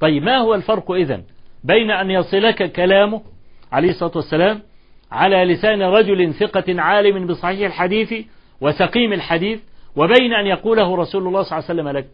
[0.00, 1.22] طيب ما هو الفرق إذن
[1.64, 3.22] بين أن يصلك كلامه
[3.72, 4.60] عليه الصلاة والسلام
[5.12, 8.14] على لسان رجل ثقة عالم بصحيح الحديث
[8.60, 9.60] وسقيم الحديث
[9.96, 12.06] وبين أن يقوله رسول الله صلى الله عليه وسلم لك؟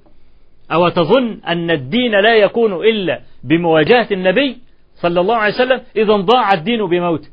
[0.72, 4.56] أو تظن أن الدين لا يكون إلا بمواجهة النبي
[4.96, 7.28] صلى الله عليه وسلم؟ إذا ضاع الدين بموته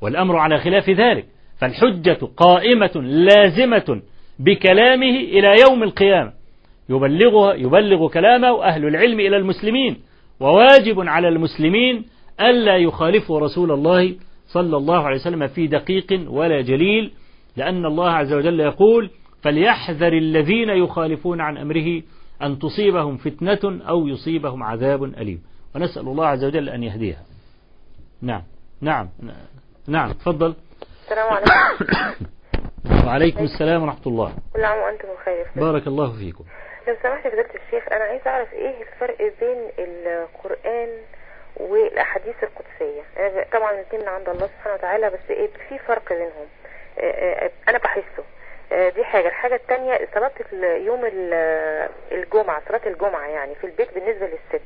[0.00, 1.24] والأمر على خلاف ذلك.
[1.58, 4.02] فالحجة قائمة لازمة
[4.38, 6.32] بكلامه إلى يوم القيامة.
[6.88, 9.96] يبلغها يبلغ كلامه أهل العلم إلى المسلمين
[10.40, 12.04] وواجب على المسلمين
[12.40, 14.14] ألا يخالفوا رسول الله
[14.46, 17.12] صلى الله عليه وسلم في دقيق ولا جليل
[17.56, 19.10] لأن الله عز وجل يقول
[19.42, 22.02] فليحذر الذين يخالفون عن أمره
[22.42, 25.42] أن تصيبهم فتنة أو يصيبهم عذاب أليم.
[25.74, 27.22] ونسأل الله عز وجل أن يهديها.
[28.22, 28.42] نعم.
[28.80, 29.08] نعم.
[29.88, 30.12] نعم.
[30.12, 30.54] تفضل.
[31.04, 32.26] السلام عليكم.
[33.06, 34.32] وعليكم السلام ورحمة الله.
[34.54, 35.46] كل عام وأنتم بخير.
[35.56, 36.44] بارك الله فيكم.
[36.88, 40.88] لو سمحت فضيلة الشيخ أنا عايز أعرف إيه الفرق بين القرآن
[41.56, 43.02] والأحاديث القدسية؟
[43.52, 46.46] طبعا الاثنين من عند الله سبحانه وتعالى بس إيه في فرق بينهم.
[47.68, 48.24] أنا بحسه.
[48.72, 49.28] آه، دي حاجة.
[49.28, 50.30] الحاجة التانية صلاة
[50.76, 54.62] يوم ال- الجمعة صلاة الجمعة يعني في البيت بالنسبة للست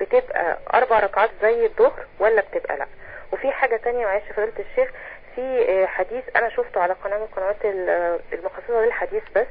[0.00, 2.86] بتبقى أربع ركعات زي الظهر ولا بتبقى لأ؟
[3.32, 4.90] وفي حاجة تانية معلش فضيلة الشيخ
[5.34, 9.46] في آه، حديث أنا شفته على قناة من القنوات ال- المخصصة للحديث بس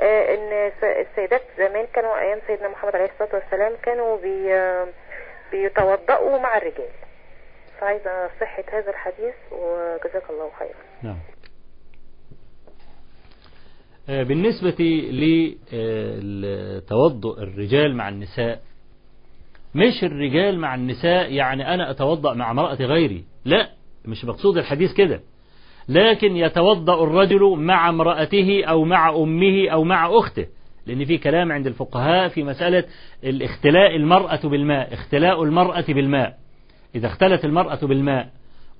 [0.00, 4.48] آه، س- السيدات زمان كانوا أيام سيدنا محمد عليه الصلاة والسلام كانوا بي
[5.52, 6.88] بيتوضأوا مع الرجال.
[7.80, 10.74] فعايزة صحة هذا الحديث وجزاك الله خيرا.
[11.02, 11.18] نعم.
[14.10, 14.76] آه، بالنسبة
[16.22, 18.60] لتوضؤ الرجال مع النساء
[19.74, 23.68] مش الرجال مع النساء يعني أنا أتوضأ مع امرأة غيري لا.
[24.04, 25.20] مش مقصود الحديث كده.
[25.88, 30.46] لكن يتوضأ الرجل مع امرأته أو مع أمه أو مع أخته.
[30.86, 32.84] لأن في كلام عند الفقهاء في مسألة
[33.24, 36.36] الاختلاء المرأة بالماء اختلاء المرأة بالماء.
[36.94, 38.28] إذا اختلت المرأة بالماء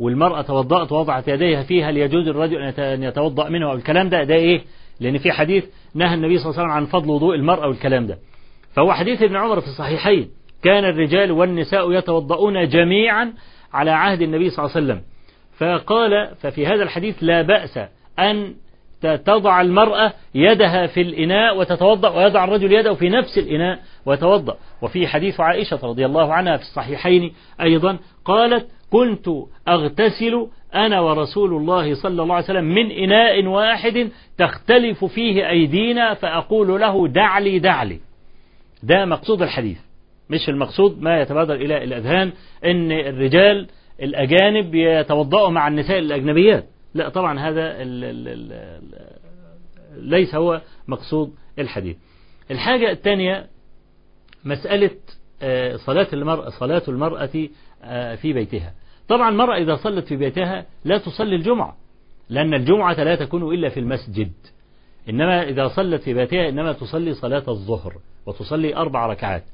[0.01, 4.35] والمرأة توضأت ووضعت يديها فيها ليجوز الرجل أن يت- أن يتوضأ منه الكلام ده؟ ده
[4.35, 4.63] إيه؟
[5.01, 5.65] لأن في حديث
[5.95, 8.19] نهى النبي صلى الله عليه وسلم عن فضل وضوء المرأة والكلام ده.
[8.75, 10.29] فهو حديث ابن عمر في الصحيحين.
[10.63, 13.33] كان الرجال والنساء يتوضؤون جميعا
[13.73, 15.03] على عهد النبي صلى الله عليه وسلم.
[15.59, 17.79] فقال ففي هذا الحديث لا بأس
[18.19, 18.55] أن
[19.03, 25.41] تضع المرأة يدها في الإناء وتتوضأ ويضع الرجل يده في نفس الإناء ويتوضأ وفي حديث
[25.41, 29.29] عائشة رضي الله عنها في الصحيحين أيضا قالت كنت
[29.69, 36.81] أغتسل أنا ورسول الله صلى الله عليه وسلم من إناء واحد تختلف فيه أيدينا فأقول
[36.81, 38.01] له دعلي دعلي
[38.83, 39.79] ده مقصود الحديث.
[40.31, 42.33] مش المقصود ما يتبادر إلى الأذهان
[42.65, 43.69] أن الرجال
[44.03, 46.65] الأجانب يتوضأوا مع النساء الأجنبيات.
[46.95, 51.97] لا طبعا هذا ال ال ال ال ليس هو مقصود الحديث.
[52.51, 53.47] الحاجة الثانية
[54.45, 54.91] مسألة
[55.43, 57.49] آه، صلاة المرأة صلاة المرأة
[57.85, 58.75] آه، في بيتها.
[59.09, 61.77] طبعا المرأة إذا صلت في بيتها لا تصلي الجمعة
[62.29, 64.33] لأن الجمعة لا تكون إلا في المسجد.
[65.09, 67.95] إنما إذا صلت في بيتها إنما تصلي صلاة الظهر
[68.27, 69.45] وتصلي أربع ركعات.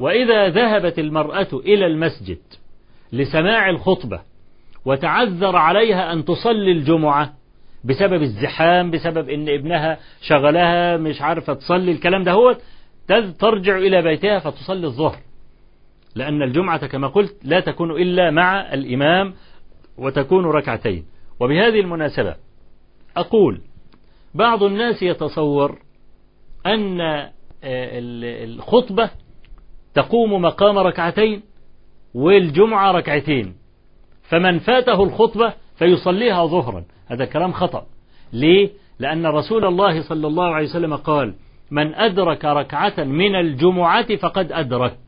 [0.00, 2.38] وإذا ذهبت المرأة إلى المسجد
[3.12, 4.20] لسماع الخطبة
[4.84, 7.32] وتعذر عليها أن تصلي الجمعة
[7.84, 12.56] بسبب الزحام بسبب إن ابنها شغلها مش عارفة تصلي الكلام ده هو
[13.38, 15.16] ترجع إلى بيتها فتصلي الظهر.
[16.14, 19.34] لأن الجمعة كما قلت لا تكون إلا مع الإمام
[19.98, 21.04] وتكون ركعتين.
[21.40, 22.36] وبهذه المناسبة
[23.16, 23.60] أقول
[24.34, 25.78] بعض الناس يتصور
[26.66, 27.30] أن آه،
[27.64, 29.10] ال- الخطبة
[29.94, 31.42] تقوم مقام ركعتين
[32.14, 33.54] والجمعة ركعتين.
[34.22, 36.84] فمن فاته الخطبة فيصليها ظهرا.
[37.06, 37.86] هذا كلام خطأ.
[38.32, 41.34] ليه؟ لأن رسول الله صلى الله عليه وسلم قال
[41.70, 44.98] من أدرك ركعة من الجمعة فقد أدرك.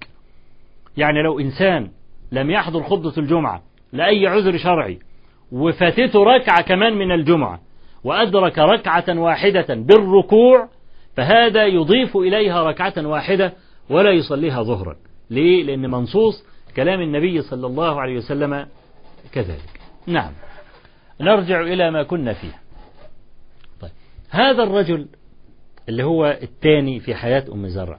[0.96, 1.90] يعني لو إنسان
[2.32, 4.98] لم يحضر خطبة الجمعة لأي عذر شرعي
[5.52, 7.60] وفاتته ركعة كمان من الجمعة
[8.04, 10.68] وأدرك ركعة واحدة بالركوع
[11.16, 13.52] فهذا يضيف إليها ركعة واحدة
[13.90, 14.96] ولا يصليها ظهرا.
[15.30, 16.44] ليه؟ لأن منصوص
[16.76, 18.66] كلام النبي صلى الله عليه وسلم
[19.32, 19.80] كذلك.
[20.06, 20.32] نعم.
[21.20, 22.60] نرجع إلى ما كنا فيه.
[23.80, 23.90] طيب.
[24.30, 25.06] هذا الرجل
[25.88, 27.98] اللي هو الثاني في حياة أم زرع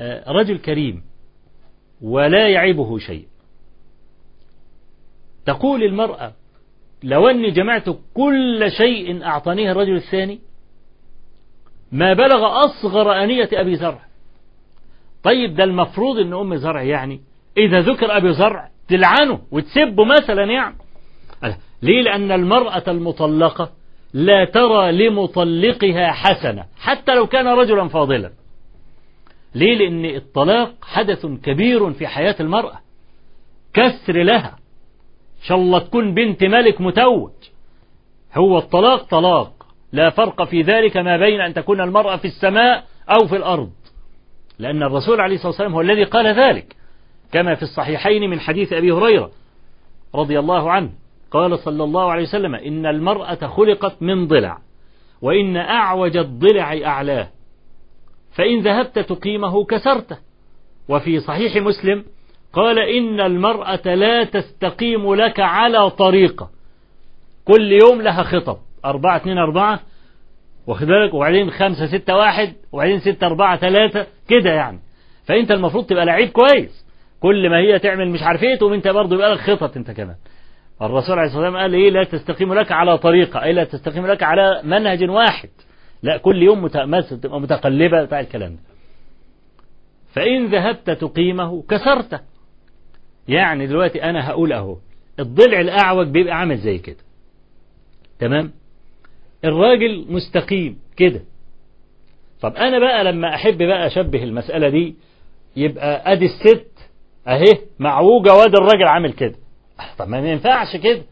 [0.00, 1.02] آه، رجل كريم
[2.00, 3.26] ولا يعيبه شيء.
[5.46, 6.32] تقول المرأة
[7.02, 10.40] لو أني جمعت كل شيء أعطانيه الرجل الثاني
[11.92, 14.07] ما بلغ أصغر أنية أبي زرع.
[15.22, 17.20] طيب ده المفروض أن أم زرع يعني.
[17.56, 20.74] إذا ذكر أبي زرع تلعنه وتسبه مثلا يعني.
[21.82, 23.70] ليه؟ لأن المرأة المطلقة
[24.14, 28.30] لا ترى لمطلقها حسنة حتى لو كان رجلا فاضلا.
[29.54, 32.78] ليه؟ لأن الطلاق حدث كبير في حياة المرأة.
[33.74, 34.58] كسر لها.
[35.38, 37.30] إن شاء الله تكون بنت ملك متوج.
[38.34, 39.66] هو الطلاق طلاق.
[39.92, 43.70] لا فرق في ذلك ما بين أن تكون المرأة في السماء أو في الأرض.
[44.58, 46.76] لأن الرسول عليه الصلاة والسلام هو الذي قال ذلك.
[47.32, 49.30] كما في الصحيحين من حديث أبي هريرة
[50.14, 50.90] رضي الله عنه
[51.30, 54.58] قال صلى الله عليه وسلم إن المرأة خلقت من ضلع
[55.22, 57.28] وإن أعوج الضلع أعلاه
[58.32, 60.18] فإن ذهبت تقيمه كسرته.
[60.88, 62.04] وفي صحيح مسلم
[62.52, 66.50] قال إن المرأة لا تستقيم لك على طريقة
[67.44, 69.80] كل يوم لها خطب أربعة اتنين أربعة
[70.68, 74.78] واخد بالك؟ وبعدين خمسة ستة واحد وبعدين ستة أربعة ثلاثة كده يعني.
[75.24, 76.86] فأنت المفروض تبقى لعيب كويس.
[77.20, 80.16] كل ما هي تعمل مش عارف إيه تقوم أنت برضه يبقى لك خطط أنت كمان.
[80.82, 84.22] الرسول عليه الصلاة والسلام قال إيه؟ لا تستقيم لك على طريقة أي لا تستقيم لك
[84.22, 85.48] على منهج واحد.
[86.02, 88.60] لا كل يوم تبقى متقلبة بتاع الكلام ده.
[90.12, 92.20] فإن ذهبت تقيمه كسرته
[93.28, 94.76] يعني دلوقتي أنا هقول أهو
[95.20, 96.96] الضلع الأعوج بيبقى عامل زي كده.
[98.18, 98.52] تمام؟
[99.44, 101.20] الراجل مستقيم كده.
[102.40, 104.94] طب أنا بقى لما أحب بقى أشبه المسألة دي
[105.56, 106.66] يبقى أدي الست
[107.28, 109.34] أهي معوجة وادي الراجل عامل كده.
[109.98, 111.02] طب ما ينفعش كده.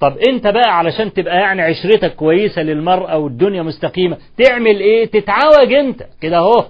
[0.00, 6.02] طب أنت بقى علشان تبقى يعني عشرتك كويسة للمرأة والدنيا مستقيمة تعمل إيه؟ تتعوج أنت.
[6.20, 6.66] كده أهو.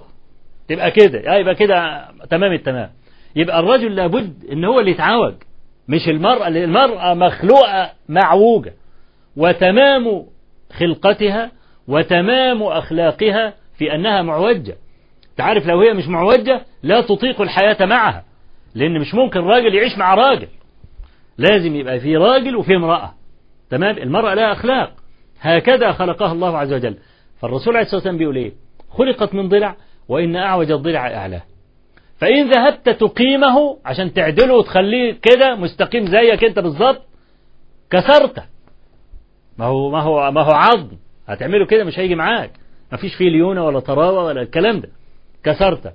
[0.67, 1.35] تبقى كده.
[1.37, 2.89] يبقى كده تمام التمام.
[3.35, 5.33] يبقى الرجل لابد إن هو اللي يتعوج
[5.87, 6.47] مش المرأة.
[6.47, 8.73] المرأة مخلوقة معوجة.
[9.37, 10.25] وتمام
[10.71, 11.51] خلقتها
[11.87, 14.75] وتمام أخلاقها في أنها معوجة.
[15.37, 18.23] تعرف لو هي مش معوجة لا تطيق الحياة معها
[18.75, 20.47] لأن مش ممكن راجل يعيش مع راجل.
[21.37, 23.13] لازم يبقى في راجل وفي امرأة.
[23.69, 24.93] تمام؟ المرأة لها أخلاق.
[25.41, 26.97] هكذا خلقها الله عز وجل.
[27.41, 28.51] فالرسول عليه الصلاة والسلام بيقول إيه؟
[28.89, 29.75] خلقت من ضلع
[30.09, 31.41] وإن أعوج الضلع أعلاه
[32.17, 37.01] فإن ذهبت تقيمه عشان تعدله وتخليه كده مستقيم زيك أنت بالظبط
[37.91, 38.43] كسرته.
[39.57, 40.97] ما هو ما هو ما هو عظم.
[41.27, 42.51] هتعمله كده مش هيجي معاك.
[42.91, 44.89] ما فيش فيه ليونة ولا طراوة ولا الكلام ده.
[45.43, 45.91] كسرته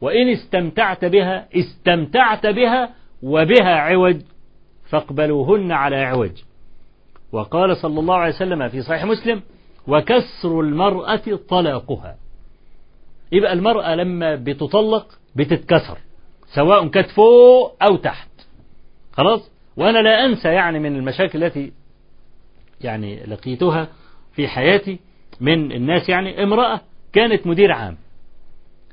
[0.00, 2.90] وإن استمتعت بها استمتعت بها
[3.22, 4.20] وبها عوج
[4.90, 6.32] فاقبلوهن على عوج.
[7.32, 9.42] وقال صلى الله عليه وسلم في صحيح مسلم
[9.86, 12.16] وكسر المرأة طلاقها.
[13.32, 15.06] يبقى المرأة لما بتطلق
[15.36, 15.98] بتتكسر
[16.54, 18.28] سواء كانت فوق أو تحت.
[19.12, 21.72] خلاص؟ وأنا لا أنسى يعني من المشاكل التي
[22.80, 23.88] يعني لقيتها
[24.32, 24.98] في حياتي
[25.40, 26.80] من الناس يعني امرأة
[27.12, 27.96] كانت مدير عام.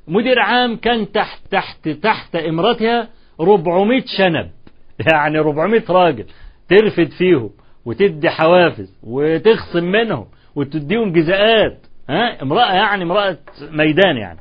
[0.07, 3.09] مدير عام كان تحت تحت تحت امرتها
[3.41, 4.51] 400 شنب.
[5.13, 6.25] يعني 400 راجل
[6.69, 7.49] ترفد فيهم
[7.85, 10.25] وتدي حوافز وتخصم منهم
[10.55, 11.77] وتديهم جزاءات
[12.09, 14.39] ها؟ امرأة يعني امرأة ميدان يعني.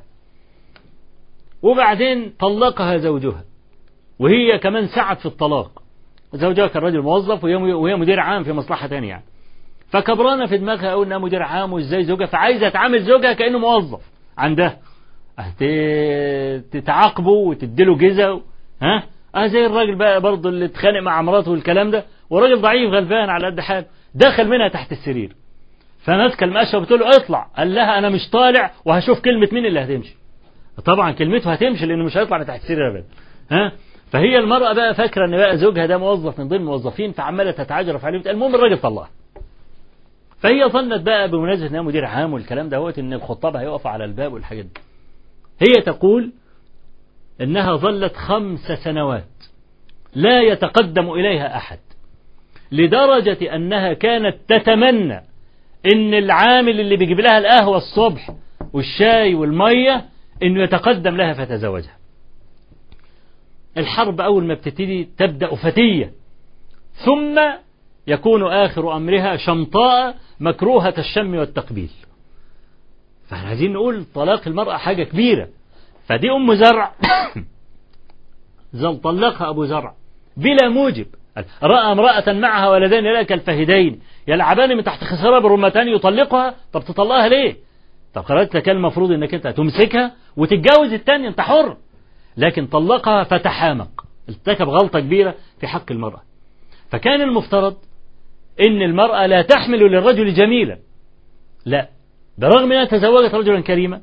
[1.62, 3.44] وبعدين طلقها زوجها
[4.18, 5.82] وهي كمان سعت في الطلاق.
[6.34, 9.24] زوجها كان راجل موظف وهي مدير عام في مصلحة تانية يعني.
[9.94, 14.00] فكبرانة في دماغها أقول إنها مدير عام وإزاي زوجها فعايزة تعامل زوجها كأنه موظف
[14.38, 14.78] عندها.
[16.72, 18.40] تتعاقبه وتديله جزا
[18.82, 19.02] ها؟
[19.34, 23.46] أه زي الراجل بقى برضه اللي اتخانق مع مراته والكلام ده وراجل ضعيف غلبان على
[23.46, 25.36] قد حاله دخل منها تحت السرير.
[26.04, 30.14] فماسكة المقشه وبتقول له اطلع قال لها أنا مش طالع وهشوف كلمة مين اللي هتمشي.
[30.84, 33.04] طبعا كلمته هتمشي لأنه مش هيطلع من تحت السرير ابدا.
[33.50, 33.72] ها؟
[34.12, 38.30] فهي المرأة بقى فاكرة إن بقى زوجها ده موظف من ضمن الموظفين فعمالة تتعجرف عليه
[38.30, 39.08] المهم الراجل طلعها
[40.44, 44.64] فهي ظنت بقى بمناسبة إنها مدير عام والكلام ده إن الخطاب هيقف على الباب والحاجات
[44.64, 44.80] دي.
[45.60, 46.32] هي تقول
[47.40, 49.24] إنها ظلت خمس سنوات
[50.14, 51.78] لا يتقدم إليها أحد
[52.72, 55.20] لدرجة أنها كانت تتمنى
[55.94, 58.30] إن العامل اللي بيجيب لها القهوة الصبح
[58.72, 60.04] والشاي والمية
[60.42, 61.96] إنه يتقدم لها فتزوجها.
[63.78, 66.12] الحرب أول ما بتبتدي تبدأ فتية
[66.94, 67.40] ثم
[68.06, 70.14] يكون آخر أمرها شمطاء
[70.44, 71.90] مكروهة الشم والتقبيل.
[73.28, 75.48] فاحنا عايزين نقول طلاق المرأة حاجة كبيرة.
[76.06, 76.92] فدي أم زرع.
[78.72, 79.94] زل طلقها أبو زرع.
[80.36, 81.06] بلا موجب.
[81.62, 87.56] رأى امرأة معها ولدين لا كالفهدين يلعبان من تحت خسارة بالرمتان يطلقها؟ طب تطلقها ليه؟
[88.14, 91.76] طب قررت لك المفروض إنك أنت تمسكها وتتجوز التاني أنت حر.
[92.36, 94.04] لكن طلقها فتحامق.
[94.28, 96.22] ارتكب غلطة كبيرة في حق المرأة.
[96.90, 97.76] فكان المفترض
[98.60, 100.78] إن المرأة لا تحمل للرجل جميلا.
[101.66, 101.88] لا.
[102.38, 104.02] برغم أنها تزوجت رجلا كريما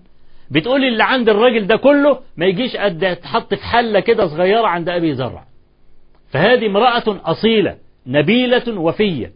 [0.52, 4.90] بتقول اللي عند الراجل ده كله ما يجيش قد تحط في حلة كده صغيرة عند
[4.90, 5.46] أبي زرع.
[6.30, 9.32] فهذه امرأة أصيلة نبيلة وفية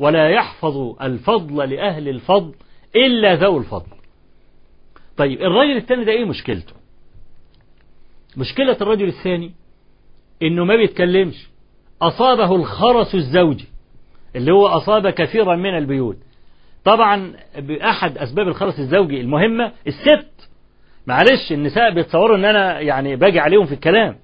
[0.00, 2.54] ولا يحفظ الفضل لأهل الفضل
[2.96, 3.96] إلا ذو الفضل.
[5.16, 6.72] طيب الرجل الثاني ده إيه مشكلته؟
[8.36, 9.52] مشكلة الرجل الثاني
[10.42, 11.48] إنه ما بيتكلمش.
[12.02, 13.68] أصابه الخرس الزوجي.
[14.36, 16.16] اللي هو أصاب كثيرا من البيوت.
[16.84, 20.50] طبعا بأحد أسباب الخرس الزوجي المهمة الست.
[21.06, 24.16] معلش النساء بيتصوروا إن أنا يعني باجي عليهم في الكلام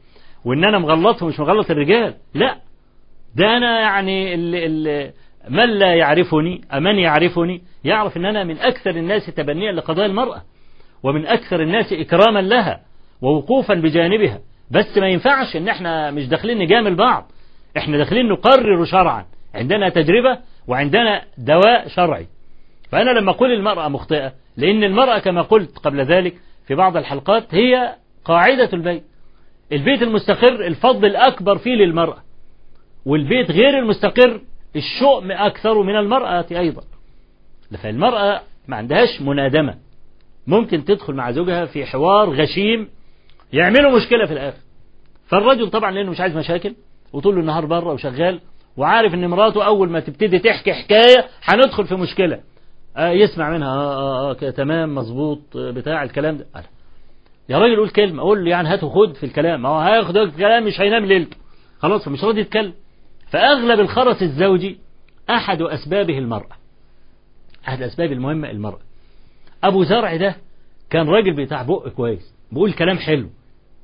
[0.45, 2.15] وإن أنا مغلطهم مش مغلط الرجال.
[2.35, 2.57] لا.
[3.37, 5.13] ده أنا يعني اللي اللي
[5.49, 10.43] من لا يعرفني أمن يعرفني يعرف إن أنا من أكثر الناس تبنيا لقضايا المرأة
[11.03, 12.81] ومن أكثر الناس إكراما لها
[13.23, 14.41] ووقوفا بجانبها.
[14.71, 17.31] بس ما ينفعش إن إحنا مش داخلين نجامل بعض.
[17.77, 19.25] إحنا داخلين نقرر شرعا.
[19.57, 22.27] عندنا تجربة وعندنا دواء شرعي.
[22.91, 26.35] فأنا لما أقول المرأة مخطئة لأن المرأة كما قلت قبل ذلك
[26.67, 29.03] في بعض الحلقات هي قاعدة البيت.
[29.73, 32.23] البيت المستقر الفضل الأكبر فيه للمرأة
[33.07, 34.41] والبيت غير المستقر
[34.77, 36.83] الشؤم أكثر من المرأة أيضا.
[37.83, 39.75] فالمرأة ما عندهاش منادمة.
[40.47, 42.89] ممكن تدخل مع زوجها في حوار غشيم
[43.53, 44.59] يعملوا مشكلة في الآخر.
[45.27, 46.75] فالرجل طبعا لأنه مش عايز مشاكل
[47.13, 48.41] وطول النهار بره وشغال
[48.77, 52.41] وعارف إن مراته أول ما تبتدي تحكي حكاية هندخل في مشكلة.
[52.97, 56.47] آه يسمع منها آه آه آه تمام مظبوط آه، بتاع الكلام ده.
[57.49, 59.67] يا راجل قول كلمة قول له يعني هات وخد في الكلام.
[59.67, 61.37] هو هياخد الكلام مش هينام ليلته.
[61.79, 62.73] خلاص فمش راضي يتكلم.
[63.31, 64.79] فأغلب الخرس الزوجي
[65.31, 66.57] أحد أسبابه المرأة.
[67.69, 68.79] أحد الأسباب المهمة المرأة.
[69.65, 70.37] أبو زرع ده
[70.91, 73.29] كان راجل بتاع بق كويس بيقول كلام حلو.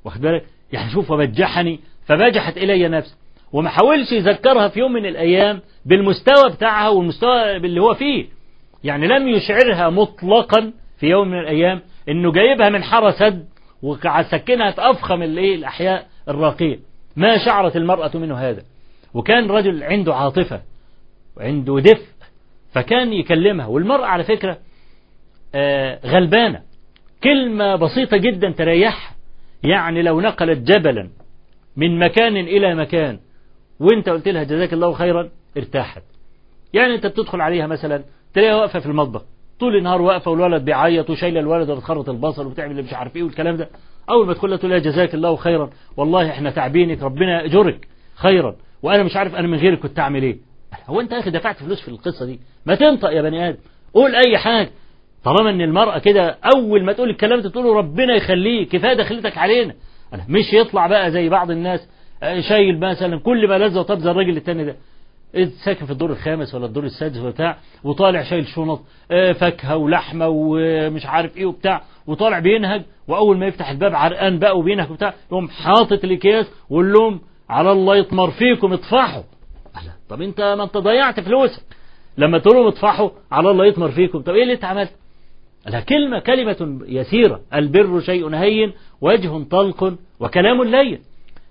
[0.04, 3.14] واخد بالك؟ يعني شوف وبجحني فبجحت إلي نفسي.
[3.52, 8.26] وما حاولش يذكرها في يوم من الأيام بالمستوى بتاعها والمستوى اللي هو فيه.
[8.84, 13.46] يعني لم يشعرها مطلقا في يوم من الأيام إنه جايبها من حرى سد
[13.82, 16.78] وسكنها تأفخم الإيه؟ الأحياء الراقية.
[17.16, 18.62] ما شعرت المرأة منه هذا.
[19.14, 20.60] وكان رجل عنده عاطفة
[21.36, 22.06] وعنده دفء
[22.72, 23.66] فكان يكلمها.
[23.66, 24.58] والمرأة على فكرة
[25.54, 26.62] آه، غلبانة.
[27.24, 29.14] كلمة بسيطة جدا تريحها.
[29.62, 31.10] يعني لو نقلت جبلا
[31.76, 33.18] من مكان إلى مكان
[33.80, 36.02] وانت قلت لها جزاك الله خيرا ارتاحت.
[36.72, 38.04] يعني أنت بتدخل عليها مثلا
[38.34, 39.22] تلاقيها واقفة في المطبخ.
[39.60, 43.56] طول النهار واقفة والولد بيعيط وشايلة الولد وبتخرط البصل وبتعمل اللي مش عارف إيه والكلام
[43.56, 43.68] ده.
[44.10, 45.70] أول ما تدخل تقول لها جزاك الله خيرا.
[45.96, 48.56] والله إحنا تعبينك ربنا يأجرك خيرا.
[48.82, 50.36] وأنا مش عارف أنا من غيرك كنت أعمل إيه.
[50.86, 53.58] هو أنت يا أخي دفعت فلوس في القصة دي؟ ما تنطق يا بني آدم.
[53.94, 54.70] قول أي حاجة.
[55.24, 59.74] طالما إن المرأة كده أول ما تقول الكلام ده تقول ربنا يخليك كفاية دخلتك علينا.
[60.28, 61.88] مش يطلع بقى زي بعض الناس
[62.40, 64.76] شايل مثلا كل ما لذة وطب زي الراجل التاني ده.
[65.64, 68.80] ساكن في الدور الخامس ولا الدور السادس وبتاع وطالع شايل شنط
[69.10, 74.58] آه، فاكهة ولحمة ومش عارف إيه وبتاع وطالع بينهج وأول ما يفتح الباب عرقان بقى
[74.58, 77.20] وبينهج وبتاع يقوم حاطط الاكياس ويقول لهم
[77.50, 79.22] على الله يطمر فيكم اطفحوا.
[80.08, 81.62] طب أنت ما أنت ضيعت فلوسك.
[82.18, 84.18] لما تقول لهم اطفحوا على الله يطمر فيكم.
[84.22, 84.92] طب إيه اللي أنت عملت؟
[85.68, 90.98] لها كلمة كلمة يسيرة البر شيء هين وجه طلق وكلام لين.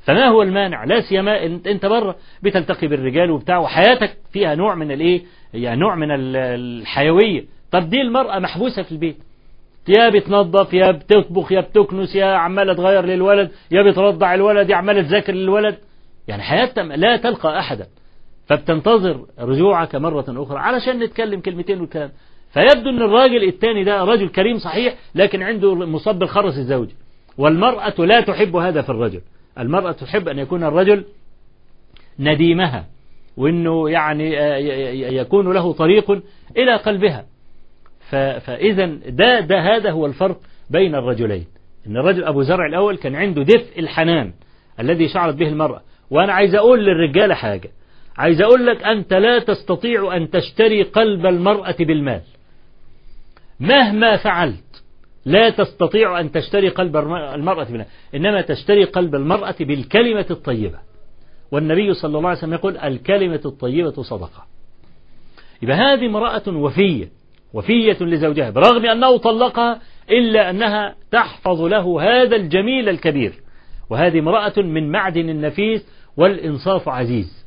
[0.02, 5.22] فما هو المانع؟ لا سيما أنت, بره بتلتقي بالرجال وبتاع وحياتك فيها نوع من الإيه؟
[5.54, 7.44] يعني نوع من ال- الحيوية.
[7.72, 9.18] طب دي المرأة محبوسة في البيت.
[9.88, 15.02] يا بتنظف يا بتطبخ يا بتكنس يا عمالة تغير للولد يا بترضع الولد يا عمالة
[15.02, 15.78] تذاكر للولد.
[16.28, 17.88] يعني حياتها لا تلقى أحدا.
[18.48, 22.12] فبتنتظر رجوعك مرة أخرى علشان نتكلم كلمتين والكلام.
[22.54, 26.96] فيبدو أن الراجل الثاني ده رجل كريم صحيح لكن عنده مصاب بالخرس الزوجي.
[27.38, 29.22] والمرأة لا تحب هذا في الرجل.
[29.60, 31.06] المرأة تحب أن يكون الرجل
[32.20, 32.86] نديمها
[33.38, 34.58] وأنه يعني آه،
[35.22, 36.12] يكون له طريق
[36.58, 37.26] إلى قلبها.
[38.40, 40.38] فإذا ده, ده هذا هو الفرق
[40.70, 41.46] بين الرجلين.
[41.88, 44.34] إن الرجل أبو زرع الأول كان عنده دفء الحنان
[44.80, 45.82] الذي شعرت به المرأة.
[46.10, 47.70] وأنا عايز أقول للرجالة حاجة.
[48.18, 52.22] عايز أقول لك أنت لا تستطيع أن تشتري قلب المرأة بالمال.
[53.60, 54.71] مهما فعلت
[55.26, 57.86] لا تستطيع أن تشتري قلب الم- المرأة بالمال
[58.16, 60.80] إنما تشتري قلب المرأة بالكلمة الطيبة.
[61.52, 64.46] والنبي صلى الله عليه وسلم يقول الكلمة الطيبة صدقة.
[65.62, 67.10] يبقى هذه امرأة وفية.
[67.54, 68.50] وفية لزوجها.
[68.50, 73.34] برغم أنه طلقها إلا أنها تحفظ له هذا الجميل الكبير.
[73.90, 75.86] وهذه امرأة من معدن النفيس
[76.18, 77.46] والإنصاف عزيز.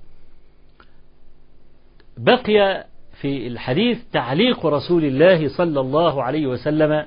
[2.19, 2.87] بقي
[3.21, 7.05] في الحديث تعليق رسول الله صلى الله عليه وسلم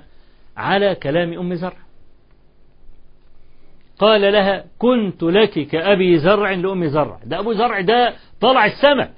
[0.58, 1.78] على كلام أم زرع.
[4.00, 7.20] قال لها كنت لك كأبي زرع لأم زرع.
[7.26, 9.12] ده أبو زرع ده طلع السماء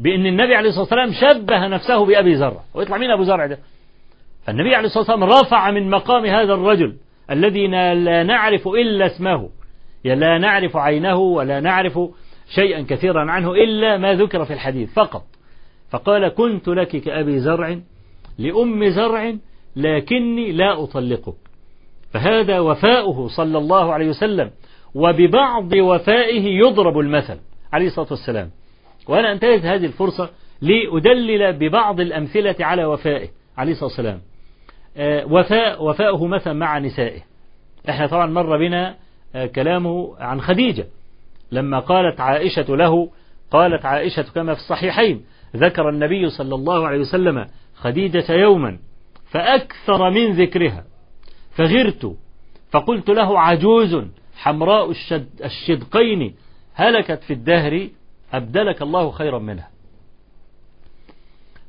[0.00, 2.60] بأن النبي عليه الصلاة والسلام شبه نفسه بأبي زرع.
[2.74, 3.58] ويطلع مين أبو زرع ده؟
[4.46, 6.96] فالنبي عليه الصلاة والسلام رفع من مقام هذا الرجل
[7.30, 9.50] الذي لا نعرف إلا اسمه.
[10.04, 11.98] لا نعرف عينه ولا نعرف
[12.54, 15.24] شيئا كثيرا عنه إلا ما ذكر في الحديث فقط.
[15.90, 17.78] فقال كنت لك كأبي زرع
[18.38, 19.34] لأم زرع
[19.76, 21.34] لكني لا أطلقك.
[22.12, 24.50] فهذا وفاؤه صلى الله عليه وسلم
[24.94, 27.38] وببعض وفائه يضرب المثل
[27.72, 28.50] عليه الصلاة والسلام.
[29.08, 30.30] وأنا أنتهز هذه الفرصة
[30.60, 34.20] لأدلل ببعض الأمثلة على وفائه عليه الصلاة والسلام.
[34.96, 37.20] آه، وفاء وفاؤه مثلا مع نسائه.
[37.88, 38.94] إحنا طبعا مر بنا
[39.34, 40.86] آه، كلامه عن خديجة.
[41.52, 43.10] لما قالت عائشة له
[43.50, 45.24] قالت عائشة كما في الصحيحين
[45.56, 48.78] ذكر النبي صلى الله عليه وسلم خديجة يوما.
[49.30, 50.84] فأكثر من ذكرها.
[51.50, 52.16] فغرت
[52.70, 54.04] فقلت له عجوز
[54.36, 56.34] حمراء الشد الشدقين
[56.74, 57.88] هلكت في الدهر
[58.32, 59.70] أبدلك الله خيرا منها.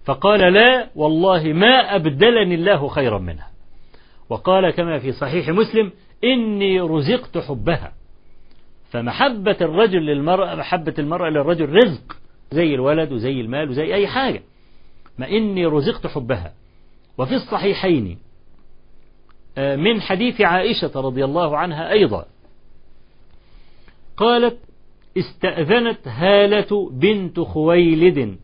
[0.05, 3.51] فقال لا والله ما أبدلني الله خيرا منها.
[4.29, 5.91] وقال كما في صحيح مسلم
[6.23, 7.93] إني رزقت حبها.
[8.91, 12.17] فمحبة الرجل للمرأة محبة المرأة للرجل رزق
[12.51, 14.43] زي الولد وزي المال وزي أي حاجة.
[15.17, 16.53] ما إني رزقت حبها.
[17.21, 18.17] وفي الصحيحين
[19.57, 22.25] آه، من حديث عائشة رضي الله عنها أيضا.
[24.17, 24.57] قالت
[25.17, 28.37] استأذنت هالة بنت خويلد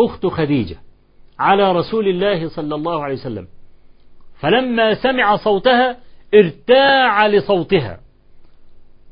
[0.00, 0.76] أخت خديجة
[1.38, 3.46] على رسول الله صلى الله عليه وسلم.
[4.40, 5.96] فلما سمع صوتها
[6.34, 8.00] ارتاع لصوتها.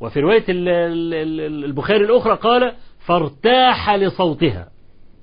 [0.01, 2.75] وفي رواية ال- ال- ال- البخاري الأخرى قال
[3.07, 4.69] فارتاح لصوتها.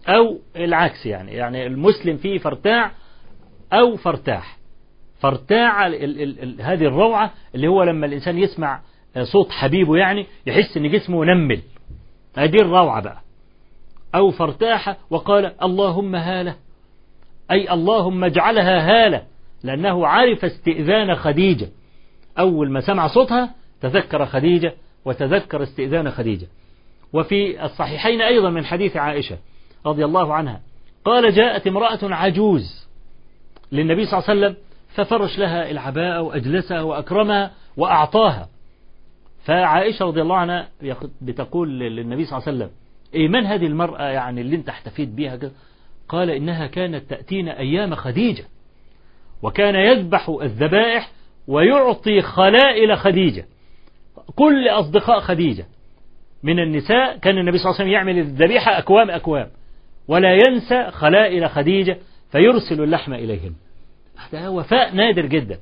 [0.10, 2.92] أو العكس يعني يعني المسلم فيه فارتاع
[3.74, 4.58] أو فارتاح
[5.20, 8.82] فارتاع ال ال ال هذه الروعة اللي هو لما الإنسان يسمع
[9.24, 11.60] صوت حبيبه يعني يحس إن جسمه نمل.
[12.38, 13.22] هذه الروعة بقى.
[14.16, 16.56] أو فارتاح وقال اللهم هالة
[17.52, 19.24] أي اللهم اجعلها هالة
[19.64, 21.68] لأنه عرف استئذان خديجة.
[22.40, 24.74] أول ما سمع صوتها تذكر خديجة
[25.06, 26.48] وتذكر استئذان خديجة.
[27.14, 29.38] وفي الصحيحين أيضا من حديث عائشة.
[29.86, 30.62] رضي الله عنها.
[31.06, 32.88] قال جاءت امرأة عجوز
[33.72, 34.56] للنبي صلى الله عليه وسلم
[34.96, 38.50] ففرش لها العباءة وأجلسها وأكرمها وأعطاها.
[39.46, 40.68] فعائشة رضي الله عنها
[41.22, 42.70] بتقول للنبي صلى الله عليه وسلم
[43.14, 45.52] إيه من هذه المرأة يعني اللي أنت احتفيت بها كده؟
[46.10, 48.44] قال إنها كانت تأتينا أيام خديجة
[49.44, 51.12] وكان يذبح الذبائح
[51.48, 53.46] ويعطي خلائل خديجة
[54.36, 55.66] كل أصدقاء خديجة
[56.44, 59.48] من النساء كان النبي صلى الله عليه وسلم يعمل الذبيحة أكوام أكوام.
[60.10, 61.98] ولا ينسى خلائل خديجة
[62.32, 63.56] فيرسل اللحم إليهم.
[64.18, 65.60] هذا وفاء نادر جدا.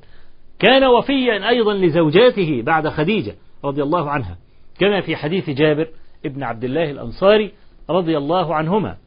[0.60, 4.38] كان وفيا أيضا لزوجاته بعد خديجة رضي الله عنها
[4.80, 5.88] كما في حديث جابر
[6.26, 7.52] ابن عبد الله الأنصاري
[7.90, 8.98] رضي الله عنهما.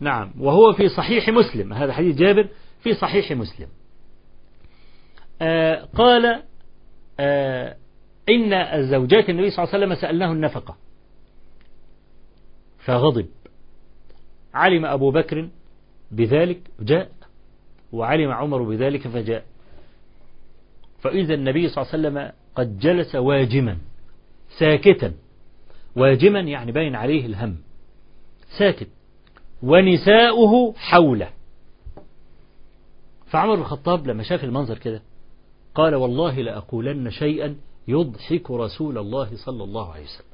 [0.00, 2.48] نعم وهو في صحيح مسلم هذا حديث جابر
[2.82, 3.68] في صحيح مسلم.
[5.42, 6.42] آه قال
[7.20, 7.76] آه
[8.28, 10.76] إن الزوجات النبي صلى الله عليه وسلم سألناه النفقة
[12.84, 13.26] فغضب.
[14.54, 15.48] علم أبو بكر
[16.10, 17.10] بذلك جاء
[17.92, 19.44] وعلم عمر بذلك فجاء.
[21.02, 23.78] فإذا النبي صلى الله عليه وسلم قد جلس واجما
[24.58, 25.14] ساكتا.
[25.96, 27.56] واجما يعني باين عليه الهم.
[28.58, 28.88] ساكت.
[29.62, 31.30] ونساؤه حوله.
[33.26, 35.02] فعمر بن الخطاب لما شاف المنظر كده
[35.74, 37.56] قال والله لأقولن شيئا
[37.88, 40.31] يضحك رسول الله صلى الله عليه وسلم.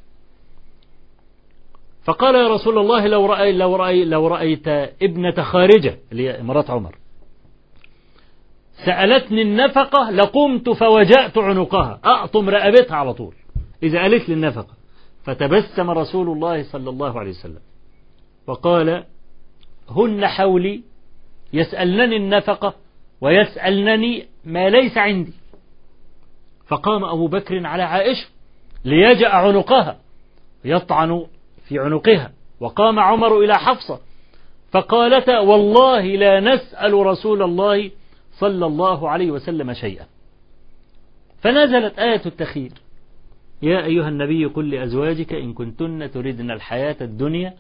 [2.05, 4.69] فقال يا رسول الله لو رأي لو رأي لو رأيت
[5.03, 6.95] ابنة خارجة اللي هي مرات عمر.
[8.85, 12.01] سألتني النفقة لقمت فوجأت عنقها.
[12.05, 13.35] أقطم رقبتها على طول.
[13.83, 14.75] إذا قالت لي النفقة.
[15.25, 17.61] فتبسم رسول الله صلى الله عليه وسلم.
[18.47, 19.05] وقال
[19.91, 20.83] هن حولي
[21.53, 22.75] يسألنني النفقة
[23.21, 25.33] ويسألنني ما ليس عندي.
[26.67, 28.27] فقام أبو بكر على عائشة
[28.85, 29.99] ليجأ عنقها.
[30.65, 31.27] يطعن
[31.69, 32.33] في عنقها.
[32.61, 34.01] وقام عمر إلى حفصة
[34.73, 37.91] فقالتا والله لا نسأل رسول الله
[38.33, 40.07] صلى الله عليه وسلم شيئا.
[41.43, 42.73] فنزلت آية التخير
[43.63, 47.55] يا أيها النبي قل لأزواجك إن كنتن تردن الحياة الدنيا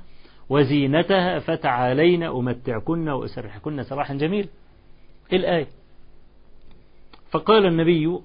[0.49, 4.49] وزينتها فتعالين أمتعكن وأسرحكن سراحا جميلا.
[5.33, 5.67] الآية.
[7.31, 8.19] فقال النبي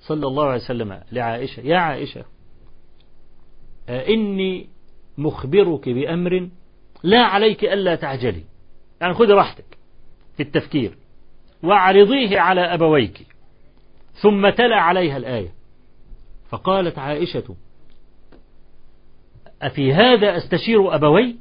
[0.00, 2.24] صلى الله عليه وسلم لعائشة يا عائشة
[3.88, 4.68] إني
[5.18, 6.48] مخبرك بأمر
[7.02, 8.44] لا عليك ألا تعجلي.
[9.00, 9.78] يعني خذ راحتك
[10.36, 10.94] في التفكير
[11.62, 13.26] واعرضيه على أبويك
[14.14, 15.52] ثم تلا عليها الآية.
[16.48, 17.56] فقالت عائشة
[19.62, 21.36] أفي هذا أستشير أبوي؟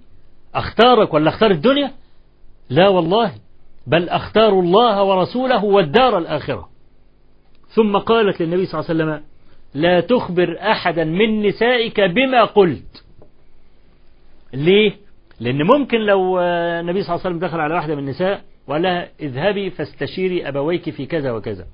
[0.56, 1.92] أختارك ولا أختار الدنيا؟
[2.70, 3.34] لا والله
[3.88, 6.70] بل أختار الله ورسوله والدار الآخرة.
[7.68, 9.24] ثم قالت للنبي صلى الله عليه وسلم
[9.74, 13.04] لا تخبر أحدا من نسائك بما قلت.
[14.54, 14.92] ليه؟
[15.40, 19.10] لأن ممكن لو النبي صلى الله عليه وسلم دخل على واحدة من النساء وقال لها
[19.20, 21.66] اذهبي فاستشيري أبويك في كذا وكذا.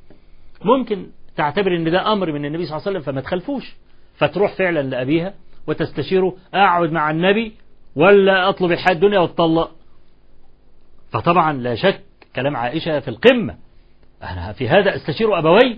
[0.66, 3.76] ممكن تعتبر إن ده أمر من النبي صلى الله عليه وسلم فما تخلفوش.
[4.16, 5.34] فتروح فعلا لأبيها
[5.68, 7.54] وتستشيره أقعد مع النبي
[7.96, 9.72] ولا أطلب الحياة الدنيا واتطلق
[11.12, 12.02] فطبعا لا شك
[12.36, 13.56] كلام عائشة في القمة.
[14.24, 15.78] أنا في هذا أستشير أبوي؟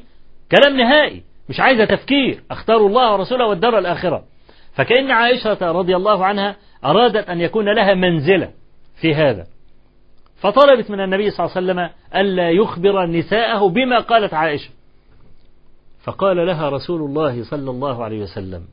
[0.51, 1.23] كلام نهائي.
[1.49, 2.43] مش عايزة تفكير.
[2.51, 4.23] اختار الله ورسوله والدار الآخرة.
[4.73, 6.55] فكأن عائشة رضي الله عنها
[6.85, 8.51] أرادت أن يكون لها منزلة
[9.01, 9.47] في هذا.
[10.35, 14.69] فطلبت من النبي صلى الله عليه وسلم ألا يخبر نساءه بما قالت عائشة.
[16.03, 18.63] فقال لها رسول الله صلى الله عليه وسلم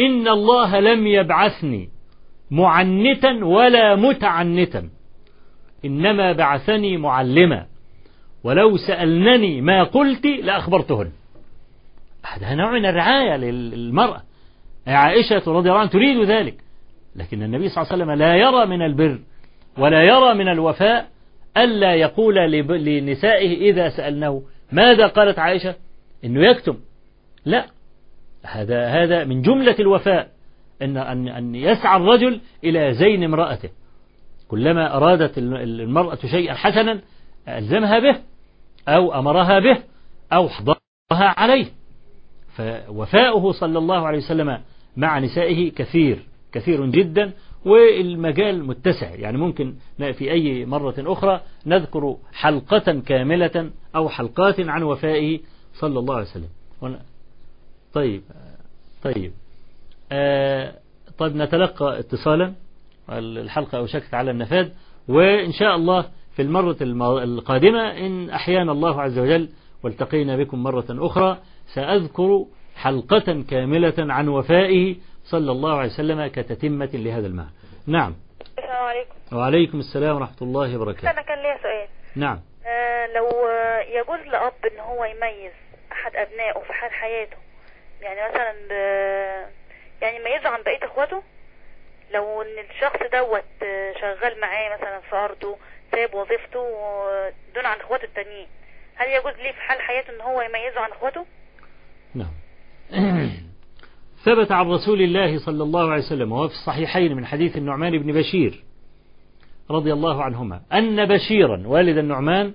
[0.00, 1.88] إن الله لم يبعثني
[2.50, 4.90] معنتا ولا متعنتا
[5.84, 7.66] إنما بعثني معلما.
[8.44, 11.10] ولو سألنني ما قلت لأخبرتهن.
[12.26, 14.22] هذا نوع من الرعاية للمرأة.
[14.86, 16.54] عائشة رضي الله عنها تريد ذلك.
[17.16, 19.18] لكن النبي صلى الله عليه وسلم لا يرى من البر
[19.78, 21.08] ولا يرى من الوفاء
[21.56, 22.34] ألا يقول
[22.84, 24.42] لنسائه إذا سألناه
[24.72, 25.74] ماذا قالت عائشة؟
[26.24, 26.76] إنه يكتم.
[27.44, 27.66] لا.
[28.44, 30.30] هذا هذا من جملة الوفاء
[30.82, 33.68] أن أن أن يسعى الرجل إلى زين امرأته.
[34.48, 37.00] كلما أرادت المرأة شيئا حسنا
[37.48, 38.29] ألزمها به.
[38.90, 39.82] أو أمرها به
[40.32, 40.78] أو حضرها
[41.12, 41.66] عليه.
[42.56, 44.60] فوفاؤه صلى الله عليه وسلم
[44.96, 47.32] مع نسائه كثير كثير جدا
[47.64, 49.14] والمجال متسع.
[49.14, 55.40] يعني ممكن في أي مرة أخرى نذكر حلقة كاملة أو حلقات عن وفائه
[55.74, 56.48] صلى الله عليه وسلم.
[57.92, 58.22] طيب
[59.02, 59.32] طيب.
[60.12, 60.74] آه
[61.18, 62.52] طيب نتلقى اتصالا.
[63.10, 64.68] الحلقة أوشكت على النفاذ
[65.08, 66.04] وإن شاء الله
[66.36, 66.76] في المرة
[67.22, 69.48] القادمة إن أحيانا الله عز وجل
[69.82, 71.38] والتقينا بكم مرة أخرى
[71.74, 72.46] سأذكر
[72.76, 77.50] حلقة كاملة عن وفائه صلى الله عليه وسلم كتتمة لهذا المعنى
[77.86, 78.14] نعم.
[78.58, 79.36] السلام عليكم.
[79.36, 81.10] وعليكم السلام ورحمة الله وبركاته.
[81.10, 81.88] أنا كان ليا سؤال.
[82.16, 82.40] نعم.
[82.66, 83.26] آه لو
[84.00, 85.52] يجوز لأب إن هو يميز
[85.92, 87.36] أحد أبنائه في حال حياته
[88.02, 89.46] يعني مثلا آه،
[90.02, 91.22] يعني يميزه عن بقية إخواته؟
[92.10, 95.56] لو إن الشخص دوت آه، شغال معاه مثلا في أرضه
[95.90, 96.64] ساب وظيفته
[97.54, 98.46] دون عن إخواته التانيين.
[98.94, 101.26] هل يجوز ليه في حال حياته إن هو يميزه عن إخواته؟
[102.14, 102.32] نعم.
[104.24, 108.12] ثبت عن رسول الله صلى الله عليه وسلم وهو في الصحيحين من حديث النعمان بن
[108.12, 108.64] بشير
[109.70, 112.54] رضي الله عنهما أن بشيرا والد النعمان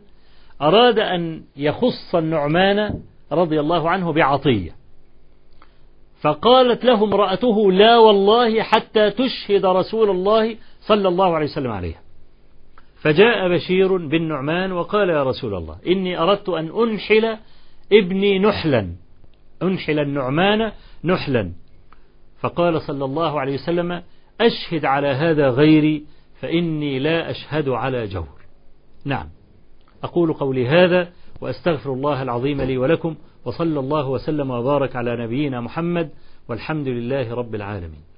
[0.61, 3.01] أراد أن يخص النعمان
[3.31, 4.75] رضي الله عنه بعطية.
[6.21, 12.04] فقالت له امرأته لا والله حتى تشهد رسول الله صلى الله عليه وسلم عليها.
[13.05, 17.37] فجاء بشير بالنعمان وقال يا رسول الله إني أردت أن أنحل
[17.93, 18.91] ابني نحلا
[19.63, 20.71] أنحل النعمان
[21.03, 21.51] نحلا.
[22.39, 24.01] فقال صلى الله عليه وسلم
[24.41, 26.03] أشهد على هذا غيري
[26.41, 28.27] فإني لا أشهد على جور.
[29.05, 29.29] نعم
[30.03, 31.09] أقول قولي هذا
[31.41, 33.15] وأستغفر الله العظيم لي ولكم
[33.45, 36.09] وصلى الله وسلم وبارك على نبينا محمد
[36.49, 38.14] والحمد لله رب العالمين.